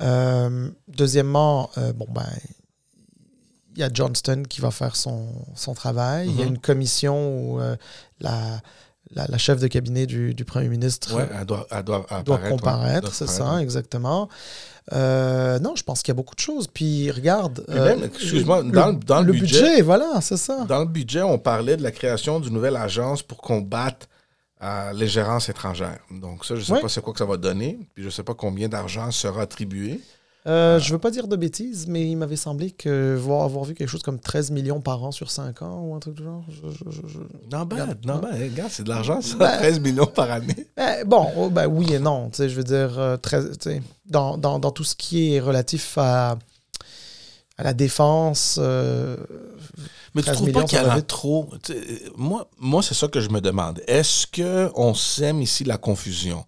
Euh, 0.01 0.71
deuxièmement, 0.89 1.71
euh, 1.79 1.93
bon, 1.93 2.07
ben, 2.11 2.29
il 3.75 3.81
y 3.81 3.83
a 3.85 3.91
Johnston 3.93 4.43
qui 4.49 4.61
va 4.61 4.71
faire 4.71 4.97
son, 4.97 5.29
son 5.55 5.75
travail. 5.75 6.29
Il 6.29 6.37
y 6.37 6.43
a 6.43 6.45
Mhm. 6.45 6.53
une 6.53 6.59
commission 6.59 7.55
où 7.55 7.61
la, 8.21 8.61
la, 9.15 9.39
chef 9.39 9.61
de 9.61 9.69
cabinet 9.69 10.07
du, 10.07 10.35
Premier 10.45 10.69
ministre 10.69 11.15
ouais, 11.15 11.29
elle 11.39 11.47
doit, 11.47 11.67
elle 11.71 11.83
doit, 11.85 12.07
doit 12.25 12.39
comparaître, 12.39 13.15
c'est 13.15 13.29
ça, 13.29 13.63
exactement. 13.63 14.29
Euh, 14.93 15.59
non, 15.59 15.75
je 15.77 15.83
pense 15.83 16.03
qu'il 16.03 16.13
y 16.13 16.13
a 16.13 16.15
beaucoup 16.17 16.35
de 16.35 16.41
choses. 16.41 16.67
Puis 16.67 17.11
regarde. 17.11 17.65
Euh, 17.69 17.97
excuse-moi, 18.05 18.63
dans, 18.63 18.89
le, 18.89 18.95
dans 18.97 19.23
le, 19.23 19.33
budget, 19.33 19.83
voilà, 19.83 20.21
c'est 20.21 20.37
ça. 20.37 20.65
Dans 20.65 20.81
le 20.81 20.87
budget, 20.87 21.23
on 21.23 21.39
parlait 21.39 21.77
de 21.77 21.83
la 21.83 21.91
création 21.91 22.41
d'une 22.41 22.55
nouvelle 22.55 22.77
agence 22.77 23.23
pour 23.23 23.39
combattre 23.39 24.07
euh, 24.63 24.93
l'ingérence 24.93 25.49
étrangère. 25.49 25.99
Donc, 26.11 26.45
ça, 26.45 26.55
je 26.55 26.61
ne 26.61 26.65
sais 26.65 26.81
pas 26.81 26.89
c'est 26.89 27.03
quoi 27.03 27.13
que 27.13 27.19
ça 27.19 27.25
va 27.25 27.37
donner. 27.37 27.79
Puis, 27.95 28.03
je 28.03 28.09
ne 28.09 28.13
sais 28.13 28.23
pas 28.23 28.35
combien 28.35 28.69
d'argent 28.69 29.11
sera 29.11 29.43
attribué. 29.43 30.01
Euh, 30.49 30.79
je 30.79 30.93
veux 30.93 30.99
pas 30.99 31.11
dire 31.11 31.29
de 31.29 31.37
bêtises, 31.37 31.87
mais 31.89 32.09
il 32.09 32.17
m'avait 32.17 32.37
semblé 32.37 32.71
que 32.71 33.15
voir, 33.15 33.43
avoir 33.45 33.65
vu 33.65 33.75
quelque 33.75 33.89
chose 33.89 34.03
comme 34.03 34.19
13 34.19 34.51
millions 34.51 34.81
par 34.81 35.05
an 35.05 35.11
sur 35.11 35.31
5 35.31 35.61
ans 35.61 35.81
ou 35.83 35.95
un 35.95 35.99
truc 35.99 36.15
du 36.15 36.25
genre. 36.25 36.43
non, 37.53 37.65
ben, 37.67 37.95
non, 38.07 38.19
ben, 38.19 38.31
regarde, 38.33 38.71
c'est 38.71 38.85
de 38.85 38.89
l'argent, 38.89 39.21
ça, 39.21 39.37
13 39.37 39.81
ben, 39.81 39.83
millions 39.83 40.07
par 40.07 40.31
année. 40.31 40.67
Ben, 40.75 41.07
bon, 41.07 41.27
oh, 41.37 41.51
ben, 41.51 41.67
oui 41.67 41.93
et 41.93 41.99
non. 41.99 42.31
Je 42.35 42.47
veux 42.47 42.65
dire, 42.65 43.19
13, 43.21 43.59
euh, 43.67 43.79
dans, 44.07 44.39
dans, 44.39 44.59
dans, 44.59 44.71
tout 44.71 44.85
ce 44.85 44.97
qui 44.97 45.35
est 45.35 45.41
relatif 45.41 45.99
à, 45.99 46.39
à 47.59 47.63
la 47.63 47.75
défense. 47.75 48.59
Euh, 48.59 49.19
mais 50.15 50.23
tu 50.23 50.33
trouves 50.33 50.53
pas 50.53 50.65
qu'il 50.65 50.79
y 50.79 50.81
en 50.81 50.89
a 50.89 51.03
trop? 51.03 51.51
Moi, 52.17 52.49
moi 52.59 52.83
c'est 52.83 52.95
ça 52.95 53.09
que 53.09 53.21
je 53.21 53.29
me 53.29 53.43
demande. 53.43 53.83
Est-ce 53.87 54.27
qu'on 54.27 54.95
sème 54.95 55.43
ici 55.43 55.65
la 55.65 55.77
confusion? 55.77 56.47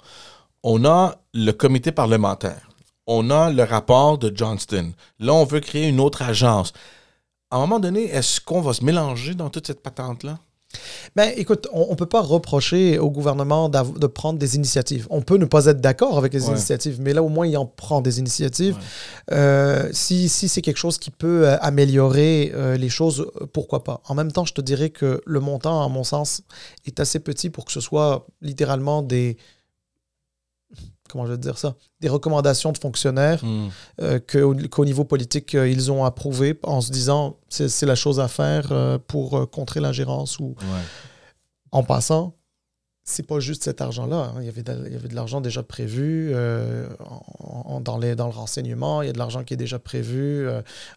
On 0.62 0.86
a 0.86 1.16
le 1.34 1.53
comité 1.53 1.92
parlementaire 1.92 2.69
on 3.12 3.28
a 3.30 3.50
le 3.50 3.64
rapport 3.64 4.18
de 4.18 4.32
Johnston. 4.32 4.92
Là, 5.18 5.34
on 5.34 5.44
veut 5.44 5.58
créer 5.58 5.88
une 5.88 5.98
autre 5.98 6.22
agence. 6.22 6.72
À 7.50 7.56
un 7.56 7.61
moment 7.61 7.80
donné, 7.80 8.04
est-ce 8.04 8.40
qu'on 8.40 8.61
va 8.61 8.72
se 8.72 8.84
mélanger 8.84 9.34
dans 9.34 9.50
toute 9.50 9.66
cette 9.66 9.82
patente-là? 9.82 10.38
Ben, 11.16 11.32
écoute, 11.36 11.66
on 11.72 11.90
ne 11.90 11.96
peut 11.96 12.06
pas 12.06 12.20
reprocher 12.20 13.00
au 13.00 13.11
gouvernement 13.11 13.68
de 13.68 14.06
prendre 14.06 14.38
des 14.38 14.54
initiatives. 14.54 15.08
On 15.11 15.22
peut 15.22 15.38
ne 15.38 15.44
pas 15.44 15.66
être 15.66 15.80
d'accord 15.80 16.18
avec 16.18 16.32
les 16.32 16.46
initiatives, 16.46 17.00
mais 17.00 17.12
là, 17.12 17.24
au 17.24 17.28
moins, 17.28 17.48
il 17.48 17.56
en 17.56 17.66
prend 17.66 18.00
des 18.00 18.20
initiatives. 18.20 18.76
Euh, 19.32 19.88
si, 19.90 20.28
c'est 20.28 20.62
quelque 20.62 20.76
chose 20.76 20.96
qui 20.96 21.11
peut 21.11 21.48
euh, 21.48 21.56
améliorer 21.61 22.52
euh, 22.54 22.76
les 22.76 22.88
choses, 22.88 23.26
pourquoi 23.52 23.82
pas? 23.82 24.00
En 24.06 24.14
même 24.14 24.30
temps, 24.30 24.44
je 24.44 24.54
te 24.54 24.61
dirais 24.61 24.90
que 24.90 25.20
le 25.26 25.40
montant, 25.40 25.84
à 25.84 25.88
mon 25.88 26.04
sens, 26.04 26.42
est 26.86 27.00
assez 27.00 27.18
petit 27.18 27.50
pour 27.50 27.64
que 27.64 27.72
ce 27.72 27.80
soit 27.80 28.24
littéralement 28.40 29.02
des, 29.02 29.36
comment 31.11 31.26
je 31.26 31.32
vais 31.32 31.38
dire 31.38 31.58
ça, 31.58 31.76
des 32.00 32.08
recommandations 32.08 32.72
de 32.72 32.78
fonctionnaires 32.78 33.44
hmm. 33.44 33.68
euh, 34.00 34.18
qu'au, 34.70 34.84
niveau 34.84 35.04
politique, 35.04 35.54
euh, 35.54 35.68
ils 35.68 35.90
ont 35.90 36.04
approuvé 36.04 36.58
en 36.62 36.80
se 36.80 36.90
disant 36.90 37.36
c'est, 37.48 37.82
la 37.82 37.94
chose 37.94 38.20
à 38.20 38.28
faire 38.28 38.72
euh, 38.72 38.98
pour 38.98 39.50
contrer 39.50 39.80
l'ingérence. 39.80 40.38
Ou... 40.38 40.54
En 41.72 41.82
passant, 41.82 42.34
c'est 43.04 43.26
pas 43.26 43.40
juste 43.40 43.64
cet 43.64 43.80
argent-là. 43.80 44.32
Hein. 44.34 44.40
Il, 44.40 44.46
y 44.46 44.48
avait 44.48 44.62
de, 44.62 44.84
il 44.86 44.92
y 44.92 44.96
avait 44.96 45.08
de 45.08 45.14
l'argent 45.14 45.40
déjà 45.40 45.62
prévu 45.62 46.32
dans, 47.80 47.98
les, 47.98 48.14
dans 48.14 48.26
le 48.26 48.32
renseignement, 48.32 49.02
il 49.02 49.06
y 49.06 49.08
a 49.08 49.12
de 49.12 49.18
l'argent 49.18 49.44
qui 49.44 49.54
est 49.54 49.58
déjà 49.58 49.78
prévu 49.78 50.48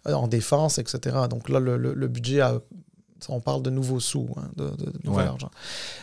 en 0.05 0.27
défense, 0.27 0.77
etc. 0.77 1.17
Donc 1.29 1.49
là, 1.49 1.59
le, 1.59 1.77
le 1.77 2.07
budget 2.07 2.41
a 2.41 2.59
on 3.29 3.39
parle 3.39 3.61
de 3.61 3.69
nouveaux 3.69 3.99
sous, 3.99 4.27
hein, 4.37 4.49
de, 4.55 4.71
nouvel 5.03 5.27
argent. 5.27 5.49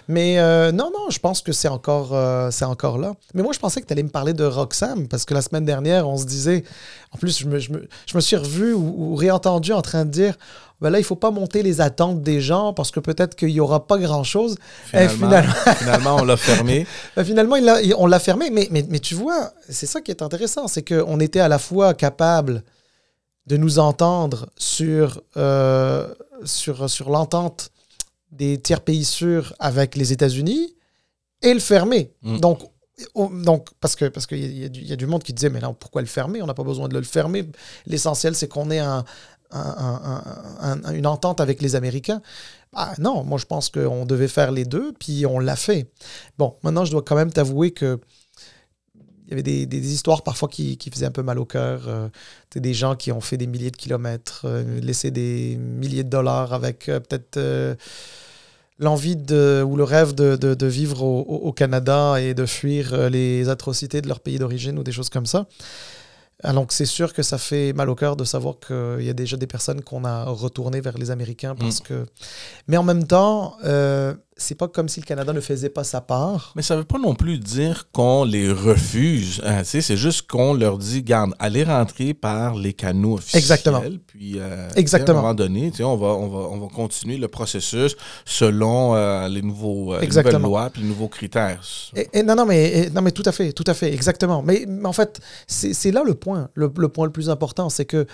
Mais 0.08 0.38
euh, 0.38 0.72
non, 0.72 0.90
non, 0.92 1.10
je 1.10 1.18
pense 1.18 1.42
que 1.42 1.52
c'est 1.52 1.68
encore, 1.68 2.10
euh, 2.12 2.50
c'est 2.50 2.64
encore 2.64 2.98
là. 2.98 3.14
Mais 3.34 3.42
moi, 3.42 3.52
je 3.52 3.58
pensais 3.58 3.80
que 3.80 3.86
tu 3.86 3.92
allais 3.92 4.02
me 4.02 4.08
parler 4.08 4.32
de 4.32 4.44
Roxham, 4.44 5.08
parce 5.08 5.24
que 5.24 5.34
la 5.34 5.42
semaine 5.42 5.64
dernière, 5.64 6.08
on 6.08 6.16
se 6.16 6.24
disait. 6.24 6.64
En 7.12 7.18
plus, 7.18 7.40
je 7.40 7.48
me, 7.48 7.58
je 7.58 7.72
me, 7.72 8.20
suis 8.20 8.36
revu 8.36 8.72
ou, 8.72 9.16
réentendu 9.16 9.72
en 9.72 9.82
train 9.82 10.04
de 10.04 10.10
dire 10.10 10.36
ben 10.80 10.90
là, 10.90 10.98
il 10.98 11.02
ne 11.02 11.06
faut 11.06 11.16
pas 11.16 11.30
monter 11.30 11.62
les 11.62 11.80
attentes 11.80 12.22
des 12.22 12.40
gens 12.40 12.72
parce 12.72 12.90
que 12.90 13.00
peut-être 13.00 13.34
qu'il 13.34 13.48
n'y 13.48 13.60
aura 13.60 13.86
pas 13.86 13.98
grand-chose. 13.98 14.56
Finalement, 14.86 15.52
finalement, 15.76 16.16
on 16.20 16.24
l'a 16.24 16.36
fermé. 16.36 16.86
Ben, 17.16 17.24
finalement, 17.24 17.56
il 17.56 17.94
on 17.98 18.06
l'a 18.06 18.18
fermé. 18.20 18.48
Mais, 18.50 18.68
mais, 18.70 18.86
mais 18.88 19.00
tu 19.00 19.14
vois, 19.14 19.50
c'est 19.68 19.86
ça 19.86 20.00
qui 20.00 20.10
est 20.10 20.22
intéressant, 20.22 20.68
c'est 20.68 20.86
qu'on 20.86 21.20
était 21.20 21.40
à 21.40 21.48
la 21.48 21.58
fois 21.58 21.92
capable 21.92 22.62
de 23.46 23.56
nous 23.56 23.78
entendre 23.78 24.48
sur, 24.56 25.20
euh, 25.36 26.06
sur, 26.44 26.88
sur 26.88 27.10
l'entente 27.10 27.70
des 28.30 28.60
tiers 28.60 28.80
pays 28.80 29.04
sûrs 29.04 29.54
avec 29.58 29.96
les 29.96 30.12
États-Unis 30.12 30.74
et 31.42 31.54
le 31.54 31.60
fermer. 31.60 32.12
Mm. 32.22 32.38
Donc, 32.38 32.60
donc, 33.16 33.68
parce 33.80 33.96
que 33.96 34.06
parce 34.06 34.26
qu'il 34.26 34.38
y, 34.38 34.66
y, 34.66 34.88
y, 34.88 34.92
a 34.92 34.96
du 34.96 35.06
monde 35.06 35.22
qui 35.22 35.32
disait, 35.32 35.48
mais 35.48 35.60
là, 35.60 35.72
pourquoi 35.72 36.02
le 36.02 36.06
fermer? 36.06 36.42
On 36.42 36.46
n'a 36.46 36.54
pas 36.54 36.64
besoin 36.64 36.86
de 36.86 36.98
le 36.98 37.02
fermer. 37.02 37.48
L'essentiel, 37.86 38.34
c'est 38.34 38.46
qu'on 38.46 38.70
ait 38.70 38.78
un, 38.78 39.04
une 40.94 41.06
entente 41.06 41.40
avec 41.40 41.60
les 41.60 41.74
Américains. 41.74 42.22
Ah 42.74 42.94
non, 42.98 43.24
moi, 43.24 43.38
je 43.38 43.46
pense 43.46 43.68
qu'on 43.68 44.06
devait 44.06 44.28
faire 44.28 44.52
les 44.52 44.64
deux, 44.64 44.92
puis 44.92 45.26
on 45.26 45.38
l'a 45.38 45.56
fait. 45.56 45.90
Bon, 46.38 46.56
maintenant, 46.62 46.84
je 46.84 46.92
dois 46.92 47.02
quand 47.02 47.16
même 47.16 47.32
t'avouer 47.32 47.72
que 47.72 48.00
il 49.30 49.38
y 49.38 49.40
avait 49.40 49.66
des, 49.66 49.92
histoires 49.92 50.22
parfois 50.22 50.48
qui, 50.48 50.76
faisaient 50.92 51.06
un 51.06 51.12
peu 51.12 51.22
mal 51.22 51.38
au 51.38 51.44
cœur. 51.44 51.82
Euh, 51.86 52.08
des 52.56 52.74
gens 52.74 52.96
qui 52.96 53.12
ont 53.12 53.20
fait 53.20 53.36
des 53.36 53.46
milliers 53.46 53.70
de 53.70 53.76
kilomètres, 53.76 54.42
euh, 54.44 54.80
laissé 54.80 55.12
des 55.12 55.56
milliers 55.56 56.02
de 56.02 56.08
dollars 56.08 56.52
avec 56.52 56.88
euh, 56.88 56.98
peut-être 56.98 57.76
l'envie 58.80 59.14
de, 59.14 59.62
ou 59.64 59.76
le 59.76 59.84
rêve 59.84 60.14
de, 60.14 60.66
vivre 60.66 61.04
au, 61.04 61.52
Canada 61.52 62.20
et 62.20 62.34
de 62.34 62.46
fuir 62.46 63.10
les 63.10 63.48
atrocités 63.48 64.00
de 64.00 64.08
leur 64.08 64.20
pays 64.20 64.38
d'origine 64.38 64.78
ou 64.78 64.82
des 64.82 64.92
choses 64.92 65.10
comme 65.10 65.26
ça. 65.26 65.46
Alors 66.42 66.64
c'est 66.70 66.86
sûr 66.86 67.12
que 67.12 67.22
ça 67.22 67.36
fait 67.36 67.74
mal 67.74 67.90
au 67.90 67.94
cœur 67.94 68.16
de 68.16 68.24
savoir 68.24 68.54
qu'il 68.58 69.04
y 69.04 69.10
a 69.10 69.12
déjà 69.12 69.36
des 69.36 69.46
personnes 69.46 69.82
qu'on 69.82 70.06
a 70.06 70.24
retournées 70.24 70.80
vers 70.80 70.96
les 70.96 71.10
Américains 71.10 71.54
parce 71.54 71.80
mm. 71.80 71.84
que... 71.84 72.06
Mais 72.66 72.78
en 72.78 72.82
même 72.82 73.06
temps, 73.06 73.58
c'est 74.40 74.54
pas 74.54 74.68
comme 74.68 74.88
si 74.88 75.00
le 75.00 75.04
Canada 75.04 75.32
ne 75.32 75.40
faisait 75.40 75.68
pas 75.68 75.84
sa 75.84 76.00
part. 76.00 76.52
Mais 76.56 76.62
ça 76.62 76.74
veut 76.74 76.84
pas 76.84 76.98
non 76.98 77.14
plus 77.14 77.38
dire 77.38 77.88
qu'on 77.92 78.24
les 78.24 78.50
refuse. 78.50 79.42
Hein, 79.44 79.62
c'est 79.64 79.96
juste 79.96 80.28
qu'on 80.28 80.54
leur 80.54 80.78
dit, 80.78 81.02
garde, 81.02 81.34
allez 81.38 81.62
rentrer 81.62 82.14
par 82.14 82.54
les 82.54 82.72
canaux 82.72 83.14
officiels. 83.14 83.40
Exactement. 83.40 83.82
Puis, 84.06 84.38
euh, 84.38 84.68
Exactement. 84.76 85.18
à 85.18 85.20
un 85.20 85.22
moment 85.22 85.34
donné, 85.34 85.72
on 85.80 85.96
va, 85.96 86.08
on, 86.08 86.28
va, 86.28 86.38
on 86.50 86.58
va 86.58 86.66
continuer 86.68 87.18
le 87.18 87.28
processus 87.28 87.96
selon 88.24 88.94
euh, 88.94 89.28
les, 89.28 89.42
nouveaux, 89.42 89.94
euh, 89.94 90.00
nouvelles 90.00 90.36
lois 90.36 90.70
puis 90.70 90.82
les 90.82 90.88
nouveaux 90.88 91.08
critères. 91.08 91.60
Et, 91.94 92.22
non, 92.22 92.34
non 92.34 92.46
mais, 92.46 92.88
non, 92.94 93.02
mais 93.02 93.12
tout 93.12 93.22
à 93.26 93.32
fait, 93.32 93.52
tout 93.52 93.64
à 93.66 93.74
fait, 93.74 93.92
exactement. 93.92 94.42
Mais, 94.42 94.66
en 94.84 94.92
fait, 94.92 95.20
c'est 95.46 95.92
là 95.92 96.02
le 96.04 96.14
point. 96.14 96.48
Le, 96.54 96.72
le, 96.76 96.88
point 96.88 97.04
le 97.04 97.12
plus 97.12 97.28
important, 97.28 97.68
c'est 97.68 97.84
que 97.84 98.06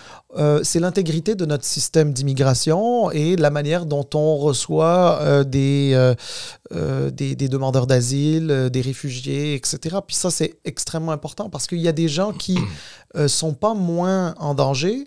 c'est 0.63 0.81
l'intégrité 0.81 1.35
de 1.37 1.47
notre 1.47 1.65
système 1.65 2.13
d'immigration 2.13 3.11
et 3.13 3.37
la 3.37 3.51
manière 3.51 3.87
dont 3.87 4.09
on 4.15 4.37
reçoit 4.37 5.45
des 5.45 6.16
euh, 6.73 7.11
des, 7.11 7.35
demandeurs 7.37 7.87
d'asile, 7.87 8.51
euh, 8.51 8.69
des 8.69 8.81
réfugiés, 8.81 9.55
etc. 9.55 9.99
Puis 10.07 10.17
ça, 10.17 10.31
c'est 10.31 10.59
extrêmement 10.65 11.13
important 11.13 11.49
parce 11.49 11.67
qu'il 11.67 11.79
y 11.79 11.89
a 11.89 11.93
des 11.93 12.09
gens 12.09 12.33
qui 12.33 12.55
ne 12.55 12.61
euh, 13.17 13.29
sont 13.29 13.55
pas 13.55 13.75
moins 13.75 14.35
en 14.39 14.55
danger, 14.55 15.07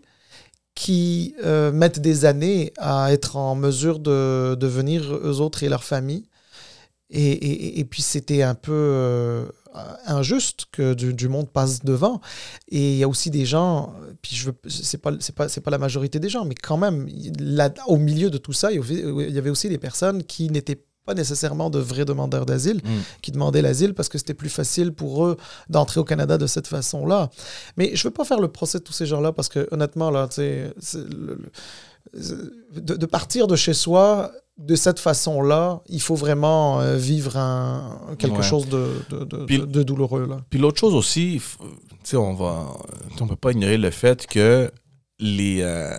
qui 0.75 1.35
mettent 1.73 1.99
des 1.99 2.23
années 2.23 2.71
à 2.77 3.11
être 3.11 3.35
en 3.35 3.53
mesure 3.53 3.99
de, 3.99 4.57
venir, 4.61 5.13
eux 5.13 5.41
autres 5.41 5.63
et 5.63 5.67
leur 5.67 5.83
famille. 5.83 6.23
Et, 7.09 7.83
puis 7.89 8.01
c'était 8.01 8.43
un 8.43 8.55
peu 8.55 9.45
injuste 10.05 10.67
que 10.71 10.93
du, 10.93 11.27
monde 11.27 11.49
passe 11.49 11.83
devant. 11.83 12.21
Et 12.69 12.93
il 12.93 12.97
y 12.97 13.03
a 13.03 13.09
aussi 13.09 13.29
des 13.29 13.45
gens, 13.45 13.93
puis 14.21 14.37
je 14.37 14.51
c'est 14.69 14.99
pas, 14.99 15.11
c'est 15.19 15.35
pas, 15.35 15.47
pas 15.49 15.71
la 15.71 15.77
majorité 15.77 16.17
des 16.17 16.29
gens, 16.29 16.45
mais 16.45 16.55
quand 16.55 16.77
même, 16.77 17.09
là, 17.39 17.73
au 17.87 17.97
milieu 17.97 18.29
de 18.29 18.37
tout 18.37 18.53
ça, 18.53 18.71
il 18.71 18.79
y 18.79 19.37
avait 19.37 19.49
aussi 19.49 19.67
des 19.67 19.79
personnes 19.79 20.23
qui 20.23 20.49
n'étaient 20.49 20.79
pas 21.09 21.15
nécessairement 21.15 21.71
de 21.71 21.79
vrais 21.79 22.05
demandeurs 22.05 22.45
d'asile 22.45 22.81
mm. 22.83 22.89
qui 23.23 23.31
demandaient 23.31 23.63
l'asile 23.63 23.95
parce 23.95 24.09
que 24.09 24.19
c'était 24.19 24.35
plus 24.35 24.49
facile 24.49 24.93
pour 24.93 25.25
eux 25.25 25.37
d'entrer 25.67 25.99
au 25.99 26.03
Canada 26.03 26.37
de 26.37 26.45
cette 26.45 26.67
façon-là. 26.67 27.31
Mais 27.77 27.95
je 27.95 28.07
veux 28.07 28.13
pas 28.13 28.25
faire 28.25 28.39
le 28.39 28.47
procès 28.47 28.77
de 28.77 28.83
tous 28.83 28.93
ces 28.93 29.07
gens-là 29.07 29.31
parce 29.31 29.49
que 29.49 29.67
honnêtement, 29.71 30.11
là, 30.11 30.29
de, 30.37 30.67
de, 32.75 33.05
partir 33.07 33.47
de 33.47 33.55
chez 33.55 33.73
soi 33.73 34.31
de 34.59 34.75
cette 34.75 34.99
façon-là, 34.99 35.81
il 35.89 36.01
faut 36.01 36.13
vraiment 36.13 36.79
euh, 36.79 36.95
vivre 36.95 37.37
un, 37.37 38.15
quelque 38.19 38.43
chose 38.43 38.67
de, 38.69 38.87
de, 39.09 39.81
douloureux. 39.81 40.27
Là. 40.29 40.41
Puis 40.51 40.59
l'autre 40.59 40.79
chose 40.79 40.93
aussi, 40.93 41.41
on 42.13 42.35
va, 42.35 42.67
on 43.19 43.27
peut 43.27 43.35
pas 43.35 43.51
ignorer 43.53 43.77
le 43.77 43.89
fait 43.89 44.27
que 44.27 44.71
les, 45.19 45.61
euh, 45.61 45.97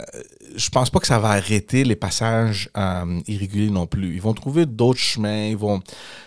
je 0.57 0.71
pense 0.71 0.89
pas 0.89 0.99
que 0.99 1.07
ça 1.07 1.19
va 1.19 1.31
arrêter 1.31 1.85
les 1.85 1.97
passages 1.97 2.71
euh, 2.77 3.21
irréguliers 3.27 3.71
non 3.71 3.87
plus. 3.87 4.15
Ils 4.15 4.23
vont 4.23 4.33
trouver 4.33 4.65
d'autres 4.65 4.99
chemins. 4.99 5.47
Ils 5.47 5.57
vont, 5.57 5.81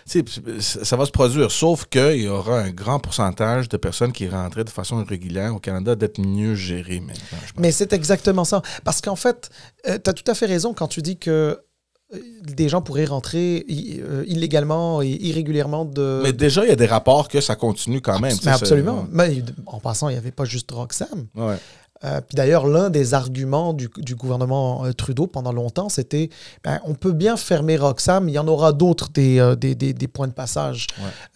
ça 0.06 0.96
va 0.96 1.04
se 1.04 1.10
produire, 1.10 1.50
sauf 1.50 1.86
qu'il 1.86 2.22
y 2.22 2.28
aura 2.28 2.60
un 2.60 2.70
grand 2.70 3.00
pourcentage 3.00 3.68
de 3.68 3.76
personnes 3.76 4.12
qui 4.12 4.28
rentraient 4.28 4.64
de 4.64 4.70
façon 4.70 5.02
irrégulière 5.02 5.54
au 5.54 5.58
Canada 5.58 5.96
d'être 5.96 6.20
mieux 6.20 6.54
gérées 6.54 7.00
maintenant. 7.00 7.38
Mais 7.58 7.72
c'est 7.72 7.92
exactement 7.92 8.44
ça. 8.44 8.62
Parce 8.84 9.00
qu'en 9.00 9.16
fait, 9.16 9.50
euh, 9.88 9.98
tu 10.02 10.10
as 10.10 10.12
tout 10.12 10.30
à 10.30 10.34
fait 10.34 10.46
raison 10.46 10.72
quand 10.72 10.88
tu 10.88 11.02
dis 11.02 11.18
que 11.18 11.60
des 12.42 12.68
gens 12.68 12.80
pourraient 12.80 13.06
rentrer 13.06 13.64
illégalement 13.68 15.02
et 15.02 15.08
irrégulièrement 15.08 15.84
de... 15.84 16.20
Mais 16.22 16.32
déjà, 16.32 16.64
il 16.64 16.68
y 16.68 16.72
a 16.72 16.76
des 16.76 16.86
rapports 16.86 17.28
que 17.28 17.40
ça 17.40 17.56
continue 17.56 18.00
quand 18.00 18.20
même. 18.20 18.36
Mais 18.44 18.52
absolument. 18.52 19.06
Mais 19.10 19.42
en 19.66 19.80
passant, 19.80 20.08
il 20.10 20.12
n'y 20.12 20.18
avait 20.18 20.30
pas 20.30 20.44
juste 20.44 20.70
Roxham. 20.70 21.26
Ouais. 21.34 21.56
Euh, 22.04 22.20
puis 22.20 22.36
d'ailleurs, 22.36 22.66
l'un 22.66 22.90
des 22.90 23.14
arguments 23.14 23.72
du, 23.72 23.88
du 23.96 24.14
gouvernement 24.14 24.84
euh, 24.84 24.92
Trudeau 24.92 25.26
pendant 25.26 25.52
longtemps, 25.52 25.88
c'était 25.88 26.28
ben, 26.62 26.80
on 26.84 26.94
peut 26.94 27.12
bien 27.12 27.36
fermer 27.36 27.76
Roxham, 27.76 28.28
il 28.28 28.32
y 28.32 28.38
en 28.38 28.46
aura 28.46 28.72
d'autres 28.72 29.10
des, 29.10 29.38
euh, 29.38 29.54
des, 29.56 29.74
des, 29.74 29.92
des 29.92 30.08
points 30.08 30.28
de 30.28 30.32
passage 30.32 30.86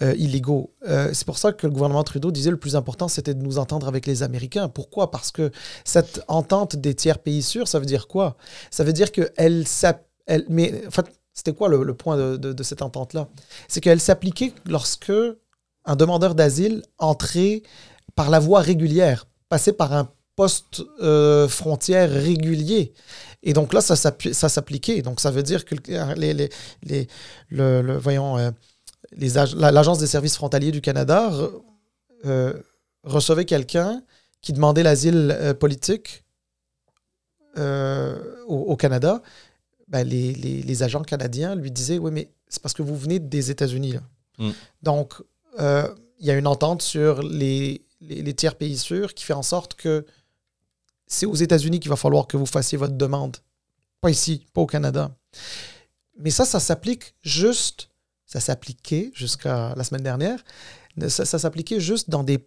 illégaux. 0.01 0.73
C'est 1.13 1.25
pour 1.25 1.39
ça 1.39 1.53
que 1.53 1.67
le 1.67 1.73
gouvernement 1.73 2.05
Trudeau 2.05 2.31
disait 2.31 2.51
le 2.51 2.57
plus 2.57 2.77
important, 2.77 3.09
c'était 3.09 3.35
de 3.35 3.43
nous 3.43 3.59
entendre 3.59 3.89
avec 3.89 4.07
les 4.07 4.23
Américains. 4.23 4.69
Pourquoi? 4.69 5.11
Parce 5.11 5.31
que 5.31 5.51
cette 5.85 6.23
entente 6.29 6.77
des 6.77 6.95
tiers 6.95 7.19
pays 7.19 7.43
sûrs, 7.43 7.69
ça 7.69 7.79
veut 7.79 7.87
dire 7.87 8.07
quoi? 8.09 8.37
Ça 8.71 8.85
veut 8.85 8.93
dire 8.93 9.11
qu'elle 9.13 9.65
elle, 10.27 10.45
mais 10.49 10.87
en 10.87 10.91
fait, 10.91 11.07
c'était 11.33 11.53
quoi 11.53 11.69
le, 11.69 11.83
le 11.83 11.95
point 11.95 12.17
de, 12.17 12.37
de- 12.37 12.53
de 12.53 12.63
cette 12.63 12.83
entente-là? 12.83 13.29
C'est 13.69 13.81
qu'elle 13.81 14.01
s'appliquait 14.01 14.53
lorsque 14.67 15.13
un 15.85 15.97
demandeur 15.97 16.35
d'asile 16.35 16.83
entrait 16.99 17.63
par 18.15 18.29
la 18.31 18.39
voie 18.39 18.61
régulière, 18.61 19.27
passait 19.49 19.73
par 19.73 19.93
un 19.95 20.09
poste 20.43 20.83
euh, 21.03 21.49
frontière 21.49 22.09
régulier. 22.11 22.93
Et 23.43 23.53
donc 23.53 23.73
là, 23.75 23.81
ça, 23.81 23.97
ça 23.97 24.49
s'appliquait. 24.49 25.03
Donc 25.03 25.19
ça 25.21 25.31
veut 25.33 25.43
dire 25.43 25.65
que 25.65 25.75
le- 25.75 26.15
les, 26.23 26.33
les, 26.33 26.49
les- 26.91 27.09
le, 27.51 27.83
le- 27.83 27.99
voyons, 27.99 28.39
euh, 28.39 28.51
l'Agence 29.57 29.99
des 29.99 30.07
services 30.07 30.37
frontaliers 30.37 30.71
du 30.71 30.81
Canada 30.81 31.33
euh, 32.25 32.53
recevait 33.03 33.45
quelqu'un 33.45 34.03
qui 34.41 34.53
demandait 34.53 34.85
l'asile 34.85 35.35
euh, 35.37 35.55
politique 35.55 36.25
euh, 37.57 38.17
au, 38.47 38.57
au 38.73 38.77
Canada. 38.77 39.23
Ben, 39.89 40.05
les, 40.07 40.35
les- 40.35 40.63
les 40.63 40.83
agents 40.83 41.03
canadiens 41.03 41.55
lui 41.57 41.71
disaient 41.73 41.99
Oui, 41.99 42.11
mais 42.13 42.29
c'est 42.49 42.63
parce 42.63 42.75
que 42.75 42.83
vous 42.83 42.97
venez 42.97 43.19
des 43.19 43.51
États-Unis. 43.51 43.97
Mm. 44.39 44.51
Donc, 44.83 45.15
il 46.21 46.27
y 46.27 46.31
a 46.31 46.35
une 46.35 46.47
entente 46.47 46.83
sur 46.83 47.23
les, 47.23 47.83
les, 48.01 48.23
les 48.23 48.35
tiers 48.35 48.55
pays 48.55 48.79
sûrs 48.79 49.15
qui 49.15 49.25
fait 49.25 49.33
en 49.33 49.43
sorte 49.43 49.75
que 49.75 50.05
c'est 51.09 51.27
aux 51.27 51.35
États-Unis 51.35 51.81
qu'il 51.81 51.91
va 51.91 51.97
falloir 51.97 52.27
que 52.29 52.37
vous 52.37 52.47
fassiez 52.47 52.79
votre 52.79 52.95
demande. 52.95 53.37
Pas 54.01 54.11
ici, 54.11 54.47
pas 54.55 54.61
au 54.61 54.67
Canada. 54.67 55.11
Mais 56.21 56.31
ça, 56.31 56.45
ça 56.45 56.61
s'applique 56.61 57.15
juste, 57.23 57.89
ça 58.27 58.39
s'appliquait 58.41 59.11
jusqu'à 59.15 59.75
la 59.77 59.83
semaine 59.85 60.03
dernière, 60.03 60.39
ça, 61.09 61.25
ça 61.25 61.39
s'appliquait 61.39 61.81
juste 61.81 62.11
dans 62.11 62.23
des, 62.25 62.39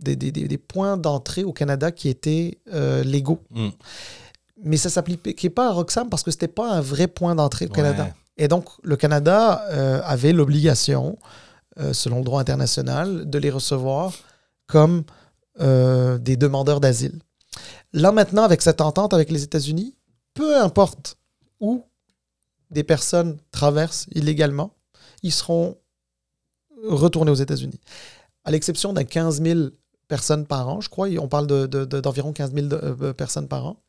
des, 0.00 0.16
des- 0.16 0.32
des- 0.32 0.58
points 0.58 0.96
d'entrée 0.96 1.44
au 1.44 1.52
Canada 1.52 1.90
qui 1.92 2.08
étaient 2.08 2.58
euh, 2.72 3.02
légaux. 3.04 3.42
Mm. 3.50 3.68
Mais 4.64 4.76
ça 4.76 4.88
s'appliquait 4.90 5.50
pas 5.50 5.68
à 5.68 5.72
Roxham 5.72 6.08
parce 6.08 6.22
que 6.22 6.30
c'était 6.30 6.48
pas 6.48 6.72
un 6.72 6.80
vrai 6.80 7.06
point 7.06 7.34
d'entrée 7.34 7.66
au 7.66 7.68
Ouais. 7.68 7.74
Canada. 7.76 8.14
Et 8.36 8.48
donc, 8.48 8.64
le 8.82 8.96
Canada 8.96 9.64
euh, 9.70 10.00
avait 10.04 10.32
l'obligation, 10.32 11.18
euh, 11.78 11.92
selon 11.92 12.18
le 12.18 12.24
droit 12.24 12.40
international, 12.40 13.28
de 13.28 13.38
les 13.38 13.50
recevoir 13.50 14.12
comme 14.66 15.04
des 15.60 16.36
demandeurs 16.36 16.78
d'asile. 16.80 17.18
Là, 17.92 18.12
maintenant, 18.12 18.42
avec 18.42 18.62
cette 18.62 18.80
entente 18.80 19.14
avec 19.14 19.30
les 19.30 19.42
États-Unis, 19.42 19.96
peu 20.34 20.60
importe 20.60 21.18
où 21.60 21.84
des 22.70 22.84
personnes 22.84 23.38
traversent 23.50 24.06
illégalement, 24.14 24.76
ils 25.22 25.32
seront 25.32 25.78
retournés 26.86 27.30
aux 27.30 27.34
États-Unis. 27.36 27.80
À 28.44 28.50
l'exception 28.50 28.92
d'un 28.92 29.04
15 29.04 29.42
000 29.42 29.60
personnes 30.06 30.46
par 30.46 30.68
an, 30.68 30.80
je 30.80 30.88
crois, 30.88 31.08
on 31.18 31.28
parle 31.28 31.46
de- 31.46 31.66
de- 31.66 31.84
de- 31.84 32.00
d'environ 32.00 32.32
15 32.32 32.52
000 32.54 32.68
de- 32.68 32.76
euh, 33.02 33.12
personnes 33.12 33.48
par 33.48 33.66
an. 33.66 33.82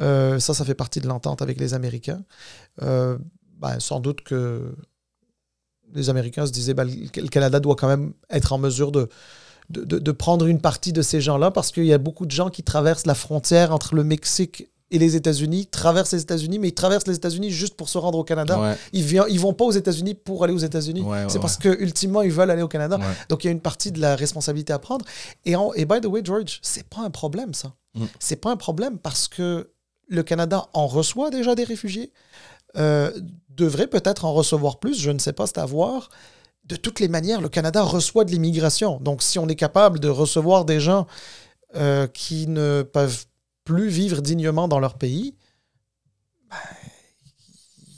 Euh, 0.00 0.38
ça, 0.38 0.54
ça 0.54 0.64
fait 0.64 0.74
partie 0.74 1.00
de 1.00 1.06
l'entente 1.06 1.40
avec 1.40 1.60
les 1.60 1.72
Américains. 1.74 2.24
Euh, 2.82 3.16
ben, 3.58 3.78
sans 3.80 4.00
doute 4.00 4.22
que 4.22 4.74
les 5.94 6.10
Américains 6.10 6.46
se 6.46 6.52
disaient 6.52 6.74
ben, 6.74 6.84
le 6.84 7.28
Canada 7.28 7.60
doit 7.60 7.76
quand 7.76 7.88
même 7.88 8.12
être 8.28 8.52
en 8.52 8.58
mesure 8.58 8.92
de, 8.92 9.08
de, 9.70 9.84
de- 9.84 9.98
de 9.98 10.12
prendre 10.12 10.46
une 10.46 10.60
partie 10.60 10.92
de 10.92 11.02
ces 11.02 11.20
gens-là 11.20 11.50
parce 11.50 11.72
qu'il 11.72 11.86
y 11.86 11.92
a 11.92 11.98
beaucoup 11.98 12.26
de 12.26 12.30
gens 12.30 12.50
qui 12.50 12.62
traversent 12.62 13.06
la 13.06 13.14
frontière 13.14 13.72
entre 13.72 13.94
le 13.94 14.04
Mexique 14.04 14.68
et 14.92 15.00
les 15.00 15.16
États-Unis, 15.16 15.66
traversent 15.66 16.12
les 16.12 16.22
États-Unis, 16.22 16.60
mais 16.60 16.68
ils 16.68 16.74
traversent 16.74 17.08
les 17.08 17.16
États-Unis 17.16 17.50
juste 17.50 17.74
pour 17.74 17.88
se 17.88 17.98
rendre 17.98 18.18
au 18.18 18.22
Canada. 18.22 18.60
Ouais, 18.60 18.76
Ils 18.92 19.04
ne 19.04 19.28
ils 19.28 19.40
vont 19.40 19.52
pas 19.52 19.64
aux 19.64 19.72
États-Unis 19.72 20.14
pour 20.14 20.44
aller 20.44 20.52
aux 20.52 20.58
États-Unis. 20.58 21.00
Ouais, 21.02 21.24
ouais, 21.24 21.28
c'est 21.28 21.40
parce 21.40 21.56
que 21.56 21.68
ultimement 21.82 22.22
ils 22.22 22.30
veulent 22.30 22.52
aller 22.52 22.62
au 22.62 22.68
Canada. 22.68 22.96
Donc 23.28 23.42
il 23.42 23.48
y 23.48 23.50
a 23.50 23.52
une 23.52 23.60
partie 23.60 23.90
de 23.90 24.00
la 24.00 24.14
responsabilité 24.14 24.72
à 24.72 24.78
prendre. 24.78 25.04
Et, 25.44 25.56
en- 25.56 25.72
et 25.74 25.84
by 25.86 26.00
the 26.00 26.06
way, 26.06 26.20
George, 26.22 26.60
c'est 26.62 26.86
pas 26.88 27.00
un 27.02 27.10
problème 27.10 27.52
ça. 27.52 27.72
Mm. 27.96 28.04
C'est 28.20 28.36
pas 28.36 28.52
un 28.52 28.56
problème 28.56 28.98
parce 28.98 29.26
que 29.26 29.70
le 30.08 30.22
Canada 30.22 30.68
en 30.72 30.86
reçoit 30.86 31.30
déjà 31.30 31.56
des 31.56 31.64
réfugiés, 31.64 32.12
euh, 32.76 33.10
devrait 33.50 33.88
peut-être 33.88 34.24
en 34.24 34.32
recevoir 34.34 34.78
plus, 34.78 35.00
je 35.00 35.10
ne 35.10 35.18
sais 35.18 35.32
pas, 35.32 35.46
c'est 35.48 35.58
à 35.58 35.66
voir. 35.66 36.10
De 36.66 36.76
toutes 36.76 36.98
les 37.00 37.08
manières, 37.08 37.40
le 37.40 37.48
Canada 37.48 37.82
reçoit 37.82 38.24
de 38.24 38.30
l'immigration. 38.32 38.98
Donc 39.00 39.22
si 39.22 39.38
on 39.38 39.48
est 39.48 39.54
capable 39.56 40.00
de 40.00 40.08
recevoir 40.08 40.64
des 40.64 40.80
gens 40.80 41.06
euh, 41.76 42.06
qui 42.08 42.46
ne 42.48 42.82
peuvent 42.82 43.26
plus 43.64 43.88
vivre 43.88 44.20
dignement 44.20 44.66
dans 44.68 44.80
leur 44.80 44.94
pays, 44.94 45.34
ben, 46.50 46.56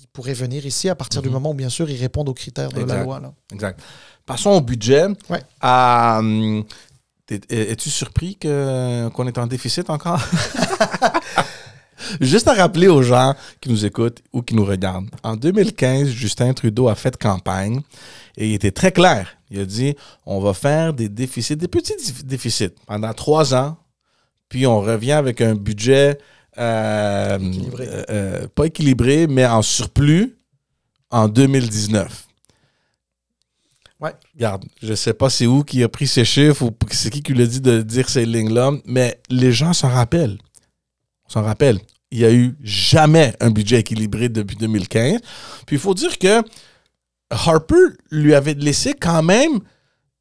ils 0.01 0.07
pourraient 0.13 0.35
venir 0.35 0.67
ici 0.67 0.89
à 0.89 0.95
partir 0.95 1.23
du 1.23 1.29
Mhm. 1.29 1.35
moment 1.35 1.51
où, 1.51 1.55
bien 1.55 1.69
sûr, 1.71 1.89
ils 1.91 2.01
répondent 2.01 2.29
aux 2.29 2.35
critères 2.35 2.71
de 2.71 2.83
la 2.83 3.03
loi. 3.05 3.21
là. 3.21 3.33
Exact. 3.53 3.81
Passons 4.27 4.51
au 4.51 4.61
budget. 4.61 5.07
Ouais. 5.31 5.43
Hum, 5.63 6.65
Es-tu 7.51 7.91
surpris 7.91 8.37
qu'on 8.41 9.27
est 9.27 9.39
en 9.39 9.47
déficit 9.47 9.91
encore? 9.91 10.19
Juste 12.21 12.49
à 12.49 12.55
rappeler 12.55 12.89
aux 12.89 13.03
gens 13.03 13.35
qui 13.61 13.69
nous 13.71 13.85
écoutent 13.85 14.23
ou 14.33 14.43
qui 14.43 14.55
nous 14.55 14.65
regardent. 14.65 15.09
En 15.23 15.37
2015, 15.37 16.09
Justin 16.09 16.53
Trudeau 16.53 16.89
a 16.89 16.95
fait 16.95 17.17
campagne 17.17 17.81
et 18.37 18.49
il 18.49 18.55
était 18.55 18.71
très 18.71 18.93
clair. 18.93 19.37
Il 19.51 19.61
a 19.61 19.65
dit 19.65 19.95
on 20.27 20.41
va 20.41 20.55
faire 20.55 20.93
des 20.93 21.09
déficits, 21.09 21.57
des 21.57 21.69
petits 21.69 21.95
déficits 22.25 22.71
pendant 22.87 23.13
trois 23.15 23.55
ans, 23.55 23.77
puis 24.49 24.67
on 24.67 24.81
revient 24.81 25.13
avec 25.13 25.41
un 25.41 25.55
budget 25.55 26.19
euh, 26.59 27.39
Équilibré. 27.39 27.89
euh, 28.11 28.49
pas 28.49 28.65
équilibré, 28.67 29.27
mais 29.29 29.47
en 29.47 29.63
surplus 29.63 30.37
en 31.11 31.29
2019. 31.29 32.27
Ouais. 34.01 34.13
Regarde, 34.35 34.65
je 34.83 34.95
sais 34.95 35.13
pas 35.13 35.29
c'est 35.29 35.47
où 35.47 35.65
qui 35.65 35.83
a 35.83 35.89
pris 35.89 36.07
ces 36.07 36.25
chiffres 36.25 36.63
ou 36.63 36.71
c'est 36.91 37.11
qui 37.11 37.23
qui 37.23 37.33
lui 37.33 37.43
a 37.43 37.47
dit 37.47 37.61
de 37.61 37.83
dire 37.83 38.09
ces 38.09 38.25
lignes-là, 38.27 38.73
mais 38.85 39.21
les 39.29 39.53
gens 39.53 39.73
s'en 39.73 39.89
rappellent. 39.89 40.39
On 41.27 41.31
s'en 41.31 41.43
rappelle. 41.43 41.81
Il 42.11 42.19
n'y 42.19 42.25
a 42.25 42.33
eu 42.33 42.57
jamais 42.63 43.35
un 43.41 43.51
budget 43.51 43.81
équilibré 43.81 44.29
depuis 44.29 44.57
2015. 44.57 45.21
Puis 45.67 45.77
il 45.77 45.79
faut 45.79 45.95
dire 45.95 46.19
que 46.19 46.43
Harper 47.31 47.75
lui 48.11 48.35
avait 48.35 48.55
laissé 48.55 48.95
quand 48.95 49.23
même 49.23 49.61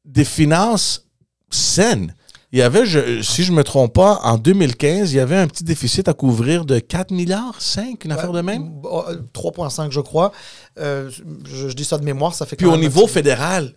des 0.04 0.24
finances 0.24 1.06
saines. 1.50 2.14
Il 2.52 2.58
y 2.58 2.62
avait, 2.62 2.86
je- 2.86 3.20
si 3.22 3.42
je 3.44 3.52
ne 3.52 3.56
me 3.58 3.64
trompe 3.64 3.92
pas, 3.94 4.20
en 4.22 4.38
2015, 4.38 5.12
il 5.12 5.16
y 5.16 5.20
avait 5.20 5.36
un 5.36 5.46
petit 5.46 5.64
déficit 5.64 6.08
à 6.08 6.14
couvrir 6.14 6.64
de 6.64 6.78
4 6.78 7.10
milliards, 7.10 7.60
5, 7.60 8.04
une 8.04 8.12
affaire 8.12 8.32
de 8.32 8.40
même? 8.40 8.68
Bon, 8.80 9.04
euh, 9.08 9.16
3,5 9.34 9.90
je 9.90 10.00
crois. 10.00 10.32
Euh, 10.78 11.10
je, 11.44 11.68
je 11.68 11.74
dis 11.74 11.84
ça 11.84 11.98
de 11.98 12.04
mémoire, 12.04 12.34
ça 12.34 12.46
fait 12.46 12.56
Puis 12.56 12.66
quand 12.66 12.72
au 12.74 12.78
niveau 12.78 13.02
petit- 13.04 13.12
fédéral, 13.14 13.74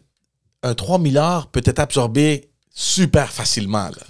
un 0.63 0.73
3 0.73 0.99
milliards 0.99 1.47
peut 1.47 1.61
être 1.65 1.79
absorbé 1.79 2.49
super 2.73 3.29
facilement. 3.31 3.85
là. 3.89 4.03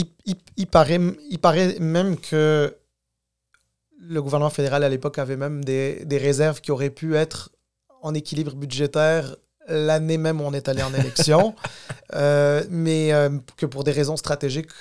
Il, 0.00 0.06
il- 0.26 0.36
il 0.56 0.66
paraît, 0.66 1.00
il 1.30 1.38
paraît 1.38 1.78
même 1.80 2.16
que 2.18 2.74
le 4.02 4.22
gouvernement 4.22 4.50
fédéral 4.50 4.82
à 4.84 4.88
l'époque 4.88 5.18
avait 5.18 5.36
même 5.36 5.64
des, 5.64 6.04
des 6.04 6.18
réserves 6.18 6.60
qui 6.60 6.70
auraient 6.72 6.90
pu 6.90 7.16
être 7.16 7.50
en 8.02 8.14
équilibre 8.14 8.54
budgétaire 8.54 9.36
l'année 9.68 10.16
même 10.18 10.40
où 10.40 10.44
on 10.44 10.52
est 10.54 10.68
allé 10.68 10.82
en 10.82 10.92
élection, 10.94 11.54
Euh, 12.12 12.64
mais 12.70 13.12
euh, 13.12 13.30
que 13.56 13.66
pour 13.66 13.84
des 13.84 13.92
raisons 13.92 14.16
stratégiques, 14.16 14.72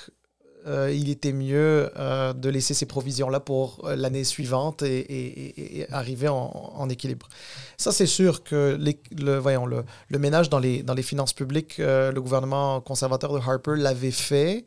euh, 0.65 0.91
il 0.91 1.11
était 1.11 1.31
mieux 1.31 1.91
de 2.35 2.49
laisser 2.49 2.73
ces 2.73 2.87
provisions-là 2.87 3.39
pour 3.39 3.87
l'année 3.95 4.23
suivante 4.23 4.81
et, 4.81 4.97
et- 4.97 5.59
et- 5.61 5.79
et 5.81 5.93
arriver 5.93 6.27
en, 6.27 6.49
en 6.83 6.89
équilibre. 6.89 7.29
Ça, 7.77 7.91
c'est 7.91 8.07
sûr 8.07 8.43
que 8.43 8.75
les- 8.79 8.99
le, 9.15 9.37
voyons, 9.37 9.67
le, 9.67 9.83
le 10.07 10.17
ménage 10.17 10.49
dans 10.49 10.57
les, 10.57 10.81
dans 10.81 10.95
les 10.95 11.03
finances 11.03 11.33
publiques, 11.33 11.75
le 11.77 12.19
gouvernement 12.19 12.81
conservateur 12.81 13.31
de 13.31 13.37
Harper 13.37 13.75
l'avait 13.77 14.09
fait. 14.31 14.65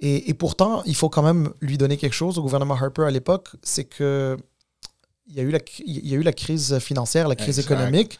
Et, 0.00 0.30
et 0.30 0.34
pourtant, 0.34 0.82
il 0.86 0.96
faut 0.96 1.08
quand 1.08 1.22
même 1.22 1.52
lui 1.60 1.76
donner 1.76 1.96
quelque 1.96 2.14
chose 2.14 2.38
au 2.38 2.42
gouvernement 2.42 2.74
Harper 2.74 3.04
à 3.04 3.10
l'époque, 3.10 3.48
c'est 3.62 3.84
que 3.84 4.36
il 5.26 5.36
y, 5.36 5.40
a 5.40 5.42
eu 5.44 5.50
la, 5.50 5.60
il 5.86 6.08
y 6.08 6.14
a 6.14 6.16
eu 6.16 6.22
la 6.22 6.32
crise 6.32 6.78
financière, 6.80 7.28
la 7.28 7.36
crise 7.36 7.60
Exact. 7.60 7.72
économique. 7.72 8.18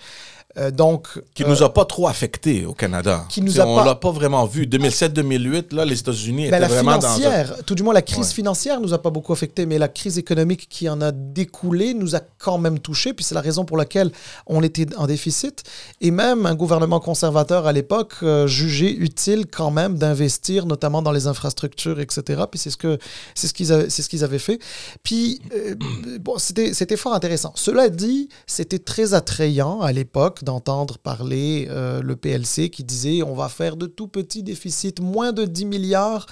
Euh, 0.58 0.70
donc, 0.72 1.06
Qui 1.34 1.44
euh, 1.44 1.48
nous 1.48 1.62
a 1.62 1.72
pas 1.72 1.84
trop 1.84 2.08
affecté 2.08 2.66
au 2.66 2.74
Canada. 2.74 3.24
Qui 3.28 3.40
nous 3.40 3.60
a 3.60 3.66
on 3.66 3.76
pas- 3.76 3.84
l'a 3.84 3.94
pas 3.94 4.10
vraiment 4.10 4.44
vu. 4.46 4.66
2007-2008, 4.66 5.72
là, 5.72 5.84
les 5.84 5.98
États-Unis 6.00 6.42
étaient 6.46 6.50
Ben, 6.50 6.60
la 6.60 6.66
vraiment 6.68 6.98
dans 6.98 7.06
un... 7.06 7.14
financière, 7.14 7.54
tout 7.64 7.74
du 7.74 7.82
moins 7.82 7.94
la 7.94 8.02
crise 8.02 8.28
Ouais. 8.28 8.34
financière 8.34 8.80
nous 8.80 8.92
a 8.92 9.00
pas 9.00 9.10
beaucoup 9.10 9.32
affecté, 9.32 9.64
mais 9.66 9.78
la 9.78 9.88
crise 9.88 10.18
économique 10.18 10.66
qui 10.68 10.88
en 10.88 11.00
a 11.00 11.12
découlé 11.12 11.94
nous 11.94 12.16
a 12.16 12.20
quand 12.38 12.58
même 12.58 12.78
touché, 12.80 13.12
puis 13.12 13.24
c'est 13.24 13.34
la 13.34 13.40
raison 13.40 13.64
pour 13.64 13.76
laquelle 13.76 14.10
on 14.46 14.62
était 14.62 14.86
en 14.96 15.06
déficit. 15.06 15.62
Et 16.00 16.10
même 16.10 16.46
un 16.46 16.54
gouvernement 16.56 17.00
conservateur 17.00 17.66
à 17.66 17.72
l'époque 17.72 18.14
euh, 18.24 18.46
jugeait 18.46 18.92
utile 18.92 19.46
quand 19.46 19.70
même 19.70 19.96
d'investir, 19.98 20.66
notamment 20.66 21.00
dans 21.02 21.12
les 21.12 21.26
infrastructures, 21.28 22.00
etc. 22.00 22.42
Puis 22.50 22.58
c'est 22.58 22.70
ce 22.70 22.76
que 22.76 22.98
c'est 23.34 23.46
ce 23.46 23.54
qu'ils 23.54 23.72
avaient, 23.72 23.88
c'est 23.88 24.02
ce 24.02 24.08
qu'ils 24.08 24.24
avaient 24.24 24.38
fait. 24.38 24.58
Puis 25.04 25.40
euh, 25.54 25.74
bon, 26.20 26.38
c'était 26.38 26.74
c'était 26.74 26.96
fort 26.96 27.14
intéressant. 27.14 27.52
Cela 27.54 27.88
dit, 27.88 28.28
c'était 28.46 28.78
très 28.80 29.14
attrayant 29.14 29.80
à 29.80 29.92
l'époque 29.92 30.39
d'entendre 30.44 30.98
parler 30.98 31.66
euh, 31.70 32.02
le 32.02 32.16
PLC 32.16 32.70
qui 32.70 32.84
disait 32.84 33.22
on 33.22 33.34
va 33.34 33.48
faire 33.48 33.76
de 33.76 33.86
tout 33.86 34.08
petits 34.08 34.42
déficits, 34.42 34.94
moins 35.00 35.32
de 35.32 35.44
10 35.44 35.64
milliards 35.66 36.26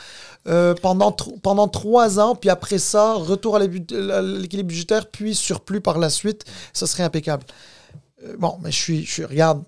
euh, 0.46 0.74
pendant, 0.74 1.12
pendant 1.12 1.68
trois 1.68 2.20
ans, 2.20 2.34
puis 2.34 2.50
après 2.50 2.78
ça, 2.78 3.14
retour 3.14 3.56
à 3.56 3.58
l'équilibre 3.60 4.68
budgétaire, 4.68 5.06
puis 5.10 5.34
surplus 5.34 5.80
par 5.80 5.98
la 5.98 6.10
suite, 6.10 6.44
ce 6.72 6.86
serait 6.86 7.02
impeccable. 7.02 7.44
Euh, 8.24 8.36
bon, 8.38 8.58
mais 8.62 8.70
je 8.70 8.76
suis, 8.76 9.04
je 9.04 9.24
regarde, 9.24 9.62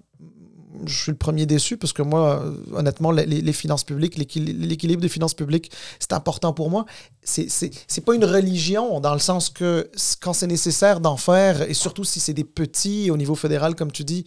je 0.86 1.02
suis 1.02 1.12
le 1.12 1.18
premier 1.18 1.46
déçu 1.46 1.76
parce 1.76 1.92
que 1.92 2.02
moi, 2.02 2.44
honnêtement, 2.72 3.10
les, 3.10 3.52
finances 3.52 3.84
publiques, 3.84 4.16
l'équilibre 4.16 5.02
des 5.02 5.08
finances 5.08 5.34
publiques, 5.34 5.70
c'est 5.98 6.12
important 6.12 6.52
pour 6.52 6.70
moi. 6.70 6.86
C'est 7.22 8.04
pas 8.04 8.14
une 8.14 8.24
religion 8.24 9.00
dans 9.00 9.12
le 9.12 9.20
sens 9.20 9.50
que 9.50 9.90
quand 10.20 10.32
c'est 10.32 10.46
nécessaire 10.46 11.00
d'en 11.00 11.16
faire, 11.16 11.68
et 11.68 11.74
surtout 11.74 12.04
si 12.04 12.20
c'est 12.20 12.34
des 12.34 12.44
petits 12.44 13.10
au 13.10 13.16
niveau 13.16 13.34
fédéral, 13.34 13.74
comme 13.74 13.92
tu 13.92 14.04
dis, 14.04 14.24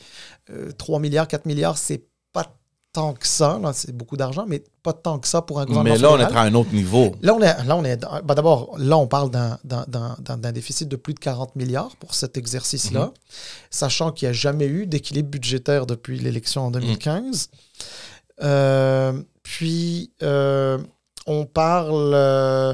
3 0.78 0.98
euh, 0.98 1.02
milliards, 1.02 1.28
4 1.28 1.46
milliards, 1.46 1.78
c'est 1.78 2.06
tant 2.94 3.14
que 3.14 3.28
ça. 3.28 3.60
C'est 3.74 3.96
beaucoup 3.96 4.16
d'argent, 4.16 4.46
mais 4.48 4.64
pas 4.84 4.94
tant 4.94 5.20
que 5.20 5.28
ça 5.28 5.41
pour 5.41 5.60
un 5.60 5.66
gouvernement. 5.66 5.96
Mais 5.96 6.00
là, 6.00 6.12
on 6.12 6.20
est 6.20 6.38
à 6.38 6.41
un 6.41 6.54
autre 6.54 6.74
niveau. 6.74 7.14
Là, 7.22 7.34
on 7.34 7.41
est, 7.41 7.64
là, 7.66 7.76
on 7.76 7.84
est 7.84 7.98
ben 8.24 8.36
d'abord, 8.36 8.76
là, 8.78 8.98
on 8.98 9.08
parle 9.08 9.32
d'un 9.32 10.52
déficit 10.52 10.88
de 10.88 10.96
plus 10.96 11.14
de 11.14 11.20
40 11.20 11.56
milliards 11.56 11.96
pour 11.98 12.14
cet 12.14 12.38
exercice-là, 12.38 13.08
mhm. 13.08 13.12
sachant 13.72 14.12
qu'il 14.12 14.28
n'y 14.28 14.30
a 14.30 14.34
jamais 14.34 14.68
eu 14.68 14.86
d'équilibre 14.86 15.30
budgétaire 15.30 15.86
depuis 15.86 16.20
l'élection 16.20 16.68
en 16.68 16.72
2015. 16.72 17.50
Mhm. 17.52 17.60
Euh, 18.44 19.22
puis, 19.41 20.12
euh, 20.22 20.78
on 21.28 21.46
parle 21.46 22.14
euh, 22.14 22.74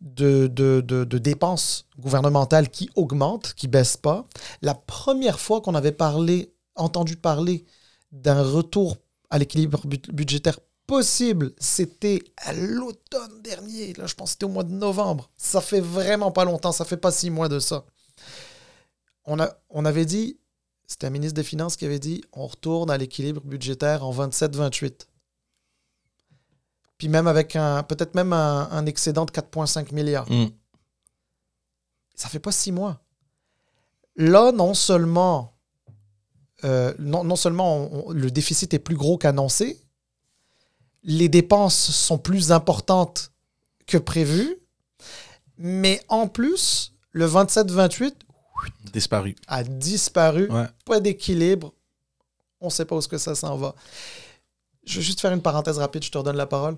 de, 0.00 0.46
de, 0.46 0.80
de, 0.80 1.18
dépenses 1.18 1.86
gouvernementales 1.98 2.68
qui 2.68 2.90
augmentent, 2.94 3.54
qui 3.54 3.66
ne 3.66 3.72
baissent 3.72 3.96
pas. 3.96 4.26
La 4.62 4.74
première 4.74 5.40
fois 5.40 5.60
qu'on 5.60 5.74
avait 5.74 5.92
parlé, 5.92 6.52
entendu 6.74 7.16
parler 7.16 7.64
d'un 8.12 8.42
retour 8.42 8.96
à 9.30 9.38
l'équilibre 9.38 9.82
budgétaire 9.86 10.58
possible, 10.86 11.52
c'était 11.58 12.22
à 12.38 12.52
l'automne 12.52 13.42
dernier. 13.42 13.92
Là, 13.94 14.06
je 14.06 14.14
pense 14.14 14.30
que 14.30 14.32
c'était 14.32 14.44
au 14.44 14.50
mois 14.50 14.64
de 14.64 14.72
novembre. 14.72 15.30
Ça 15.36 15.60
fait 15.60 15.80
vraiment 15.80 16.30
pas 16.30 16.44
longtemps, 16.44 16.72
ça 16.72 16.84
fait 16.84 16.96
pas 16.96 17.10
six 17.10 17.30
mois 17.30 17.48
de 17.48 17.58
ça. 17.58 17.84
On, 19.24 19.40
a, 19.40 19.50
on 19.70 19.84
avait 19.84 20.04
dit, 20.04 20.38
c'était 20.86 21.08
un 21.08 21.10
ministre 21.10 21.34
des 21.34 21.42
Finances 21.42 21.76
qui 21.76 21.84
avait 21.84 21.98
dit, 21.98 22.22
on 22.32 22.46
retourne 22.46 22.90
à 22.90 22.96
l'équilibre 22.96 23.42
budgétaire 23.42 24.04
en 24.04 24.12
27-28. 24.12 25.06
Puis 26.98 27.08
même 27.08 27.26
avec 27.26 27.56
un, 27.56 27.82
peut-être 27.82 28.14
même 28.14 28.32
un, 28.32 28.86
excédent 28.86 29.24
de 29.24 29.32
4,5 29.32 29.92
milliards. 29.92 30.30
Mm. 30.30 30.46
Ça 32.14 32.28
fait 32.28 32.38
pas 32.38 32.52
six 32.52 32.72
mois. 32.72 33.02
Là, 34.14 34.52
non 34.52 34.72
seulement 34.72 35.55
euh, 36.64 36.94
non, 36.98 37.36
seulement 37.36 38.06
le 38.10 38.30
déficit 38.30 38.72
est 38.74 38.78
plus 38.78 38.96
gros 38.96 39.18
qu'annoncé, 39.18 39.80
les 41.02 41.28
dépenses 41.28 41.90
sont 41.90 42.18
plus 42.18 42.50
importantes 42.50 43.32
que 43.86 43.98
prévu, 43.98 44.56
mais 45.58 46.00
en 46.08 46.26
plus, 46.28 46.94
le 47.12 47.26
27-28 47.26 48.14
disparu. 48.92 49.36
a 49.46 49.62
disparu. 49.62 50.48
Pas 50.84 51.00
d'équilibre. 51.00 51.72
On 52.60 52.66
ne 52.66 52.70
sait 52.70 52.84
pas 52.84 52.96
où 52.96 53.00
ce 53.00 53.08
que 53.08 53.18
ça 53.18 53.34
s'en 53.34 53.56
va. 53.56 53.74
Je 54.84 54.96
vais 54.96 55.04
juste 55.04 55.20
faire 55.20 55.32
une 55.32 55.42
parenthèse 55.42 55.78
rapide, 55.78 56.04
je 56.04 56.10
te 56.10 56.18
redonne 56.18 56.36
la 56.36 56.46
parole. 56.46 56.76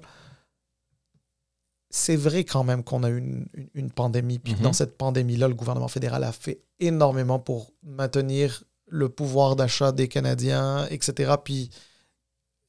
C'est 1.90 2.16
vrai 2.16 2.44
quand 2.44 2.64
même 2.64 2.82
qu'on 2.82 3.02
a 3.02 3.10
eu 3.10 3.48
une, 3.74 3.90
pandémie. 3.90 4.38
Puis 4.38 4.54
mm-hmm. 4.54 4.60
dans 4.60 4.72
cette 4.72 4.98
pandémie-là, 4.98 5.48
le 5.48 5.54
gouvernement 5.54 5.88
fédéral 5.88 6.24
a 6.24 6.32
fait 6.32 6.60
énormément 6.80 7.38
pour 7.38 7.72
maintenir 7.82 8.62
le 8.88 9.08
pouvoir 9.08 9.56
d'achat 9.56 9.92
des 9.92 10.08
Canadiens, 10.08 10.86
etc. 10.90 11.34
Puis 11.42 11.70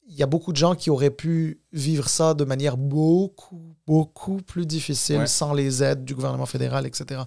il 0.06 0.16
y 0.16 0.22
a 0.22 0.26
beaucoup 0.26 0.52
de 0.52 0.56
gens 0.56 0.74
qui 0.74 0.90
auraient 0.90 1.10
pu 1.10 1.60
vivre 1.72 2.08
ça 2.08 2.34
de 2.34 2.44
manière 2.44 2.76
beaucoup, 2.76 3.76
beaucoup 3.86 4.38
plus 4.42 4.66
difficile 4.66 5.28
sans 5.28 5.52
les 5.52 5.82
aides 5.82 6.04
du 6.04 6.14
gouvernement 6.14 6.46
fédéral, 6.46 6.86
etc. 6.86 7.22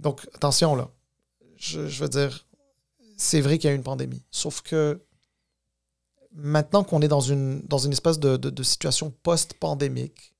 Donc 0.00 0.28
attention 0.34 0.74
là. 0.74 0.90
Je, 1.56 1.80
veux 1.80 2.08
dire, 2.08 2.46
c'est 3.18 3.42
vrai 3.42 3.58
qu'il 3.58 3.68
y 3.68 3.72
a 3.72 3.76
une 3.76 3.82
pandémie. 3.82 4.24
Sauf 4.30 4.62
que 4.62 5.02
maintenant 6.32 6.82
qu'on 6.82 7.02
est 7.02 7.08
dans 7.08 7.20
une, 7.20 7.60
dans 7.66 7.78
une 7.78 7.92
espèce 7.92 8.18
de, 8.18 8.36
de 8.38 8.62
situation 8.62 9.12
post-pandémique, 9.22 10.34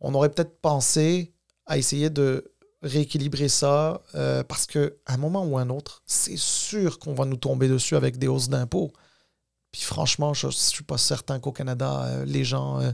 on 0.00 0.14
aurait 0.14 0.28
peut-être 0.28 0.60
pensé 0.60 1.34
à 1.66 1.76
essayer 1.76 2.08
de 2.08 2.52
rééquilibrer 2.86 3.48
ça 3.48 4.00
euh, 4.14 4.42
parce 4.42 4.66
qu'à 4.66 4.88
un 5.06 5.16
moment 5.16 5.44
ou 5.44 5.58
un 5.58 5.68
autre, 5.70 6.02
c'est 6.06 6.38
sûr 6.38 6.98
qu'on 6.98 7.14
va 7.14 7.24
nous 7.24 7.36
tomber 7.36 7.68
dessus 7.68 7.96
avec 7.96 8.18
des 8.18 8.28
hausses 8.28 8.48
d'impôts. 8.48 8.92
Puis 9.72 9.82
franchement, 9.82 10.34
je 10.34 10.46
ne 10.46 10.52
suis 10.52 10.84
pas 10.84 10.98
certain 10.98 11.38
qu'au 11.38 11.52
Canada, 11.52 12.04
euh, 12.04 12.24
les 12.24 12.44
gens 12.44 12.80
euh, 12.80 12.90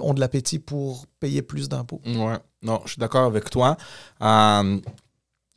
ont 0.00 0.14
de 0.14 0.20
l'appétit 0.20 0.58
pour 0.58 1.06
payer 1.20 1.42
plus 1.42 1.68
d'impôts. 1.68 2.00
Ouais, 2.04 2.38
non, 2.62 2.80
je 2.84 2.92
suis 2.92 3.00
d'accord 3.00 3.24
avec 3.24 3.50
toi. 3.50 3.76
dans 4.20 4.82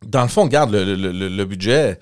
le 0.04 0.28
fond, 0.28 0.44
regarde, 0.44 0.72
le, 0.72 0.96
le 0.96 1.46
budget 1.46 2.00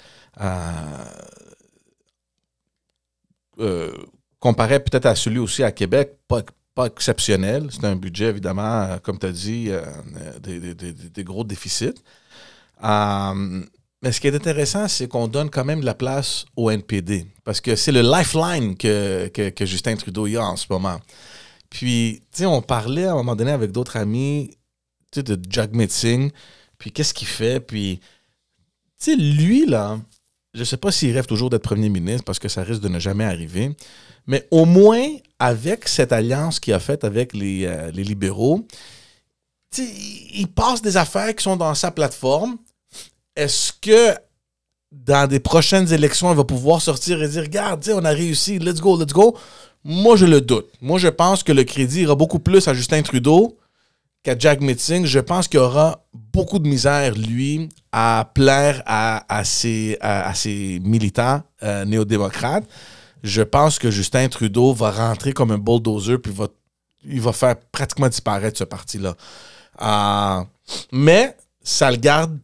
comparé 4.39 4.81
peut-être 4.81 5.05
à 5.05 5.15
celui 5.15 5.39
aussi 5.39 5.63
à 5.63 5.71
Québec, 5.71 6.17
pas, 6.27 6.41
pas 6.75 6.87
exceptionnel. 6.87 7.67
C'est 7.71 7.85
un 7.85 7.95
budget, 7.95 8.25
évidemment, 8.25 8.83
euh, 8.83 8.97
comme 8.97 9.19
tu 9.19 9.25
as 9.25 9.31
dit, 9.31 9.67
euh, 9.69 9.83
des, 10.39 11.23
gros 11.23 11.43
déficits. 11.43 11.93
Euh, 12.83 13.63
mais 14.01 14.11
ce 14.11 14.19
qui 14.19 14.27
est 14.27 14.35
intéressant, 14.35 14.87
c'est 14.87 15.07
qu'on 15.07 15.27
donne 15.27 15.49
quand 15.49 15.63
même 15.63 15.81
de 15.81 15.85
la 15.85 15.93
place 15.93 16.45
au 16.55 16.69
NPD. 16.69 17.25
Parce 17.43 17.61
que 17.61 17.75
c'est 17.75 17.91
le 17.91 18.01
lifeline 18.01 18.75
que, 18.75 19.27
que, 19.27 19.65
Justin 19.65 19.95
Trudeau 19.95 20.27
y 20.27 20.35
a 20.35 20.43
en 20.43 20.57
ce 20.57 20.65
moment. 20.69 20.99
Puis, 21.69 22.21
tu 22.31 22.39
sais, 22.39 22.45
on 22.45 22.61
parlait 22.61 23.05
à 23.05 23.13
un 23.13 23.15
moment 23.15 23.35
donné 23.35 23.51
avec 23.51 23.71
d'autres 23.71 23.97
amis 23.97 24.51
de 25.15 25.39
Jack 25.49 25.71
Singh. 25.89 26.31
Puis, 26.77 26.91
qu'est-ce 26.91 27.13
qu'il 27.13 27.27
fait? 27.27 27.59
Puis, 27.61 28.01
tu 28.99 29.11
sais, 29.11 29.15
lui, 29.15 29.65
là, 29.65 29.99
je 30.53 30.63
sais 30.63 30.77
pas 30.77 30.91
s'il 30.91 31.13
rêve 31.13 31.25
toujours 31.25 31.49
d'être 31.49 31.63
premier 31.63 31.89
ministre 31.89 32.23
parce 32.25 32.39
que 32.39 32.49
ça 32.49 32.63
risque 32.63 32.81
de 32.81 32.89
ne 32.89 32.99
jamais 32.99 33.23
arriver. 33.23 33.75
Mais 34.27 34.47
au 34.51 34.65
moins, 34.65 35.07
avec 35.39 35.87
cette 35.87 36.11
alliance 36.11 36.59
qu'il 36.59 36.73
a 36.73 36.79
faite 36.79 37.03
avec 37.03 37.33
les, 37.33 37.65
euh, 37.65 37.91
libéraux, 37.91 38.65
il 39.77 40.47
passe 40.47 40.81
des 40.81 40.97
affaires 40.97 41.35
qui 41.35 41.43
sont 41.43 41.57
dans 41.57 41.73
sa 41.73 41.91
plateforme. 41.91 42.57
Est-ce 43.35 43.73
que 43.81 44.15
dans 44.91 45.27
des 45.27 45.39
prochaines 45.39 45.91
élections, 45.91 46.31
il 46.31 46.37
va 46.37 46.43
pouvoir 46.43 46.81
sortir 46.81 47.21
et 47.21 47.27
dire 47.27 47.43
Regarde, 47.43 47.89
on 47.93 48.05
a 48.05 48.11
réussi, 48.11 48.59
let's 48.59 48.79
go, 48.79 48.97
let's 48.97 49.11
go? 49.11 49.35
Moi, 49.83 50.15
je 50.15 50.25
le 50.25 50.39
doute. 50.39 50.69
Moi, 50.81 50.99
je 50.99 51.07
pense 51.09 51.43
que 51.43 51.51
le 51.51 51.63
crédit 51.63 52.01
ira 52.01 52.15
beaucoup 52.15 52.39
plus 52.39 52.67
à 52.67 52.73
Justin 52.73 53.01
Trudeau 53.01 53.57
qu'à 54.21 54.37
Jack 54.37 54.61
Metzing. 54.61 55.05
Je 55.05 55.19
pense 55.19 55.47
qu'il 55.47 55.59
aura 55.59 56.05
beaucoup 56.13 56.59
de 56.59 56.67
misère, 56.67 57.15
lui, 57.15 57.67
à 57.91 58.31
plaire 58.33 58.81
à, 58.85 59.25
à, 59.35 59.43
ses, 59.43 59.97
à, 59.99 60.33
ses, 60.35 60.79
militants 60.83 61.41
euh, 61.63 61.83
néo-démocrates 61.83 62.65
je 63.23 63.41
pense 63.41 63.79
que 63.79 63.89
Justin 63.89 64.27
Trudeau 64.27 64.73
va 64.73 64.91
rentrer 64.91 65.31
comme 65.31 65.51
un 65.51 65.57
bulldozer 65.57 66.17
puis 66.17 66.31
va, 66.31 66.47
il 67.05 67.21
va 67.21 67.31
faire 67.31 67.57
pratiquement 67.71 68.09
disparaître 68.09 68.57
ce 68.57 68.65
parti-là. 68.65 69.15
Euh, 69.81 70.43
mais 70.91 71.35
ça 71.61 71.89
le 71.89 71.97
garde, 71.97 72.37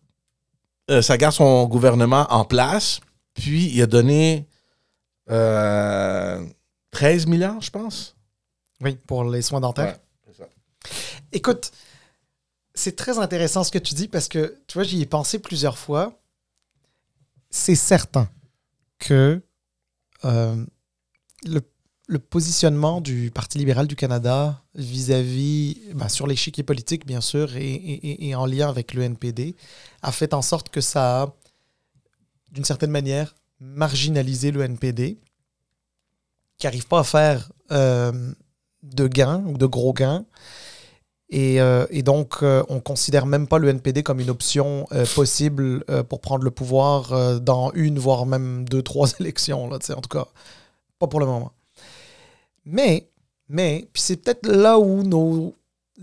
euh, 0.90 1.02
ça 1.02 1.18
garde 1.18 1.36
son 1.36 1.68
gouvernement 1.68 2.26
en 2.30 2.46
place. 2.46 3.02
Puis 3.34 3.70
il 3.72 3.82
a 3.82 3.88
donné 3.88 4.48
13 5.28 5.36
euh, 5.38 6.46
milliards, 7.28 7.62
je 7.62 7.72
pense. 7.72 8.16
Oui, 8.82 8.98
pour 9.06 9.26
les 9.26 9.42
soins 9.42 9.60
dentaires. 9.60 9.98
ça. 10.38 10.46
Écoute, 11.34 11.72
c'est 12.74 12.96
très 12.96 13.20
intéressant 13.20 13.66
ce 13.66 13.72
que 13.72 13.78
tu 13.78 13.94
dis 13.94 14.08
parce 14.08 14.30
que, 14.30 14.58
tu 14.68 14.76
vois, 14.76 14.84
j'y 14.84 15.02
ai 15.02 15.06
pensé 15.06 15.40
plusieurs 15.40 15.78
fois. 15.78 16.14
C'est 17.50 17.76
certain 17.76 18.30
que 19.00 19.42
euh, 20.26 20.66
le, 21.46 21.62
positionnement 22.20 23.02
du 23.02 23.32
Parti 23.32 23.58
libéral 23.60 23.88
du 23.88 23.96
Canada 23.96 24.62
vis-à-vis, 24.76 25.80
ben, 25.94 26.10
sur 26.10 26.28
l'échiquier 26.28 26.64
politique, 26.64 27.06
bien 27.06 27.22
sûr, 27.22 27.56
et, 27.56 28.34
en 28.36 28.46
lien 28.46 28.68
avec 28.68 28.94
le 28.94 29.04
NPD, 29.04 29.56
a 30.02 30.12
fait 30.12 30.34
en 30.34 30.42
sorte 30.42 30.70
que 30.70 30.82
ça 30.82 31.22
a, 31.22 31.36
d'une 32.52 32.66
certaine 32.66 32.92
manière, 32.92 33.36
marginalisé 33.60 34.52
le 34.52 34.62
NPD, 34.62 35.20
qui 36.58 36.66
n'arrive 36.66 36.88
pas 36.88 37.00
à 37.00 37.04
faire 37.04 37.52
euh, 37.72 38.34
de 38.84 39.08
gains 39.08 39.44
ou 39.46 39.58
de 39.58 39.66
gros 39.66 39.94
gains. 39.94 40.26
Et, 41.30 41.62
euh, 41.62 41.86
donc, 42.02 42.38
on 42.42 42.80
considère 42.80 43.26
même 43.26 43.48
pas 43.48 43.60
le 43.60 43.70
NPD 43.70 44.04
comme 44.04 44.20
une 44.20 44.30
option 44.30 44.88
possible 45.16 45.84
pour 46.10 46.22
prendre 46.22 46.44
le 46.44 46.52
pouvoir 46.52 47.40
dans 47.40 47.72
une, 47.74 48.00
voire 48.00 48.26
même 48.26 48.68
deux, 48.68 48.82
trois 48.82 49.08
élections. 49.20 49.70
Là, 49.70 49.78
en 49.96 50.02
tout 50.02 50.10
cas, 50.10 50.28
pas 50.98 51.08
pour 51.08 51.20
le 51.20 51.26
moment. 51.26 51.54
Mais, 52.66 53.10
mais, 53.48 53.90
puis 53.94 54.02
c'est 54.02 54.18
peut-être 54.18 54.48
là 54.48 54.80
où 54.80 55.04
nos 55.04 55.56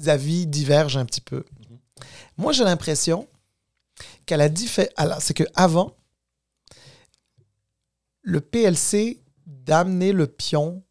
avis 0.06 0.46
divergent 0.46 0.98
un 0.98 1.04
petit 1.04 1.20
peu. 1.20 1.44
Moi, 2.36 2.52
j'ai 2.52 2.64
l'impression 2.64 3.28
qu'à 4.26 4.36
la 4.36 4.48
différence. 4.48 4.92
C'est 5.20 5.34
qu'avant, 5.34 5.96
le 8.22 8.40
PLC 8.40 9.22
d'amener 9.46 10.12
le 10.12 10.26
pion 10.26 10.82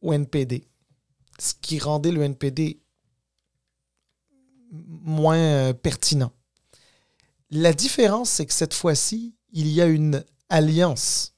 au 0.00 0.12
NPD, 0.12 0.68
ce 1.38 1.54
qui 1.60 1.78
rendait 1.78 2.12
le 2.12 2.22
NPD 2.22 2.81
moins 4.72 5.36
euh, 5.36 5.72
pertinent. 5.72 6.32
La 7.50 7.72
différence, 7.72 8.30
c'est 8.30 8.46
que 8.46 8.54
cette 8.54 8.74
fois-ci, 8.74 9.36
il 9.52 9.68
y 9.68 9.82
a 9.82 9.86
une 9.86 10.24
alliance 10.48 11.34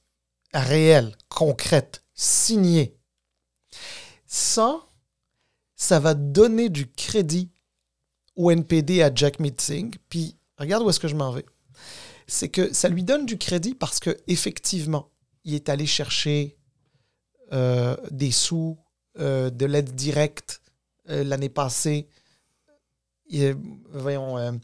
réelle, 0.53 1.15
concrète, 1.27 2.03
signée. 2.13 2.97
Ça, 4.25 4.85
ça 5.75 5.99
va 5.99 6.13
donner 6.13 6.69
du 6.69 6.89
crédit 6.89 7.51
au 8.37 8.51
NPD 8.51 9.01
à 9.01 9.13
Jack 9.13 9.39
Meeting. 9.39 9.93
Puis, 10.07 10.37
regarde 10.57 10.83
où 10.83 10.89
est-ce 10.89 10.99
que 10.99 11.09
je 11.09 11.15
m'en 11.15 11.31
vais. 11.31 11.45
C'est 12.27 12.49
que 12.49 12.73
ça 12.73 12.87
lui 12.87 13.03
donne 13.03 13.25
du 13.25 13.37
crédit 13.37 13.75
parce 13.75 13.99
que 13.99 14.17
effectivement, 14.27 15.11
il 15.43 15.53
est 15.53 15.69
allé 15.69 15.85
chercher 15.85 16.57
euh, 17.51 17.95
des 18.09 18.31
sous, 18.31 18.77
euh, 19.19 19.49
de 19.49 19.65
l'aide 19.65 19.93
directe 19.93 20.61
l'année 21.07 21.49
passée. 21.49 22.09
Il, 23.27 23.55
voyons, 23.91 24.59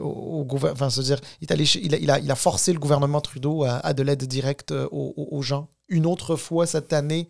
au, 0.00 0.44
gouvernement, 0.44 0.86
enfin, 0.86 1.02
dire, 1.02 1.20
il, 1.40 1.48
est 1.48 1.52
allé, 1.52 1.64
il, 1.76 2.10
a, 2.10 2.18
il, 2.18 2.30
a, 2.30 2.34
forcé 2.34 2.72
le 2.72 2.78
gouvernement 2.78 3.20
Trudeau 3.20 3.64
à, 3.64 3.92
de 3.92 4.02
l'aide 4.02 4.24
directe 4.24 4.72
aux, 4.90 5.42
gens. 5.42 5.68
Une 5.88 6.06
autre 6.06 6.36
fois 6.36 6.66
cette 6.66 6.92
année, 6.92 7.28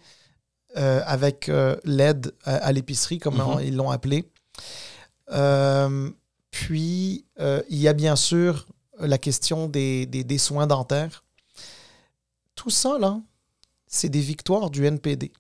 avec 0.75 1.51
l'aide 1.85 2.33
à, 2.45 2.73
l'épicerie, 2.73 3.19
comme 3.19 3.39
mm-hmm. 3.39 3.67
ils 3.67 3.77
l'ont 3.77 3.91
appelé. 3.91 4.31
puis, 6.51 7.25
il 7.39 7.79
y 7.79 7.89
a 7.89 7.93
bien 7.93 8.17
sûr 8.17 8.67
la 8.99 9.19
question 9.19 9.69
des, 9.69 10.07
des 10.07 10.39
soins 10.39 10.67
dentaires. 10.67 11.25
Tout 12.55 12.71
ça, 12.71 12.99
là, 12.99 13.21
c'est 13.87 14.09
des 14.09 14.21
victoires 14.21 14.71
du 14.71 14.85
NPD. 14.85 15.33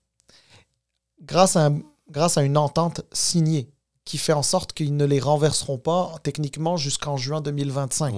Grâce 1.22 1.56
à, 1.56 1.70
grâce 2.10 2.38
à 2.38 2.42
une 2.42 2.56
entente 2.56 3.02
signée 3.12 3.68
qui 4.06 4.16
fait 4.16 4.32
en 4.32 4.42
sorte 4.42 4.72
qu'ils 4.72 4.96
ne 4.96 5.04
les 5.04 5.20
renverseront 5.20 5.78
pas 5.78 6.14
techniquement 6.22 6.78
jusqu'en 6.78 7.18
juin 7.18 7.42
2025. 7.42 8.14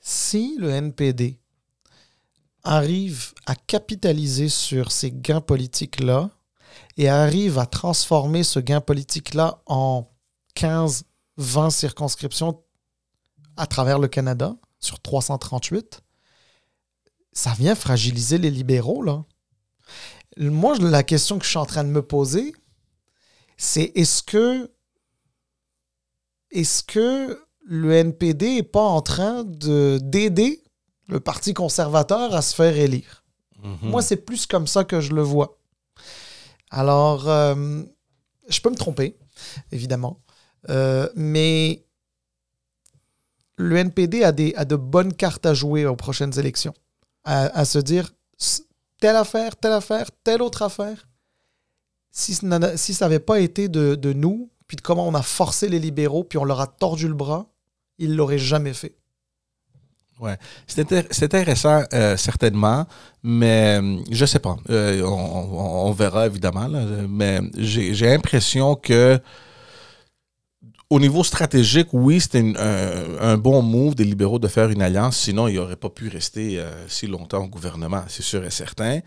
Si 0.00 0.56
le 0.58 0.70
NPD 0.70 1.38
arrive 2.64 3.32
à 3.46 3.54
capitaliser 3.54 4.48
sur 4.48 4.90
ces 4.92 5.12
gains 5.12 5.40
politiques-là 5.40 6.30
et 6.96 7.08
arrive 7.08 7.58
à 7.58 7.66
transformer 7.66 8.42
ce 8.42 8.58
gain 8.58 8.80
politique-là 8.80 9.62
en 9.66 10.10
15, 10.54 11.04
20 11.36 11.70
circonscriptions 11.70 12.60
à 13.56 13.66
travers 13.66 14.00
le 14.00 14.08
Canada 14.08 14.56
sur 14.80 15.00
338, 15.00 16.02
ça 17.32 17.52
vient 17.52 17.76
fragiliser 17.76 18.38
les 18.38 18.50
libéraux, 18.50 19.02
là. 19.02 19.24
Moi, 20.36 20.76
la 20.78 21.04
question 21.04 21.38
que 21.38 21.44
je 21.44 21.50
suis 21.50 21.58
en 21.58 21.66
train 21.66 21.84
de 21.84 21.88
me 21.88 22.02
poser, 22.02 22.52
c'est 23.58 23.92
est-ce 23.94 24.22
que 24.22 24.70
est-ce 26.50 26.82
que 26.82 27.38
le 27.66 27.92
NPD 27.92 28.54
n'est 28.54 28.62
pas 28.62 28.80
en 28.80 29.02
train 29.02 29.44
de 29.44 29.98
d'aider 30.02 30.62
le 31.08 31.20
Parti 31.20 31.52
conservateur 31.52 32.34
à 32.34 32.40
se 32.40 32.54
faire 32.54 32.76
élire? 32.78 33.24
Mhm. 33.62 33.90
Moi, 33.90 34.00
c'est 34.00 34.16
plus 34.16 34.46
comme 34.46 34.66
ça 34.66 34.84
que 34.84 35.00
je 35.00 35.12
le 35.12 35.22
vois. 35.22 35.58
Alors, 36.70 37.28
euh, 37.28 37.82
je 38.48 38.60
peux 38.60 38.70
me 38.70 38.76
tromper, 38.76 39.18
évidemment, 39.72 40.20
euh, 40.70 41.08
mais 41.16 41.84
le 43.56 43.76
NPD 43.76 44.22
a, 44.22 44.32
des, 44.32 44.54
a 44.56 44.64
de 44.64 44.76
bonnes 44.76 45.12
cartes 45.12 45.44
à 45.44 45.52
jouer 45.54 45.84
aux 45.84 45.96
prochaines 45.96 46.38
élections 46.38 46.74
à, 47.24 47.64
se 47.66 47.78
dire 47.78 48.10
telle 49.00 49.16
affaire, 49.16 49.54
telle 49.56 49.72
affaire, 49.72 50.10
telle 50.24 50.40
autre 50.40 50.62
affaire. 50.62 51.06
Si, 52.18 52.34
ça 52.34 53.04
n'avait 53.06 53.20
pas 53.20 53.38
été 53.38 53.68
de, 53.68 54.12
nous, 54.12 54.50
puis 54.66 54.76
de 54.76 54.80
comment 54.80 55.06
on 55.06 55.14
a 55.14 55.22
forcé 55.22 55.68
les 55.68 55.78
libéraux, 55.78 56.24
puis 56.24 56.36
on 56.36 56.44
leur 56.44 56.60
a 56.60 56.66
tordu 56.66 57.06
le 57.06 57.14
bras, 57.14 57.46
ils 57.96 58.16
l'auraient 58.16 58.40
jamais 58.40 58.72
fait. 58.72 58.96
Ouais, 60.18 60.36
c'est 60.66 61.22
intéressant 61.22 61.84
euh, 61.94 62.16
certainement, 62.16 62.86
mais 63.22 63.78
euh, 63.80 63.98
je 64.10 64.26
sais 64.26 64.40
pas. 64.40 64.56
Euh, 64.68 65.00
on, 65.04 65.92
verra 65.92 66.26
évidemment, 66.26 66.68
mais 67.08 67.40
j'ai 67.56 67.94
l'impression 67.94 68.74
que 68.74 69.20
au 70.90 70.98
niveau 70.98 71.22
stratégique, 71.22 71.90
oui, 71.92 72.20
c'était 72.20 72.52
un, 72.58 73.36
bon 73.36 73.62
move 73.62 73.94
des 73.94 74.02
libéraux 74.02 74.40
de 74.40 74.48
faire 74.48 74.70
une 74.70 74.82
alliance. 74.82 75.18
Sinon, 75.18 75.46
il 75.46 75.54
n'aurait 75.54 75.76
pas 75.76 75.90
pu 75.90 76.08
rester 76.08 76.60
si 76.88 77.06
longtemps 77.06 77.44
au 77.44 77.48
gouvernement, 77.48 78.02
c'est 78.08 78.24
sûr 78.24 78.44
et 78.44 78.50
certain. 78.50 79.02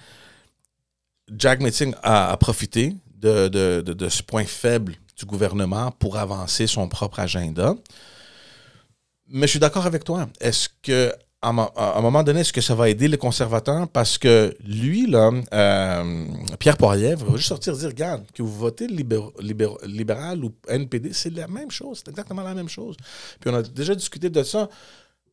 Jack 1.30 1.62
Metzing 1.62 1.94
a, 2.04 2.36
profité 2.38 2.96
de, 3.16 4.10
ce 4.10 4.24
point 4.24 4.46
faible 4.46 4.96
du 5.18 5.26
gouvernement 5.26 5.92
pour 5.92 6.18
avancer 6.18 6.68
son 6.68 6.88
propre 6.88 7.20
agenda. 7.20 7.76
Mais 9.28 9.48
je 9.48 9.52
suis 9.52 9.60
d'accord 9.60 9.86
avec 9.86 10.04
toi. 10.04 10.28
Est-ce 10.40 10.68
que 10.82 11.14
à, 11.44 11.50
un 11.50 12.02
moment 12.02 12.22
donné, 12.22 12.42
est-ce 12.42 12.54
que 12.54 12.62
ça 12.62 12.76
va 12.76 12.90
aider 12.90 13.08
les 13.08 13.18
conservateurs? 13.18 13.88
Parce 13.88 14.20
que 14.20 14.56
lui, 14.64 15.08
là, 15.08 15.32
euh, 15.54 16.28
Pierre 16.60 16.78
Poilievre, 16.78 17.26
va 17.26 17.38
juste 17.38 17.50
sortir 17.50 17.76
dire 17.76 17.90
Regarde, 17.90 18.24
que 18.34 18.44
vous 18.44 18.54
votez 18.54 18.88
libéral 18.88 20.46
ou 20.46 20.52
NPD, 20.68 21.14
c'est 21.14 21.34
la 21.34 21.48
même 21.48 21.72
chose, 21.72 22.02
c'est 22.04 22.12
exactement 22.12 22.44
la 22.44 22.54
même 22.54 22.70
chose. 22.70 22.96
Puis 23.40 23.50
on 23.50 23.56
a 23.56 23.64
déjà 23.64 23.96
discuté 23.96 24.30
de 24.30 24.44
ça. 24.44 24.70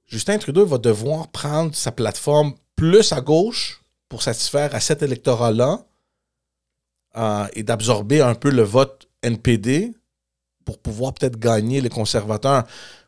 Justin 0.07 0.39
Trudeau 0.39 0.65
va 0.65 0.79
devoir 0.79 1.29
prendre 1.29 1.75
sa 1.75 1.93
plateforme 1.93 2.55
plus 2.75 3.13
à 3.13 3.21
gauche 3.21 3.83
pour 4.09 4.23
satisfaire 4.23 4.75
à 4.75 4.81
cet 4.81 5.03
électorat-là 5.03 5.85
euh, 7.17 7.47
et 7.55 7.63
d'absorber 7.63 8.21
un 8.21 8.35
peu 8.35 8.51
le 8.51 8.63
vote 8.63 9.09
NPD 9.23 9.95
pour 10.65 10.79
pouvoir 10.79 11.15
peut-être 11.15 11.39
gagner 11.39 11.81
les 11.81 11.89
conservateurs. 11.89 12.65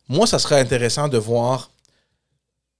Moi, 0.09 0.27
ça 0.27 0.39
serait 0.39 0.61
intéressant 0.61 1.09
de 1.09 1.19
voir 1.19 1.71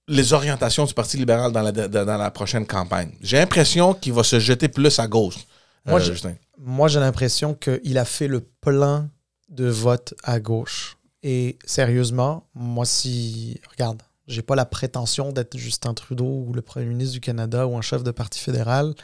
les 0.07 0.33
orientations 0.33 0.85
du 0.85 0.93
Parti 0.93 1.17
libéral 1.17 1.51
dans 1.51 1.61
la, 1.61 1.71
dans 1.71 2.17
la 2.17 2.31
prochaine 2.31 2.65
campagne. 2.65 3.11
J'ai 3.21 3.37
l'impression 3.37 3.93
qu'il 3.93 4.13
va 4.13 4.23
se 4.23 4.39
jeter 4.39 4.67
plus 4.67 4.99
à 4.99 5.07
gauche. 5.07 5.37
Moi, 5.85 5.99
euh, 5.99 6.13
j'ai, 6.13 6.29
moi, 6.57 6.87
j'ai 6.87 6.99
l'impression 6.99 7.53
qu'il 7.53 7.97
a 7.97 8.05
fait 8.05 8.27
le 8.27 8.41
plein 8.41 9.09
de 9.49 9.65
vote 9.65 10.13
à 10.23 10.39
gauche. 10.39 10.97
Et 11.23 11.57
sérieusement, 11.65 12.47
moi, 12.53 12.85
si. 12.85 13.61
Regarde, 13.71 14.01
j'ai 14.31 14.41
pas 14.41 14.55
la 14.55 14.65
prétention 14.65 15.31
d'être 15.31 15.57
Justin 15.57 15.93
Trudeau 15.93 16.45
ou 16.47 16.53
le 16.53 16.61
premier 16.61 16.85
ministre 16.85 17.13
du 17.13 17.19
Canada 17.19 17.67
ou 17.67 17.77
un 17.77 17.81
chef 17.81 18.03
de 18.03 18.11
parti 18.11 18.39
fédéral. 18.39 18.95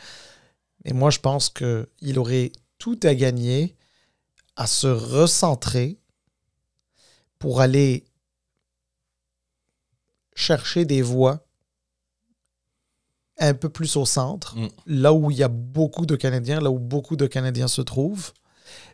Mais 0.85 0.93
moi, 0.93 1.09
je 1.09 1.19
pense 1.19 1.49
qu'il 1.49 2.19
aurait 2.19 2.51
tout 2.77 2.99
à 3.03 3.13
gagner 3.13 3.75
à 4.55 4.67
se 4.67 4.87
recentrer 4.87 5.99
pour 7.39 7.61
aller 7.61 8.05
chercher 10.35 10.85
des 10.85 11.01
voix 11.01 11.45
un 13.39 13.53
peu 13.53 13.69
plus 13.69 13.97
au 13.97 14.05
centre, 14.05 14.55
mm. 14.55 14.69
là 14.87 15.13
où 15.13 15.29
il 15.29 15.37
y 15.37 15.43
a 15.43 15.47
beaucoup 15.47 16.05
de 16.05 16.15
Canadiens, 16.15 16.59
là 16.59 16.71
où 16.71 16.79
beaucoup 16.79 17.15
de 17.15 17.27
Canadiens 17.27 17.67
se 17.67 17.81
trouvent, 17.81 18.33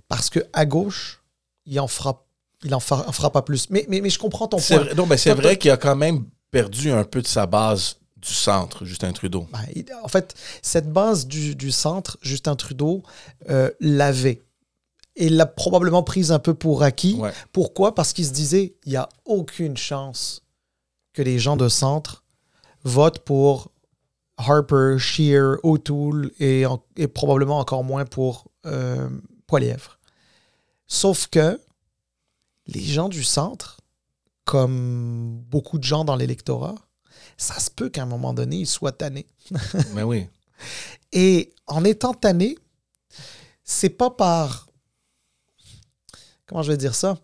parce 0.08 0.30
que 0.30 0.40
à 0.52 0.66
gauche, 0.66 1.24
il 1.66 1.80
en 1.80 1.88
fera, 1.88 2.26
il 2.64 2.74
en 2.74 2.80
fera, 2.80 3.32
pas 3.32 3.42
plus. 3.42 3.70
Mais, 3.70 3.86
mais, 3.90 4.02
mais, 4.02 4.10
je 4.10 4.20
comprends 4.20 4.48
ton 4.48 4.58
point. 4.58 4.94
non, 4.96 5.06
mais 5.06 5.18
c'est 5.18 5.34
vrai 5.34 5.58
qu'il 5.58 5.72
a 5.72 5.78
quand 5.78 5.96
même 5.96 6.26
perdu 6.52 6.92
un 6.92 7.04
peu 7.04 7.22
de 7.22 7.28
sa 7.28 7.46
base 7.46 7.98
du 8.18 8.34
centre, 8.34 8.86
Justin 8.86 9.12
Trudeau. 9.12 9.48
Ben, 9.52 9.84
en 10.04 10.08
fait, 10.08 10.34
cette 10.62 10.92
base 10.92 11.28
du, 11.28 11.72
centre, 11.72 12.18
Justin 12.22 12.56
Trudeau 12.56 13.04
euh, 13.50 13.70
l'avait. 13.80 14.42
Et 15.16 15.30
l'a 15.30 15.46
probablement 15.46 16.02
prise 16.02 16.32
un 16.32 16.40
peu 16.40 16.54
pour 16.54 16.82
acquis. 16.82 17.20
Pourquoi? 17.52 17.94
Parce 17.94 18.14
qu'il 18.14 18.26
se 18.26 18.32
disait, 18.32 18.76
il 18.86 18.92
n'y 18.92 18.96
a 18.96 19.10
aucune 19.26 19.78
chance 19.78 20.42
que 21.14 21.22
les 21.22 21.38
gens 21.38 21.56
de 21.56 21.70
centre 21.70 22.24
votent 22.84 23.20
pour 23.20 23.72
Harper, 24.38 24.96
Shear, 24.98 25.58
O'Toole 25.64 26.32
et, 26.40 26.66
probablement 27.14 27.60
encore 27.60 27.84
moins 27.84 28.06
pour 28.06 28.48
euh, 28.66 29.08
Poilièvre. 29.46 30.00
Sauf 30.88 31.28
que 31.28 31.60
les 32.68 32.82
gens 32.82 33.10
du 33.10 33.24
centre, 33.24 33.82
comme 34.46 35.42
beaucoup 35.50 35.78
de 35.78 35.84
gens 35.84 36.06
dans 36.06 36.16
l'électorat, 36.16 36.76
ça 37.38 37.60
se 37.60 37.70
peut 37.70 37.90
qu'à 37.90 38.04
un 38.04 38.08
moment 38.08 38.34
donné, 38.34 38.58
ils 38.58 38.68
soient 38.68 38.92
tannés. 38.92 39.28
Mais 39.94 40.04
oui. 40.04 40.28
Et 41.12 41.54
en 41.68 41.84
étant 41.84 42.14
tannés, 42.14 42.58
c'est 43.64 43.90
pas 43.90 44.10
par. 44.10 44.68
Comment 46.46 46.62
je 46.62 46.72
vais 46.72 46.78
dire 46.78 46.96
ça? 46.96 47.18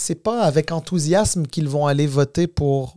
c'est 0.00 0.14
pas 0.14 0.42
avec 0.44 0.72
enthousiasme 0.72 1.46
qu'ils 1.46 1.68
vont 1.68 1.86
aller 1.86 2.06
voter 2.06 2.46
pour 2.46 2.96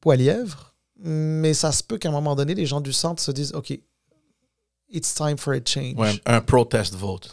Poilièvre, 0.00 0.74
mais 0.96 1.52
ça 1.52 1.72
se 1.72 1.82
peut 1.82 1.98
qu'à 1.98 2.08
un 2.08 2.12
moment 2.12 2.34
donné, 2.34 2.54
les 2.54 2.64
gens 2.64 2.80
du 2.80 2.92
centre 2.92 3.22
se 3.22 3.30
disent 3.30 3.52
OK, 3.52 3.78
it's 4.88 5.14
time 5.14 5.36
for 5.36 5.52
a 5.52 5.60
change. 5.64 5.94
Ouais, 5.96 6.20
un 6.24 6.40
protest 6.40 6.94
vote. 6.94 7.30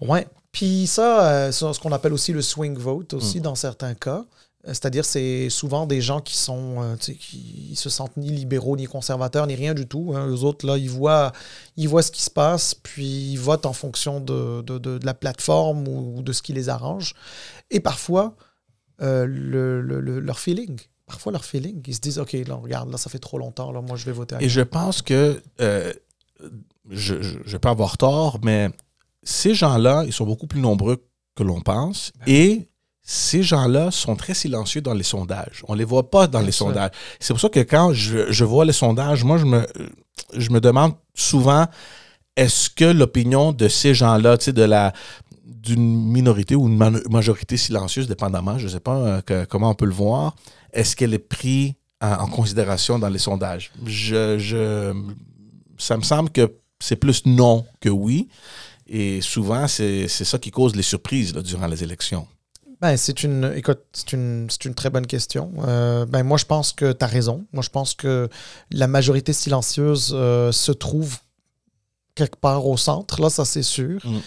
Ouais. 0.00 0.26
Puis 0.52 0.86
ça, 0.86 1.26
euh, 1.26 1.52
c'est 1.52 1.72
ce 1.72 1.80
qu'on 1.80 1.92
appelle 1.92 2.12
aussi 2.12 2.32
le 2.32 2.42
swing 2.42 2.76
vote, 2.76 3.14
aussi 3.14 3.38
mm. 3.38 3.42
dans 3.42 3.54
certains 3.54 3.94
cas. 3.94 4.24
C'est-à-dire, 4.64 5.06
c'est 5.06 5.48
souvent 5.48 5.86
des 5.86 6.02
gens 6.02 6.20
qui 6.20 6.36
sont, 6.36 6.82
euh, 6.82 6.96
qui 6.96 7.72
se 7.74 7.88
sentent 7.88 8.18
ni 8.18 8.28
libéraux, 8.28 8.76
ni 8.76 8.84
conservateurs, 8.84 9.46
ni 9.46 9.54
rien 9.54 9.72
du 9.72 9.86
tout. 9.86 10.12
Hein. 10.14 10.26
Eux 10.28 10.44
autres, 10.44 10.66
là, 10.66 10.76
ils 10.76 10.90
voient, 10.90 11.32
ils 11.78 11.88
voient 11.88 12.02
ce 12.02 12.10
qui 12.10 12.20
se 12.20 12.30
passe, 12.30 12.74
puis 12.74 13.32
ils 13.32 13.38
votent 13.38 13.64
en 13.64 13.72
fonction 13.72 14.20
de, 14.20 14.60
de, 14.60 14.76
de, 14.76 15.00
la 15.02 15.14
plateforme 15.14 15.88
ou 15.88 16.20
de 16.20 16.32
ce 16.32 16.42
qui 16.42 16.52
les 16.52 16.68
arrange. 16.68 17.14
Et 17.70 17.80
parfois, 17.80 18.36
euh, 19.00 19.24
le, 19.26 19.80
le, 19.80 20.20
leur 20.20 20.38
feeling. 20.38 20.78
Parfois, 21.06 21.32
leur 21.32 21.44
feeling. 21.44 21.82
Ils 21.86 21.94
se 21.94 22.00
disent, 22.00 22.18
OK, 22.18 22.32
là, 22.32 22.54
regarde, 22.56 22.90
là, 22.90 22.98
ça 22.98 23.08
fait 23.08 23.18
trop 23.18 23.38
longtemps, 23.38 23.72
là, 23.72 23.80
moi, 23.80 23.96
je 23.96 24.04
vais 24.04 24.12
voter. 24.12 24.36
Et 24.40 24.50
je 24.50 24.60
pense 24.60 25.00
que, 25.00 25.40
euh, 25.62 25.92
je, 26.90 27.22
je, 27.22 27.38
je, 27.46 27.56
peux 27.56 27.68
avoir 27.68 27.96
tort, 27.96 28.38
mais 28.42 28.68
ces 29.30 29.54
gens-là, 29.54 30.02
ils 30.06 30.12
sont 30.12 30.26
beaucoup 30.26 30.46
plus 30.46 30.60
nombreux 30.60 31.06
que 31.36 31.42
l'on 31.42 31.60
pense. 31.60 32.12
Ben 32.26 32.32
et 32.34 32.68
ces 33.02 33.42
gens-là 33.42 33.90
sont 33.90 34.16
très 34.16 34.34
silencieux 34.34 34.80
dans 34.80 34.94
les 34.94 35.04
sondages. 35.04 35.62
On 35.68 35.74
ne 35.74 35.78
les 35.78 35.84
voit 35.84 36.10
pas 36.10 36.26
dans 36.26 36.40
les 36.40 36.52
sondages. 36.52 36.90
C'est 37.18 37.32
pour 37.32 37.40
ça 37.40 37.48
que 37.48 37.60
quand 37.60 37.92
je, 37.92 38.44
vois 38.44 38.64
les 38.64 38.72
sondages, 38.72 39.24
moi, 39.24 39.38
je 39.38 39.46
me, 39.46 39.66
je 40.36 40.50
me 40.50 40.60
demande 40.60 40.94
souvent, 41.14 41.66
est-ce 42.36 42.70
que 42.70 42.84
l'opinion 42.84 43.52
de 43.52 43.68
ces 43.68 43.94
gens-là, 43.94 44.36
tu 44.38 44.46
sais, 44.46 44.52
de 44.52 44.62
la 44.62 44.92
d'une 45.44 46.10
minorité 46.10 46.54
ou 46.54 46.68
une 46.68 46.78
majorité 47.10 47.58
silencieuse, 47.58 48.08
dépendamment, 48.08 48.58
je 48.58 48.64
ne 48.64 48.70
sais 48.70 48.80
pas 48.80 49.22
euh, 49.30 49.44
comment 49.46 49.70
on 49.70 49.74
peut 49.74 49.84
le 49.84 49.92
voir, 49.92 50.34
est-ce 50.72 50.96
qu'elle 50.96 51.12
est 51.12 51.18
prise 51.18 51.74
en, 52.00 52.26
considération 52.28 52.98
dans 52.98 53.10
les 53.10 53.18
sondages? 53.18 53.70
Je, 53.84 54.38
je, 54.38 54.94
ça 55.76 55.98
me 55.98 56.02
semble 56.02 56.30
que 56.30 56.50
c'est 56.80 56.96
plus 56.96 57.26
non 57.26 57.66
que 57.80 57.90
oui. 57.90 58.28
Et 58.92 59.20
souvent, 59.20 59.68
c'est 59.68 60.08
ça 60.08 60.38
qui 60.38 60.50
cause 60.50 60.74
les 60.74 60.82
surprises 60.82 61.32
durant 61.32 61.68
les 61.68 61.84
élections. 61.84 62.26
Ben, 62.80 62.96
c'est 62.96 63.22
une, 63.22 63.52
écoute, 63.54 63.80
c'est 63.92 64.14
une, 64.14 64.48
une, 64.64 64.74
très 64.74 64.90
bonne 64.90 65.06
question. 65.06 65.52
Euh, 65.66 66.06
ben, 66.06 66.22
moi, 66.24 66.38
je 66.38 66.46
pense 66.46 66.72
que 66.72 66.92
tu 66.92 67.04
as 67.04 67.08
raison. 67.08 67.44
Moi, 67.52 67.62
je 67.62 67.68
pense 67.68 67.94
que 67.94 68.28
la 68.70 68.88
majorité 68.88 69.32
silencieuse 69.32 70.12
euh, 70.14 70.50
se 70.50 70.72
trouve 70.72 71.18
quelque 72.14 72.36
part 72.36 72.66
au 72.66 72.76
centre, 72.76 73.20
là, 73.20 73.30
ça 73.30 73.44
c'est 73.44 73.62
sûr. 73.62 74.00
Mm. 74.04 74.18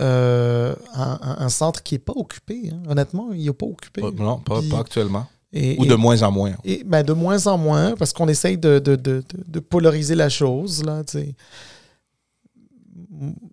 Euh, 0.00 0.74
un, 0.94 1.48
centre 1.48 1.82
qui 1.82 1.94
n'est 1.94 1.98
pas 1.98 2.12
occupé, 2.14 2.70
hein. 2.72 2.82
honnêtement, 2.88 3.30
il 3.32 3.44
n'est 3.44 3.52
pas 3.52 3.66
occupé. 3.66 4.00
non, 4.00 4.38
pas, 4.38 4.60
pas 4.70 4.78
actuellement. 4.78 5.26
Ou 5.52 5.86
de 5.86 5.94
moins 5.94 6.22
en 6.22 6.30
moins. 6.30 6.54
Et, 6.64 6.84
ben, 6.84 7.02
de 7.02 7.12
moins 7.12 7.46
en 7.46 7.58
moins, 7.58 7.96
parce 7.96 8.12
qu'on 8.12 8.28
essaye 8.28 8.58
de, 8.58 8.78
de, 8.78 8.96
de, 8.96 9.24
de, 9.46 9.60
polariser 9.60 10.14
la 10.14 10.28
chose. 10.28 10.84
Là, 10.84 11.02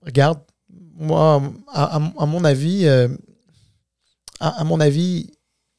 Regarde, 0.01 0.39
moi, 0.69 1.41
à, 1.67 1.95
à 1.95 2.25
mon 2.25 2.43
avis, 2.43 2.87
à, 4.39 4.63
mon 4.63 4.79
avis, 4.79 5.31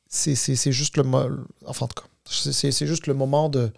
c'est 0.08 0.72
juste 0.72 0.96
le 0.96 1.04
enfin, 1.66 1.88
c'est 2.24 2.86
juste 2.86 3.06
le 3.06 3.14
moment 3.14 3.48
de 3.48 3.72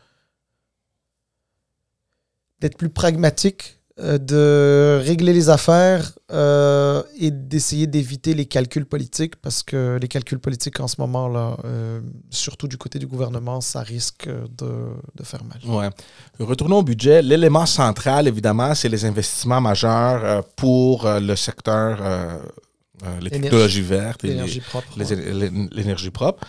d'être 2.61 2.77
plus 2.77 2.91
pragmatique, 2.91 3.63
euh, 3.65 3.78
de 3.99 5.01
régler 5.05 5.33
les 5.33 5.49
affaires 5.49 6.13
euh, 6.31 7.03
et 7.19 7.31
d'essayer 7.31 7.87
d'éviter 7.87 8.35
les 8.35 8.47
calculs 8.47 8.87
politiques 8.87 9.37
parce 9.37 9.63
que 9.63 9.99
les 10.01 10.09
calculs 10.09 10.39
politiques 10.39 10.79
en 10.81 10.89
ce 10.89 11.01
moment-là, 11.01 11.57
euh, 11.65 12.01
surtout 12.31 12.69
du 12.69 12.79
côté 12.79 12.99
du 12.99 13.07
gouvernement, 13.07 13.61
ça 13.61 13.81
risque 13.81 14.29
de, 14.29 14.89
de 15.15 15.23
faire 15.25 15.43
mal. 15.45 15.59
Ouais. 15.67 15.91
Retournons 16.39 16.79
au 16.79 16.83
budget. 16.83 17.23
L'élément 17.23 17.67
central, 17.67 18.29
évidemment, 18.29 18.75
c'est 18.75 18.89
les 18.89 19.05
investissements 19.05 19.61
majeurs 19.61 20.45
pour 20.57 21.09
le 21.09 21.35
secteur 21.35 21.99
euh, 23.05 23.21
les 23.21 23.31
technologies 23.31 23.83
vertes 23.83 24.25
et 24.25 24.29
l'énergie 24.29 24.61
propre. 24.61 24.89
L'énergie 25.73 26.11
propre. 26.11 26.45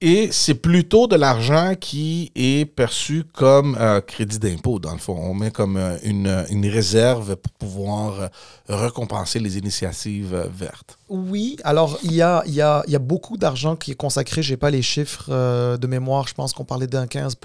Et 0.00 0.30
c'est 0.30 0.54
plutôt 0.54 1.08
de 1.08 1.16
l'argent 1.16 1.74
qui 1.74 2.30
est 2.36 2.66
perçu 2.66 3.24
comme 3.34 3.76
euh, 3.80 4.00
crédit 4.00 4.38
d'impôt, 4.38 4.78
dans 4.78 4.92
le 4.92 4.98
fond. 4.98 5.16
On 5.18 5.34
met 5.34 5.50
comme 5.50 5.76
euh, 5.76 5.98
une, 6.04 6.44
une, 6.50 6.66
réserve 6.66 7.34
pour 7.34 7.52
pouvoir 7.54 8.30
récompenser 8.68 9.40
les 9.40 9.58
initiatives 9.58 10.48
vertes. 10.54 10.98
Oui, 11.08 11.56
alors 11.64 11.98
il 12.04 12.12
y 12.12 12.22
a, 12.22 12.44
y 12.46 12.60
a, 12.60 12.84
y 12.86 12.94
a 12.94 12.98
beaucoup 13.00 13.36
d'argent 13.36 13.74
qui 13.74 13.90
est 13.90 13.96
consacré, 13.96 14.40
je 14.40 14.52
n'ai 14.52 14.56
pas 14.56 14.70
les 14.70 14.82
chiffres 14.82 15.76
de 15.76 15.86
mémoire, 15.88 16.28
je 16.28 16.34
pense 16.34 16.52
qu'on 16.52 16.64
parlait 16.64 16.86
d'un 16.86 17.08
15 17.08 17.36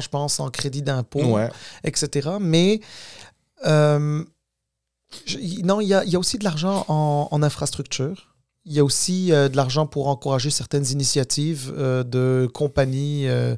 je 0.00 0.08
pense, 0.08 0.40
en 0.40 0.50
crédit 0.50 0.82
d'impôt, 0.82 1.38
etc. 1.84 2.30
Mais 2.40 2.80
non, 5.64 5.80
il 5.80 5.88
y 5.88 5.94
a, 5.94 6.18
aussi 6.18 6.38
de 6.38 6.44
l'argent 6.44 6.84
en, 6.88 7.42
infrastructure. 7.42 8.29
Il 8.70 8.76
y 8.76 8.78
a 8.78 8.84
aussi 8.84 9.32
euh, 9.32 9.48
de 9.48 9.56
l'argent 9.56 9.84
pour 9.84 10.06
encourager 10.06 10.48
certaines 10.48 10.86
initiatives 10.92 11.74
euh, 11.76 12.04
de 12.04 12.48
compagnies 12.54 13.26
euh, 13.26 13.56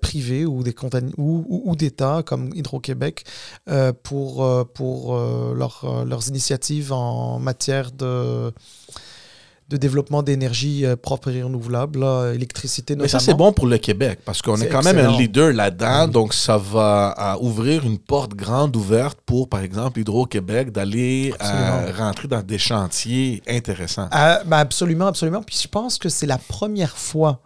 privées 0.00 0.46
ou 0.46 0.62
des 0.62 0.74
ou, 1.18 1.44
ou, 1.46 1.76
d'États 1.76 2.22
comme 2.24 2.50
Hydro-Québec 2.54 3.24
pour, 4.02 4.66
pour 4.72 5.16
leurs 5.54 6.28
initiatives 6.28 6.92
en 6.92 7.38
matière 7.38 7.92
de 7.92 8.50
de 9.68 9.76
développement 9.76 10.22
d'énergie 10.22 10.86
euh, 10.86 10.94
propre 10.94 11.28
et 11.30 11.42
renouvelable, 11.42 12.04
électricité 12.34 12.94
notamment. 12.94 13.04
Mais 13.04 13.08
ça, 13.08 13.18
c'est 13.18 13.34
bon 13.34 13.52
pour 13.52 13.66
le 13.66 13.78
Québec 13.78 14.20
parce 14.24 14.40
qu'on 14.40 14.60
est, 14.60 14.68
quand 14.68 14.84
même 14.84 14.98
un 14.98 15.16
leader 15.18 15.52
là-dedans. 15.52 16.06
Donc, 16.06 16.34
ça 16.34 16.56
va 16.56 17.14
euh, 17.18 17.44
ouvrir 17.44 17.84
une 17.84 17.98
porte 17.98 18.34
grande 18.34 18.76
ouverte 18.76 19.18
pour, 19.26 19.48
par 19.48 19.60
exemple, 19.60 19.98
Hydro-Québec 19.98 20.70
d'aller 20.70 21.34
euh, 21.42 21.92
rentrer 21.96 22.28
dans 22.28 22.42
des 22.42 22.58
chantiers 22.58 23.42
intéressants. 23.48 24.08
Ben, 24.10 24.58
absolument, 24.58 25.08
absolument. 25.08 25.42
Puis 25.42 25.58
je 25.62 25.68
pense 25.68 25.98
que 25.98 26.08
c'est 26.08 26.26
la 26.26 26.38
première 26.38 26.96
fois 26.96 27.40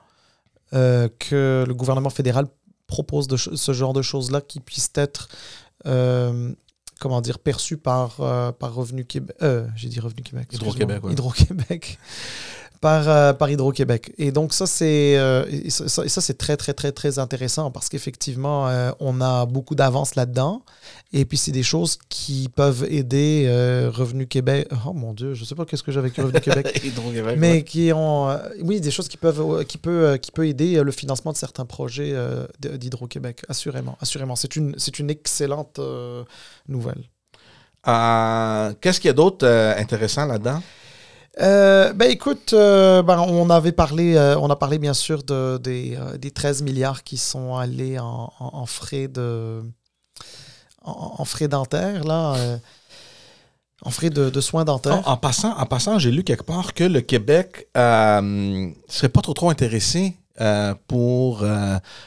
que 0.72 1.64
le 1.66 1.74
gouvernement 1.74 2.10
fédéral 2.10 2.46
propose 2.86 3.26
de 3.26 3.36
ce 3.36 3.72
genre 3.72 3.92
de 3.92 4.02
choses-là 4.02 4.40
qui 4.40 4.60
puissent 4.60 4.92
être 4.94 5.28
comment 7.00 7.20
dire, 7.20 7.40
perçu 7.40 7.76
par, 7.76 8.20
euh, 8.20 8.52
par 8.52 8.72
Revenu 8.74 9.04
Québec. 9.04 9.34
Euh, 9.42 9.66
j'ai 9.74 9.88
dit 9.88 9.98
Revenu 9.98 10.22
Québec. 10.22 10.48
Hydro-Québec, 10.52 11.02
Hydro-Québec. 11.10 11.98
Par, 12.80 13.08
euh, 13.08 13.32
par 13.34 13.50
Hydro-Québec. 13.50 14.12
Et 14.16 14.32
donc, 14.32 14.54
ça, 14.54 14.66
c'est 14.66 15.18
ça, 15.68 16.08
ça 16.08 16.20
c'est 16.20 16.38
très, 16.38 16.56
très, 16.56 16.72
très, 16.72 16.92
très 16.92 17.18
intéressant 17.18 17.70
parce 17.70 17.88
qu'effectivement, 17.88 18.70
on 19.00 19.20
a 19.20 19.46
beaucoup 19.46 19.74
d'avance 19.74 20.14
là-dedans. 20.14 20.62
Et 21.12 21.24
puis, 21.24 21.36
c'est 21.36 21.52
des 21.52 21.62
choses 21.62 21.98
qui 22.08 22.48
peuvent 22.48 22.86
aider 22.88 23.46
Revenu 23.92 24.26
Québec. 24.26 24.68
Oh 24.86 24.92
mon 24.92 25.12
Dieu, 25.12 25.34
je 25.34 25.40
ne 25.42 25.46
sais 25.46 25.54
pas 25.54 25.64
qu'est-ce 25.66 25.82
que 25.82 25.92
j'ai 25.92 25.98
avec 25.98 26.16
Revenu 26.16 26.40
Québec. 26.40 26.80
Hydro-Québec. 26.82 27.36
Mais 27.38 27.64
qui 27.64 27.92
ont. 27.92 28.34
oui, 28.62 28.80
des 28.80 28.90
choses 28.90 29.08
qui 29.08 29.16
peuvent, 29.16 29.64
qui 29.64 29.78
peut, 29.78 30.16
qui 30.20 30.32
peut 30.32 30.46
aider 30.46 30.82
le 30.82 30.92
financement 30.92 31.32
de 31.32 31.36
certains 31.36 31.66
projets 31.66 32.14
d'Hydro-Québec, 32.60 33.42
assurément. 33.48 33.98
assurément. 34.00 34.36
C'est 34.36 34.56
une, 34.56 34.74
une 34.98 35.10
excellente 35.10 35.80
nouvelle. 36.68 37.04
Qu'est-ce 37.84 39.00
qu'il 39.00 39.08
y 39.08 39.10
a 39.10 39.14
d'autre 39.14 39.46
intéressant 39.76 40.24
là-dedans? 40.24 40.62
Euh, 41.38 41.92
ben 41.92 42.10
écoute, 42.10 42.52
euh, 42.54 43.02
ben, 43.02 43.20
on 43.20 43.50
avait 43.50 43.72
parlé, 43.72 44.16
euh, 44.16 44.38
on 44.38 44.50
a 44.50 44.56
parlé 44.56 44.78
bien 44.78 44.94
sûr 44.94 45.22
de, 45.22 45.58
des, 45.58 45.96
des 46.18 46.30
13 46.30 46.62
milliards 46.62 47.04
qui 47.04 47.16
sont 47.16 47.56
allés 47.56 47.98
en, 47.98 48.66
frais 48.66 49.06
de 49.06 49.62
en, 50.82 51.24
dentaires 51.48 52.02
en 53.82 53.90
frais 53.90 54.10
de, 54.10 54.28
de 54.28 54.40
soins 54.40 54.64
dentaires. 54.64 55.06
En, 55.08 55.16
passant, 55.16 55.56
en 55.56 55.66
passant, 55.66 55.98
j'ai 55.98 56.10
lu 56.10 56.24
quelque 56.24 56.42
part 56.42 56.74
que 56.74 56.84
le 56.84 57.00
Québec 57.00 57.68
ne 57.76 58.72
serait 58.88 59.08
pas 59.08 59.22
trop 59.22 59.34
trop 59.34 59.50
intéressé 59.50 60.16
pour 60.88 61.44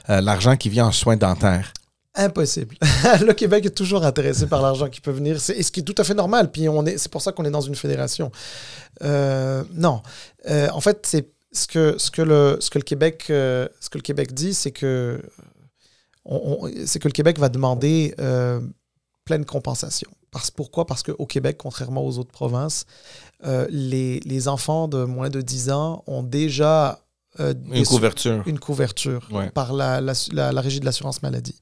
l'argent 0.07 0.57
qui 0.57 0.69
vient 0.69 0.87
en 0.87 0.91
soins 0.91 1.17
dentaires. 1.17 1.71
Impossible. 2.15 2.75
le 3.25 3.33
Québec 3.33 3.65
est 3.65 3.75
toujours 3.75 4.05
intéressé 4.05 4.45
par 4.45 4.61
l'argent 4.61 4.87
qui 4.87 5.01
peut 5.01 5.11
venir, 5.11 5.41
c'est, 5.41 5.61
ce 5.63 5.71
qui 5.71 5.79
est 5.79 5.83
tout 5.83 5.95
à 5.97 6.03
fait 6.03 6.13
normal. 6.13 6.51
Puis 6.51 6.69
on 6.69 6.85
est, 6.85 6.97
c'est 6.97 7.11
pour 7.11 7.21
ça 7.21 7.31
qu'on 7.31 7.43
est 7.43 7.51
dans 7.51 7.61
une 7.61 7.75
fédération. 7.75 8.31
Euh, 9.01 9.63
non, 9.73 10.03
euh, 10.47 10.67
en 10.71 10.81
fait, 10.81 11.05
c'est 11.07 11.31
ce 11.51 11.67
que 11.67 11.95
ce 11.97 12.11
que 12.11 12.21
le 12.21 12.57
ce 12.59 12.69
que 12.69 12.79
le 12.79 12.83
Québec 12.83 13.27
euh, 13.29 13.67
ce 13.79 13.89
que 13.89 13.97
le 13.97 14.03
Québec 14.03 14.33
dit, 14.33 14.53
c'est 14.53 14.71
que 14.71 15.21
c'est 16.85 16.99
que 16.99 17.07
le 17.07 17.13
Québec 17.13 17.39
va 17.39 17.49
demander 17.49 18.13
pleine 19.25 19.45
compensation. 19.45 20.09
Parce, 20.31 20.49
pourquoi? 20.49 20.85
Parce 20.87 21.03
qu'au 21.03 21.25
Québec, 21.25 21.57
contrairement 21.59 22.03
aux 22.03 22.17
autres 22.17 22.31
provinces, 22.31 22.85
les, 23.69 24.19
les 24.21 24.47
enfants 24.47 24.87
de 24.87 25.03
moins 25.03 25.29
de 25.29 25.41
10 25.41 25.69
ans 25.71 26.03
ont 26.07 26.23
déjà 26.23 27.02
une 27.39 27.85
couverture, 27.85 28.43
une 28.45 28.59
couverture 28.59 29.27
par 29.53 29.73
la, 29.73 30.01
la, 30.01 30.13
la 30.31 30.61
régie 30.61 30.79
de 30.79 30.85
l'assurance 30.85 31.21
maladie. 31.23 31.61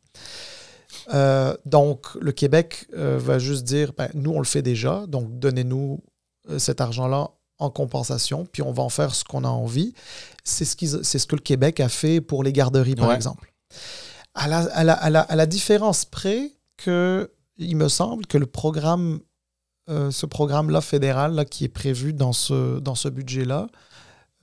Euh, 1.13 1.55
donc, 1.65 2.07
le 2.19 2.31
Québec 2.31 2.87
euh, 2.95 3.17
va 3.19 3.39
juste 3.39 3.63
dire, 3.63 3.93
ben, 3.97 4.09
nous, 4.13 4.31
on 4.31 4.39
le 4.39 4.45
fait 4.45 4.61
déjà, 4.61 5.05
donc 5.07 5.39
donnez-nous 5.39 6.01
euh, 6.49 6.59
cet 6.59 6.81
argent-là 6.81 7.31
en 7.59 7.69
compensation, 7.69 8.47
puis 8.51 8.61
on 8.61 8.71
va 8.71 8.83
en 8.83 8.89
faire 8.89 9.13
ce 9.13 9.23
qu'on 9.23 9.43
a 9.43 9.49
envie. 9.49 9.93
C'est 10.43 10.65
ce, 10.65 11.03
c'est 11.03 11.19
ce 11.19 11.27
que 11.27 11.35
le 11.35 11.41
Québec 11.41 11.79
a 11.79 11.89
fait 11.89 12.21
pour 12.21 12.43
les 12.43 12.53
garderies, 12.53 12.95
par 12.95 13.13
exemple. 13.13 13.53
À 14.33 14.47
la, 14.47 14.59
à, 14.59 14.83
la, 14.83 14.93
à, 14.93 15.35
la, 15.35 15.45
différence 15.45 16.05
près 16.05 16.53
que, 16.77 17.31
il 17.57 17.75
me 17.75 17.87
semble 17.87 18.25
que 18.25 18.37
le 18.37 18.47
programme, 18.47 19.19
ce 19.87 20.25
programme-là 20.25 20.81
fédéral 20.81 21.35
là, 21.35 21.45
qui 21.45 21.65
est 21.65 21.69
prévu 21.69 22.13
dans 22.13 22.33
ce, 22.33 22.79
dans 22.79 22.95
ce 22.95 23.09
budget-là, 23.09 23.67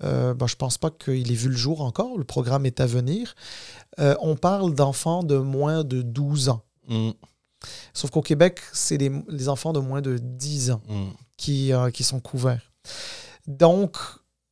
Euh, 0.05 0.35
ben, 0.35 0.47
je 0.47 0.55
ne 0.55 0.59
pense 0.59 0.79
pas 0.79 0.91
qu'il 0.91 1.31
ait 1.31 1.35
vu 1.35 1.49
le 1.49 1.57
jour 1.57 1.81
encore. 1.81 2.19
Le 2.19 2.25
programme 2.25 2.67
est 2.67 2.81
à 2.81 2.87
venir. 2.87 3.35
Euh, 3.99 4.15
on 4.21 4.37
parle 4.37 4.75
d'enfants 4.75 5.23
de 5.23 5.39
moins 5.39 5.85
de 5.85 6.03
12 6.03 6.49
ans. 6.51 6.63
Mm. 6.89 7.11
Sauf 7.93 8.11
qu'au 8.11 8.23
Québec, 8.23 8.61
c'est 8.73 8.97
les, 8.97 9.11
les 9.29 9.49
enfants 9.49 9.73
de 9.73 9.81
moins 9.81 10.01
de 10.01 10.19
10 10.19 10.71
ans 10.71 10.83
Mm. 10.89 11.09
qui, 11.37 11.73
euh, 11.73 11.91
qui 11.91 12.05
sont 12.05 12.21
couverts. 12.21 12.73
Donc, 13.47 13.97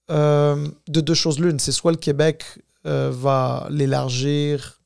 de 0.08 1.00
deux 1.00 1.14
choses 1.14 1.40
l'une, 1.40 1.58
c'est 1.58 1.72
soit 1.72 1.90
le 1.90 1.98
Québec 1.98 2.44
va 2.84 3.66
l'élargir 3.70 4.80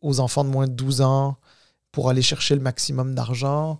aux 0.00 0.20
enfants 0.20 0.44
de 0.44 0.48
moins 0.48 0.66
de 0.66 0.72
12 0.72 1.02
ans 1.02 1.36
pour 1.92 2.08
aller 2.08 2.22
chercher 2.22 2.54
le 2.54 2.60
maximum 2.60 3.14
d'argent, 3.14 3.78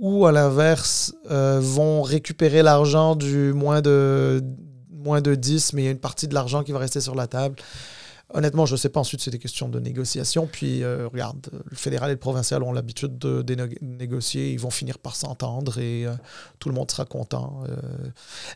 ou 0.00 0.26
à 0.26 0.32
l'inverse, 0.32 1.14
euh, 1.30 1.60
vont 1.62 2.02
récupérer 2.02 2.62
l'argent 2.62 3.14
du 3.16 3.52
moins 3.52 3.80
de, 3.82 4.42
moins 4.90 5.20
de 5.20 5.34
10, 5.34 5.74
mais 5.74 5.82
il 5.82 5.84
y 5.84 5.88
a 5.88 5.92
une 5.92 5.98
partie 5.98 6.26
de 6.26 6.34
l'argent 6.34 6.62
qui 6.64 6.72
va 6.72 6.78
rester 6.78 7.00
sur 7.00 7.14
la 7.14 7.26
table. 7.26 7.56
Honnêtement, 8.32 8.64
je 8.64 8.74
ne 8.74 8.76
sais 8.76 8.88
pas. 8.88 9.00
Ensuite, 9.00 9.20
c'est 9.20 9.30
des 9.32 9.40
questions 9.40 9.68
de 9.68 9.80
négociation. 9.80 10.46
Puis, 10.46 10.84
euh, 10.84 11.08
regarde, 11.08 11.48
le 11.68 11.76
fédéral 11.76 12.10
et 12.10 12.14
le 12.14 12.18
provincial 12.18 12.62
ont 12.62 12.72
l'habitude 12.72 13.18
de, 13.18 13.42
de 13.42 13.54
négo- 13.56 13.78
négocier. 13.82 14.52
Ils 14.52 14.60
vont 14.60 14.70
finir 14.70 14.98
par 15.00 15.16
s'entendre 15.16 15.78
et 15.78 16.06
euh, 16.06 16.14
tout 16.60 16.68
le 16.68 16.74
monde 16.76 16.90
sera 16.90 17.04
content. 17.06 17.62
euh. 17.68 17.76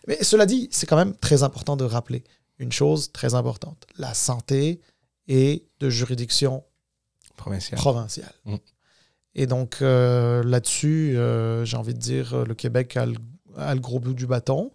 Mais 0.07 0.23
cela 0.23 0.47
dit, 0.47 0.69
c'est 0.71 0.87
quand 0.87 0.97
même 0.97 1.17
très 1.17 1.43
important 1.43 1.77
de 1.77 1.85
rappeler 1.85 2.23
une 2.61 2.71
chose 2.71 3.11
très 3.13 3.35
importante. 3.35 3.85
La 3.99 4.15
santé 4.15 4.81
est 5.27 5.65
de 5.81 5.91
juridiction 5.91 6.63
Provincial. 7.37 7.77
provinciale. 7.81 8.33
Mm. 8.45 8.57
Et 9.35 9.47
donc, 9.47 9.79
euh, 9.83 10.43
là-dessus, 10.45 11.17
euh, 11.17 11.65
j'ai 11.65 11.77
envie 11.77 11.95
de 11.95 11.99
dire, 11.99 12.35
euh, 12.35 12.45
le 12.45 12.55
Québec 12.55 12.97
a 12.97 13.07
le, 13.07 13.17
a 13.57 13.75
gros 13.75 13.99
bout 13.99 14.15
du 14.15 14.27
bâton. 14.27 14.73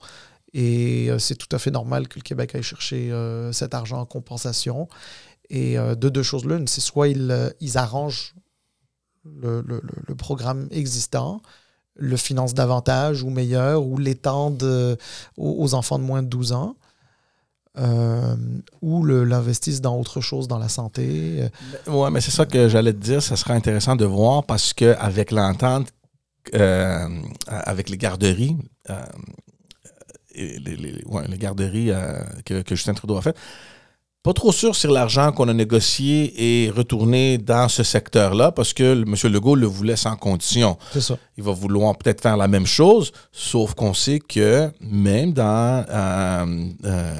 Et 0.53 1.09
c'est 1.19 1.35
tout 1.35 1.55
à 1.55 1.59
fait 1.59 1.69
normal 1.69 2.07
que 2.07 2.17
le 2.17 2.23
Québec 2.23 2.55
aille 2.55 2.63
chercher 2.63 3.13
cet 3.51 3.75
argent 3.75 3.99
en 3.99 4.05
compensation. 4.07 4.87
Et 5.51 5.75
de 5.75 6.09
deux 6.09 6.23
choses 6.23 6.43
l'une, 6.43 6.67
c'est 6.67 6.81
soit 6.81 7.07
ils, 7.07 7.51
arrangent 7.75 8.33
le, 9.25 10.15
programme 10.17 10.67
existant, 10.71 11.43
le 11.95 12.17
financent 12.17 12.55
davantage 12.55 13.21
ou 13.21 13.29
meilleur, 13.29 13.83
ou 13.83 13.99
l'étendent 13.99 14.97
aux, 15.37 15.63
aux 15.63 15.75
enfants 15.75 15.99
de 15.99 16.03
moins 16.03 16.23
de 16.23 16.29
12 16.29 16.53
ans, 16.53 16.75
euh, 17.77 18.35
ou 18.81 19.05
l'investissent 19.05 19.81
dans 19.81 19.97
autre 19.97 20.21
chose, 20.21 20.47
dans 20.47 20.57
la 20.57 20.69
santé. 20.69 21.49
euh, 21.87 21.91
Ouais, 21.91 22.09
mais 22.11 22.21
c'est 22.21 22.31
ça 22.31 22.45
que 22.45 22.67
j'allais 22.67 22.93
te 22.93 22.97
dire. 22.99 23.21
Ça 23.21 23.35
sera 23.35 23.53
intéressant 23.53 23.95
de 23.95 24.05
voir 24.05 24.43
parce 24.43 24.73
que 24.73 24.95
avec 24.99 25.31
l'entente 25.31 25.87
euh, 26.55 27.07
avec 27.47 27.89
les 27.89 27.97
garderies, 27.97 28.57
euh, 28.89 28.95
les, 30.35 31.37
garderies 31.37 31.91
que, 32.45 32.61
que 32.61 32.75
Justin 32.75 32.93
Trudeau 32.93 33.17
a 33.17 33.21
fait, 33.21 33.37
pas 34.21 34.33
trop 34.33 34.51
sûr 34.51 34.75
sur 34.75 34.91
l'argent 34.91 35.31
qu'on 35.31 35.47
a 35.47 35.53
négocié 35.53 36.65
et 36.65 36.69
retourné 36.69 37.37
dans 37.37 37.69
ce 37.69 37.83
secteur-là 37.83 38.51
parce 38.51 38.73
que 38.73 39.03
M. 39.03 39.15
Legault 39.31 39.55
le 39.55 39.65
voulait 39.65 39.95
sans 39.95 40.17
condition. 40.17 40.77
c'est 40.91 41.01
ça. 41.01 41.17
Il 41.37 41.43
va 41.43 41.53
vouloir 41.53 41.97
peut-être 41.97 42.21
faire 42.21 42.35
la 42.35 42.49
même 42.49 42.65
chose, 42.65 43.13
sauf 43.31 43.75
qu'on 43.75 43.93
sait 43.93 44.19
que 44.19 44.69
même 44.81 45.31
dans 45.31 45.85
euh, 45.89 46.65
euh, 46.83 47.13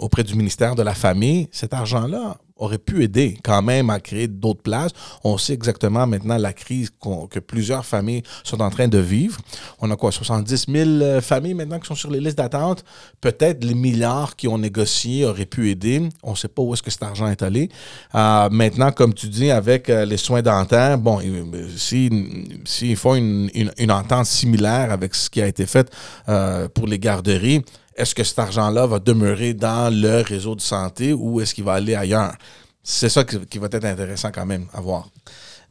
auprès 0.00 0.24
du 0.24 0.34
ministère 0.34 0.74
de 0.74 0.82
la 0.82 0.94
Famille, 0.94 1.48
cet 1.52 1.72
argent-là 1.72 2.38
aurait 2.56 2.78
pu 2.78 3.02
aider 3.02 3.38
quand 3.44 3.62
même 3.62 3.90
à 3.90 4.00
créer 4.00 4.28
d'autres 4.28 4.62
places. 4.62 4.92
On 5.24 5.36
sait 5.38 5.52
exactement 5.52 6.06
maintenant 6.06 6.38
la 6.38 6.52
crise 6.52 6.90
que 7.30 7.38
plusieurs 7.38 7.84
familles 7.84 8.22
sont 8.44 8.60
en 8.60 8.70
train 8.70 8.88
de 8.88 8.98
vivre. 8.98 9.38
On 9.80 9.90
a 9.90 9.96
quoi, 9.96 10.10
70 10.12 10.66
000 10.68 10.88
euh, 11.02 11.20
familles 11.20 11.54
maintenant 11.54 11.78
qui 11.78 11.86
sont 11.86 11.94
sur 11.94 12.10
les 12.10 12.20
listes 12.20 12.38
d'attente? 12.38 12.84
Peut-être 13.20 13.62
les 13.64 13.74
milliards 13.74 14.36
qui 14.36 14.48
ont 14.48 14.58
négocié 14.58 15.24
auraient 15.24 15.46
pu 15.46 15.70
aider. 15.70 16.08
On 16.22 16.30
ne 16.32 16.36
sait 16.36 16.48
pas 16.48 16.62
où 16.62 16.72
est-ce 16.72 16.82
que 16.82 16.90
cet 16.90 17.02
argent 17.02 17.28
est 17.28 17.42
allé. 17.42 17.68
Euh, 18.14 18.48
maintenant, 18.50 18.90
comme 18.92 19.12
tu 19.14 19.28
dis, 19.28 19.50
avec 19.50 19.90
euh, 19.90 20.04
les 20.04 20.16
soins 20.16 20.42
dentaires, 20.42 20.98
bon, 20.98 21.20
euh, 21.22 21.68
s'ils 21.76 22.60
si, 22.64 22.96
font 22.96 23.14
une, 23.14 23.50
une- 23.54 23.72
une 23.78 23.92
entente 23.92 24.26
similaire 24.26 24.90
avec 24.92 25.14
ce 25.14 25.28
qui 25.28 25.42
a 25.42 25.46
été 25.46 25.66
fait 25.66 25.90
euh, 26.28 26.68
pour 26.68 26.86
les 26.86 26.98
garderies, 26.98 27.62
est-ce 27.96 28.14
que 28.14 28.22
cet 28.22 28.38
argent-là 28.38 28.86
va 28.86 28.98
demeurer 28.98 29.54
dans 29.54 29.92
le 29.92 30.20
réseau 30.20 30.54
de 30.54 30.60
santé 30.60 31.12
ou 31.12 31.40
est-ce 31.40 31.54
qu'il 31.54 31.64
va 31.64 31.72
aller 31.72 31.94
ailleurs? 31.94 32.34
C'est 32.82 33.08
ça 33.08 33.24
qui, 33.24 33.58
va 33.58 33.66
être 33.72 33.84
intéressant 33.84 34.30
quand 34.30 34.46
même 34.46 34.66
à 34.72 34.80
voir. 34.80 35.08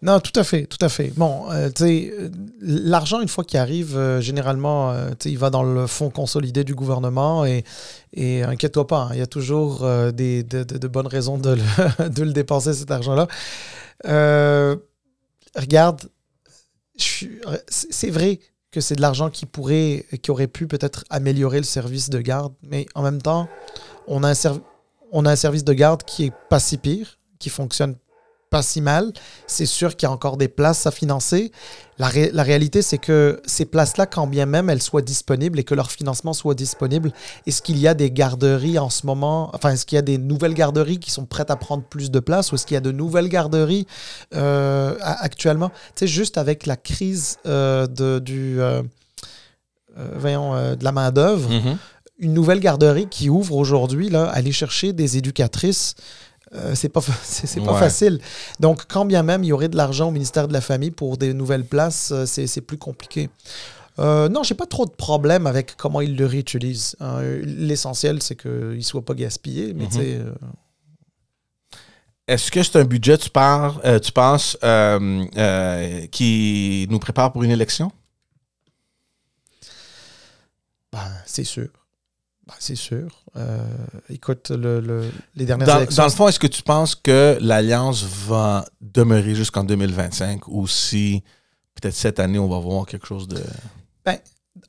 Non, 0.01 0.19
tout 0.19 0.38
à 0.38 0.43
fait, 0.43 0.65
tout 0.65 0.84
à 0.84 0.89
fait. 0.89 1.13
Bon, 1.15 1.45
euh, 1.51 1.69
l'argent, 2.61 3.21
une 3.21 3.30
fois 3.30 3.43
qu'il 3.43 3.57
arrive, 3.59 3.95
euh, 3.95 4.19
généralement, 4.19 4.91
euh, 4.91 5.11
il 5.23 5.38
va 5.38 5.49
dans 5.49 5.63
le 5.63 5.88
fonds 5.88 6.09
consolidé 6.09 6.63
du 6.63 6.76
gouvernement 6.76 7.45
et, 7.45 7.63
et 8.13 8.43
inquiète-toi 8.43 8.86
pas, 8.86 9.03
hein, 9.03 9.09
il 9.13 9.19
y 9.19 9.21
a 9.21 9.28
toujours 9.28 9.88
des, 10.13 10.43
de, 10.43 10.88
bonnes 10.88 11.07
raisons 11.07 11.38
de 11.38 11.55
le, 11.55 12.34
dépenser, 12.34 12.73
cet 12.73 12.91
argent-là. 12.91 13.28
Regarde, 15.55 16.01
c'est 16.97 18.09
vrai 18.09 18.39
c'est 18.82 18.95
de 18.95 19.01
l'argent 19.01 19.30
qui 19.30 19.45
pourrait, 19.45 20.05
qui 20.21 20.32
aurait 20.32 20.47
pu 20.47 20.67
peut-être 20.67 21.03
améliorer 21.09 21.57
le 21.57 21.63
service 21.63 22.09
de 22.09 22.19
garde, 22.19 22.53
mais 22.63 22.86
en 22.95 23.03
même 23.03 23.21
temps, 23.21 23.47
on 24.07 24.23
a 24.23 24.32
un, 24.32 24.61
on 25.11 25.26
a 25.26 25.32
un 25.32 25.36
service 25.36 25.63
de 25.63 25.73
garde 25.73 26.03
qui 26.03 26.26
est 26.26 26.34
pas 26.49 26.59
si 26.59 26.78
pire, 26.78 27.19
qui 27.39 27.49
fonctionne 27.49 27.95
pas 28.50 28.62
si 28.62 28.80
mal. 28.82 29.12
C'est 29.48 29.66
sûr 29.66 29.96
qu'il 29.96 30.08
y 30.08 30.10
a 30.10 30.14
encore 30.14 30.38
des 30.38 30.48
places 30.48 30.86
à 30.88 30.91
financer. 30.91 31.52
La, 31.98 32.08
ré- 32.08 32.30
la 32.34 32.43
réalité, 32.43 32.82
c'est 32.82 32.98
que 32.98 33.41
ces 33.46 33.66
places-là, 33.66 34.06
quand 34.06 34.28
bien 34.28 34.46
même 34.46 34.70
elles 34.70 34.82
soient 34.82 35.02
disponibles 35.02 35.60
et 35.60 35.64
que 35.64 35.76
leur 35.76 35.91
financement 35.91 36.34
soit 36.34 36.54
disponible, 36.54 37.12
est-ce 37.48 37.62
qu'il 37.62 37.78
y 37.78 37.88
a 37.88 37.93
des 37.93 38.12
garderies 38.12 38.78
en 38.80 38.89
ce 38.89 39.06
moment, 39.06 39.50
enfin, 39.54 39.72
est-ce 39.72 39.86
qu'il 39.86 39.96
y 39.96 40.00
a 40.00 40.04
des 40.04 40.18
nouvelles 40.18 40.54
garderies 40.54 41.00
qui 41.00 41.12
sont 41.12 41.26
prêtes 41.26 41.52
à 41.52 41.56
prendre 41.56 41.84
plus 41.84 42.12
de 42.12 42.20
place 42.20 42.52
ou 42.52 42.56
est-ce 42.56 42.66
qu'il 42.66 42.76
y 42.76 42.78
a 42.78 42.82
de 42.82 42.91
nouvelles 42.91 43.30
garderies 43.30 43.88
euh, 44.34 44.96
actuellement? 45.02 45.70
Tu 45.96 46.02
sais, 46.02 46.08
juste 46.08 46.38
avec 46.38 46.66
la 46.66 46.78
crise 46.78 47.38
euh, 47.46 47.88
de, 47.88 48.20
du, 48.20 48.62
euh, 48.62 48.82
voyons, 50.16 50.76
de 50.76 50.84
la 50.84 50.91
main-d'œuvre, 50.91 51.50
une 52.20 52.34
nouvelle 52.34 52.60
garderie 52.62 53.08
qui 53.10 53.30
ouvre 53.30 53.56
aujourd'hui, 53.56 54.10
là, 54.10 54.26
aller 54.26 54.52
chercher 54.54 54.93
des 54.93 55.18
éducatrices, 55.18 55.96
euh, 56.54 56.76
c'est 56.76 56.89
pas, 56.89 57.02
c'est, 57.24 57.60
pas 57.62 57.74
Ouais. 57.74 57.80
facile. 57.80 58.20
Donc, 58.60 58.86
quand 58.88 59.06
bien 59.06 59.24
même 59.24 59.43
il 59.43 59.48
y 59.48 59.52
aurait 59.54 59.70
de 59.70 59.78
l'argent 59.78 60.10
au 60.10 60.12
ministère 60.12 60.48
de 60.48 60.54
la 60.54 60.62
Famille 60.62 60.91
pour 60.91 61.18
des 61.18 61.34
nouvelles 61.34 61.66
places, 61.66 62.12
euh, 62.12 62.26
c'est, 62.26 62.48
c'est 62.48 62.62
plus 62.62 62.78
compliqué. 62.78 63.30
Euh, 63.98 64.28
non, 64.30 64.43
j'ai 64.43 64.56
pas 64.56 64.66
trop 64.66 64.86
de 64.86 64.91
problème 64.91 65.48
avec 65.48 65.76
comment 65.78 66.02
ils 66.02 66.16
le 66.18 66.26
réutilisent. 66.26 66.96
hein. 67.00 67.22
L'essentiel, 67.43 68.22
c'est 68.22 68.36
qu'il 68.36 68.52
ne 68.78 68.82
soit 68.82 69.04
pas 69.06 69.14
gaspillé, 69.14 69.74
mais 69.74 69.88
euh, 69.98 70.34
Est-ce 72.28 72.52
que 72.52 72.62
c'est 72.62 72.78
un 72.78 72.84
budget, 72.84 73.18
tu, 73.18 73.30
pars, 73.30 73.80
euh, 73.86 74.00
tu 74.00 74.12
penses, 74.12 74.58
euh, 74.64 75.24
euh, 75.38 76.08
qui 76.08 76.88
nous 76.89 77.00
prépare 77.00 77.32
pour 77.32 77.43
une 77.43 77.52
élection? 77.52 77.91
ben, 80.91 81.12
c'est 81.26 81.43
sûr. 81.43 81.70
Ben, 82.48 82.54
c'est 82.60 82.76
sûr. 82.76 83.24
Euh, 83.38 83.67
écoute, 84.09 84.49
le, 84.51 84.79
le- 84.79 85.09
les 85.36 85.45
dernières 85.45 85.67
Dans, 85.67 85.77
élections. 85.77 86.01
dans 86.03 86.07
le 86.07 86.13
fond, 86.13 86.27
est-ce 86.29 86.39
que 86.39 86.47
tu 86.47 86.63
penses 86.63 86.95
que 86.95 87.38
l'Alliance 87.41 88.03
va 88.03 88.65
demeurer 88.81 89.36
jusqu'en 89.36 89.63
2025 89.65 90.47
ou 90.47 90.67
si 90.67 91.21
peut-être 91.75 91.93
cette 91.95 92.19
année, 92.19 92.39
on 92.39 92.47
va 92.47 92.59
voir 92.59 92.86
quelque 92.86 93.05
chose 93.07 93.27
de... 93.27 93.41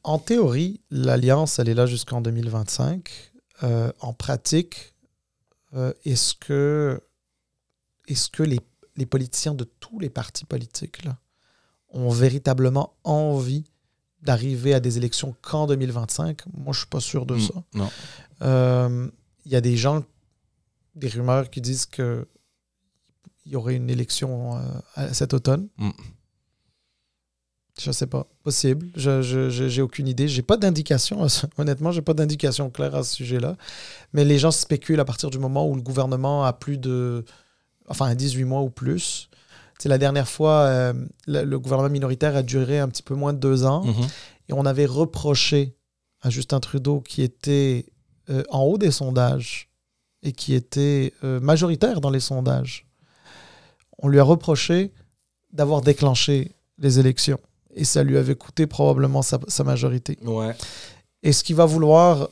En 0.03 0.19
théorie, 0.19 0.81
l'Alliance, 0.91 1.61
elle 1.61 1.69
est 1.69 1.75
là 1.75 1.87
jusqu'en 1.87 2.21
2025. 2.21 3.09
Euh, 3.63 3.93
en 4.01 4.13
pratique, 4.13 4.95
euh, 5.75 5.93
est-ce 6.05 6.35
que, 6.35 7.01
est 8.09 8.31
que 8.31 8.43
les, 8.43 8.59
les 8.97 9.07
politiciens 9.07 9.55
de 9.55 9.63
tous 9.63 10.01
les 10.01 10.11
partis 10.11 10.45
politiques 10.45 11.05
là, 11.05 11.19
ont 11.91 12.11
véritablement 12.11 12.95
envie 13.05 13.65
d'arriver 14.27 14.75
à 14.75 14.81
des 14.81 14.99
élections 14.99 15.35
qu'en 15.41 15.67
2025? 15.67 16.43
Moi, 16.59 16.73
je 16.75 16.81
suis 16.81 16.89
pas 16.89 17.01
sûr 17.01 17.25
de 17.25 17.37
Mm, 17.37 17.41
ça. 17.41 17.55
non. 17.75 17.91
Euh, 18.43 19.09
Il 19.47 19.53
y 19.53 19.57
a 19.57 19.61
des 19.63 19.77
gens, 19.77 20.05
des 20.97 21.09
rumeurs 21.09 21.49
qui 21.51 21.61
disent 21.63 21.87
que 21.87 22.27
il 23.47 23.53
y 23.53 23.57
aurait 23.57 23.77
une 23.77 23.89
élection 23.89 24.57
euh, 24.99 25.13
cet 25.13 25.33
automne. 25.33 25.69
Mm. 25.79 25.91
Je 27.81 27.91
sais 27.93 28.07
pas. 28.07 28.27
Possible. 28.43 28.89
Je 28.97 29.21
j'ai 29.69 29.83
aucune 29.83 30.09
idée. 30.09 30.29
J'ai 30.29 30.43
pas 30.43 30.57
d'indication. 30.57 31.27
Honnêtement, 31.59 31.93
j'ai 31.93 32.01
pas 32.03 32.15
d'indication 32.15 32.71
claire 32.71 32.95
à 32.95 33.03
ce 33.05 33.15
sujet-là. 33.17 33.57
Mais 34.15 34.25
les 34.25 34.39
gens 34.39 34.51
spéculent 34.51 34.99
à 35.01 35.05
partir 35.05 35.29
du 35.31 35.39
moment 35.39 35.69
où 35.69 35.75
le 35.75 35.83
gouvernement 35.83 36.45
a 36.45 36.53
plus 36.55 36.79
de. 36.79 37.25
Enfin, 37.89 38.15
18 38.15 38.45
mois 38.45 38.63
ou 38.63 38.71
plus. 38.71 39.29
C'est 39.79 39.89
la 39.89 39.99
dernière 39.99 40.29
fois, 40.29 40.61
euh, 40.61 40.93
le, 41.27 41.45
le 41.45 41.59
gouvernement 41.59 41.91
minoritaire 41.91 42.37
a 42.37 42.43
duré 42.43 42.79
un 42.79 42.89
petit 42.89 43.03
peu 43.03 43.15
moins 43.15 43.33
de 43.33 43.39
deux 43.39 43.65
ans. 43.65 43.85
Mhm. 43.85 44.07
Et 44.49 44.53
on 44.53 44.65
avait 44.65 44.87
reproché 44.87 45.77
à 46.23 46.31
Justin 46.31 46.61
Trudeau, 46.61 47.01
qui 47.01 47.23
était 47.23 47.87
euh, 48.31 48.43
en 48.51 48.63
haut 48.63 48.79
des 48.79 48.91
sondages 48.91 49.71
et 50.23 50.33
qui 50.33 50.55
était 50.55 51.13
euh, 51.23 51.39
majoritaire 51.41 52.01
dans 52.01 52.11
les 52.11 52.21
sondages, 52.21 52.87
on 53.99 54.09
lui 54.09 54.19
a 54.19 54.25
reproché 54.25 54.93
d'avoir 55.53 55.81
déclenché 55.81 56.53
les 56.79 56.99
élections. 56.99 57.39
Et 57.75 57.85
ça 57.85 58.03
lui 58.03 58.17
avait 58.17 58.35
coûté 58.35 58.67
probablement 58.67 59.23
sa, 59.23 59.39
sa 59.47 59.63
majorité. 59.63 60.19
Ouais. 60.23 60.57
Est-ce 61.23 61.45
qu'il 61.45 61.57
va 61.57 61.67
vouloir 61.67 62.29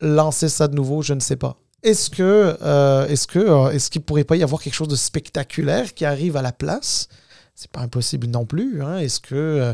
lancer 0.00 0.48
ça 0.48 0.68
de 0.68 0.74
nouveau, 0.74 1.02
je 1.02 1.14
ne 1.14 1.20
sais 1.20 1.36
pas. 1.36 1.56
Est-ce 1.86 2.10
que 2.10 2.56
euh, 2.62 3.06
est-ce 3.06 3.26
que 3.26 3.38
euh, 3.38 3.70
est-ce 3.70 3.90
qu'il 3.90 4.02
pourrait 4.02 4.24
pas 4.24 4.36
y 4.36 4.42
avoir 4.42 4.60
quelque 4.60 4.74
chose 4.74 4.88
de 4.88 4.96
spectaculaire 4.96 5.94
qui 5.94 6.04
arrive 6.04 6.36
à 6.36 6.42
la 6.42 6.52
place? 6.52 7.08
C'est 7.54 7.70
pas 7.70 7.80
impossible 7.80 8.26
non 8.26 8.44
plus. 8.44 8.82
Hein. 8.82 8.98
Est-ce 8.98 9.20
que 9.20 9.34
euh, 9.34 9.72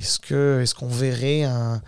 est-ce 0.00 0.18
que 0.18 0.60
est-ce 0.62 0.74
qu'on 0.74 0.86
verrait 0.88 1.42
un, 1.44 1.80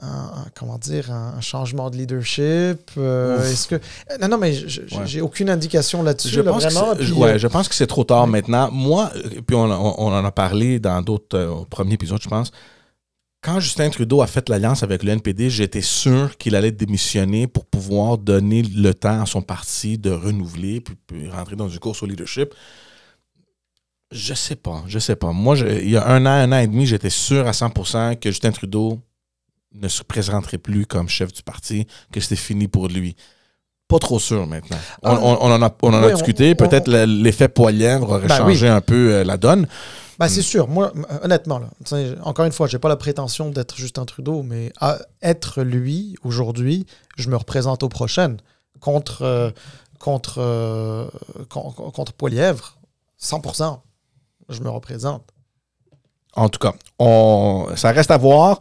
un- 0.00 0.44
comment 0.54 0.78
dire 0.78 1.10
un 1.12 1.40
changement 1.40 1.90
de 1.90 1.96
leadership 1.96 2.90
euh. 2.96 3.42
Est-ce 3.50 3.68
que 3.68 3.80
non 4.20 4.28
non 4.28 4.38
mais 4.38 4.52
je- 4.52 4.68
je- 4.68 4.80
Ouais. 4.96 5.06
j'ai 5.06 5.20
aucune 5.20 5.50
indication 5.50 6.02
là-dessus. 6.02 6.28
Je 6.28 6.40
là, 6.40 6.52
pense, 6.52 6.64
que 6.64 6.70
c'est- 6.70 6.94
puis, 7.04 7.12
ouais, 7.12 7.30
euh, 7.34 7.38
je 7.38 7.46
pense 7.48 7.68
que 7.68 7.74
c'est 7.74 7.86
trop 7.86 8.04
tard 8.04 8.26
maintenant. 8.26 8.70
Moi, 8.70 9.10
puis 9.46 9.54
on, 9.56 9.64
on- 9.64 9.94
on 9.98 10.12
en 10.12 10.24
a 10.24 10.30
parlé 10.32 10.78
dans 10.78 11.02
d'autres 11.02 11.36
euh, 11.36 11.48
au 11.48 11.64
premier 11.64 11.94
épisode, 11.94 12.20
je 12.22 12.28
pense. 12.28 12.50
Quand 13.42 13.58
Justin 13.58 13.90
Trudeau 13.90 14.22
a 14.22 14.28
fait 14.28 14.48
l'alliance 14.48 14.84
avec 14.84 15.02
le 15.02 15.10
NPD, 15.10 15.50
j'étais 15.50 15.80
sûr 15.80 16.36
qu'il 16.38 16.54
allait 16.54 16.70
démissionner 16.70 17.48
pour 17.48 17.66
pouvoir 17.66 18.16
donner 18.16 18.62
le 18.62 18.94
temps 18.94 19.20
à 19.20 19.26
son 19.26 19.42
parti 19.42 19.98
de 19.98 20.10
renouveler 20.10 20.80
puis, 20.80 20.94
puis 21.06 21.28
rentrer 21.28 21.56
dans 21.56 21.68
une 21.68 21.80
course 21.80 22.04
au 22.04 22.06
leadership. 22.06 22.54
Je 24.12 24.34
sais 24.34 24.54
pas, 24.54 24.84
je 24.86 24.98
sais 25.00 25.16
pas. 25.16 25.32
Moi, 25.32 25.56
je- 25.56 25.66
il 25.66 25.90
y 25.90 25.96
a 25.96 26.06
un 26.06 26.24
an, 26.24 26.28
un 26.30 26.52
an 26.52 26.58
et 26.58 26.68
demi, 26.68 26.86
j'étais 26.86 27.10
sûr 27.10 27.48
à 27.48 27.52
100% 27.52 28.14
que 28.14 28.30
Justin 28.30 28.52
Trudeau 28.52 29.00
ne 29.74 29.88
se 29.88 30.02
présenterait 30.04 30.58
plus 30.58 30.86
comme 30.86 31.08
chef 31.08 31.32
du 31.32 31.42
parti, 31.42 31.86
que 32.12 32.20
c'était 32.20 32.36
fini 32.36 32.68
pour 32.68 32.88
lui. 32.88 33.16
Pas 33.88 33.98
trop 33.98 34.20
sûr 34.20 34.46
maintenant. 34.46 34.76
On, 35.02 35.08
Ah. 35.10 35.18
on- 35.20 35.38
on 35.40 35.50
en 35.52 35.62
a, 35.62 35.76
on 35.82 35.88
en 35.88 35.94
a 35.94 36.06
Oui, 36.06 36.12
on- 36.12 36.14
discuté. 36.14 36.54
Peut-être 36.54 36.88
le- 36.88 37.06
l'effet 37.06 37.48
poilièvre 37.48 38.08
aurait 38.10 38.28
Ben 38.28 38.36
changé 38.36 38.68
un 38.68 38.80
peu 38.80 39.14
euh, 39.14 39.24
la 39.24 39.36
donne. 39.36 39.66
Ben, 40.22 40.28
c'est 40.28 40.42
sûr. 40.42 40.68
Moi, 40.68 40.92
m- 40.94 41.06
honnêtement, 41.22 41.58
là, 41.58 41.68
encore 42.22 42.44
une 42.44 42.52
fois, 42.52 42.66
j'ai 42.66 42.78
pas 42.78 42.88
la 42.88 42.96
prétention 42.96 43.50
d'être 43.50 43.76
Justin 43.76 44.04
Trudeau, 44.04 44.42
mais 44.42 44.72
à 44.80 44.98
être 45.20 45.62
lui 45.62 46.16
aujourd'hui, 46.22 46.86
je 47.16 47.28
me 47.28 47.36
représente 47.36 47.82
aux 47.82 47.88
prochaines 47.88 48.38
contre 48.80 49.22
euh, 49.22 49.50
contre 49.98 50.36
euh, 50.38 51.06
con- 51.48 51.70
con- 51.72 51.90
contre 51.90 52.12
Poilièvre, 52.12 52.76
100%. 53.20 53.80
Je 54.48 54.60
me 54.60 54.68
représente. 54.70 55.22
En 56.34 56.48
tout 56.48 56.58
cas, 56.58 56.74
on, 56.98 57.68
ça 57.76 57.90
reste 57.92 58.10
à 58.10 58.16
voir. 58.18 58.58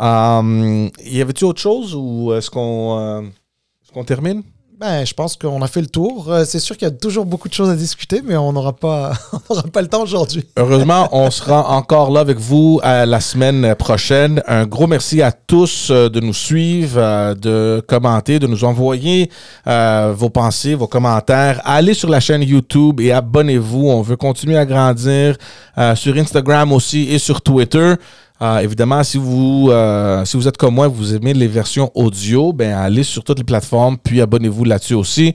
Euh, 0.00 0.88
y 1.04 1.20
avait-tu 1.20 1.44
autre 1.44 1.60
chose 1.60 1.94
ou 1.94 2.32
est-ce 2.34 2.50
qu'on 2.50 2.98
euh, 2.98 3.20
est-ce 3.22 3.92
qu'on 3.92 4.04
termine? 4.04 4.42
Ben, 4.80 5.04
je 5.04 5.12
pense 5.12 5.36
qu'on 5.36 5.60
a 5.60 5.66
fait 5.66 5.82
le 5.82 5.88
tour. 5.88 6.32
Euh, 6.32 6.46
c'est 6.46 6.58
sûr 6.58 6.74
qu'il 6.74 6.88
y 6.88 6.90
a 6.90 6.94
toujours 6.94 7.26
beaucoup 7.26 7.50
de 7.50 7.52
choses 7.52 7.68
à 7.68 7.76
discuter, 7.76 8.22
mais 8.24 8.34
on 8.38 8.50
n'aura 8.50 8.72
pas, 8.72 9.12
on 9.50 9.60
pas 9.68 9.82
le 9.82 9.88
temps 9.88 10.02
aujourd'hui. 10.02 10.46
Heureusement, 10.56 11.06
on 11.12 11.30
sera 11.30 11.68
encore 11.68 12.10
là 12.10 12.20
avec 12.20 12.38
vous 12.38 12.80
à 12.82 13.04
la 13.04 13.20
semaine 13.20 13.74
prochaine. 13.74 14.42
Un 14.46 14.64
gros 14.64 14.86
merci 14.86 15.20
à 15.20 15.32
tous 15.32 15.90
euh, 15.90 16.08
de 16.08 16.20
nous 16.20 16.32
suivre, 16.32 16.94
euh, 16.96 17.34
de 17.34 17.84
commenter, 17.86 18.38
de 18.38 18.46
nous 18.46 18.64
envoyer 18.64 19.30
euh, 19.66 20.14
vos 20.16 20.30
pensées, 20.30 20.74
vos 20.74 20.86
commentaires. 20.86 21.60
Allez 21.66 21.92
sur 21.92 22.08
la 22.08 22.20
chaîne 22.20 22.40
YouTube 22.40 23.02
et 23.02 23.12
abonnez-vous. 23.12 23.86
On 23.86 24.00
veut 24.00 24.16
continuer 24.16 24.56
à 24.56 24.64
grandir 24.64 25.36
euh, 25.76 25.94
sur 25.94 26.16
Instagram 26.16 26.72
aussi 26.72 27.02
et 27.10 27.18
sur 27.18 27.42
Twitter. 27.42 27.96
Euh, 28.42 28.58
évidemment, 28.58 29.02
si 29.04 29.18
vous, 29.18 29.68
euh, 29.70 30.24
si 30.24 30.36
vous 30.36 30.48
êtes 30.48 30.56
comme 30.56 30.74
moi, 30.74 30.88
vous 30.88 31.14
aimez 31.14 31.34
les 31.34 31.46
versions 31.48 31.90
audio, 31.94 32.52
ben 32.52 32.72
allez 32.72 33.02
sur 33.02 33.22
toutes 33.22 33.38
les 33.38 33.44
plateformes, 33.44 33.98
puis 33.98 34.20
abonnez-vous 34.20 34.64
là-dessus 34.64 34.94
aussi. 34.94 35.34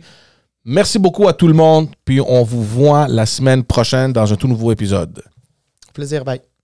Merci 0.63 0.97
beaucoup 0.97 1.27
à 1.27 1.33
tout 1.33 1.47
le 1.47 1.53
monde, 1.53 1.89
puis 2.03 2.19
on 2.19 2.43
vous 2.43 2.63
voit 2.63 3.07
la 3.07 3.27
semaine 3.27 3.63
prochaine 3.63 4.11
dans 4.11 4.33
un 4.33 4.35
tout 4.35 4.47
nouveau 4.47 4.71
épisode. 4.71 5.21
Plaisir, 5.93 6.25
bye. 6.25 6.54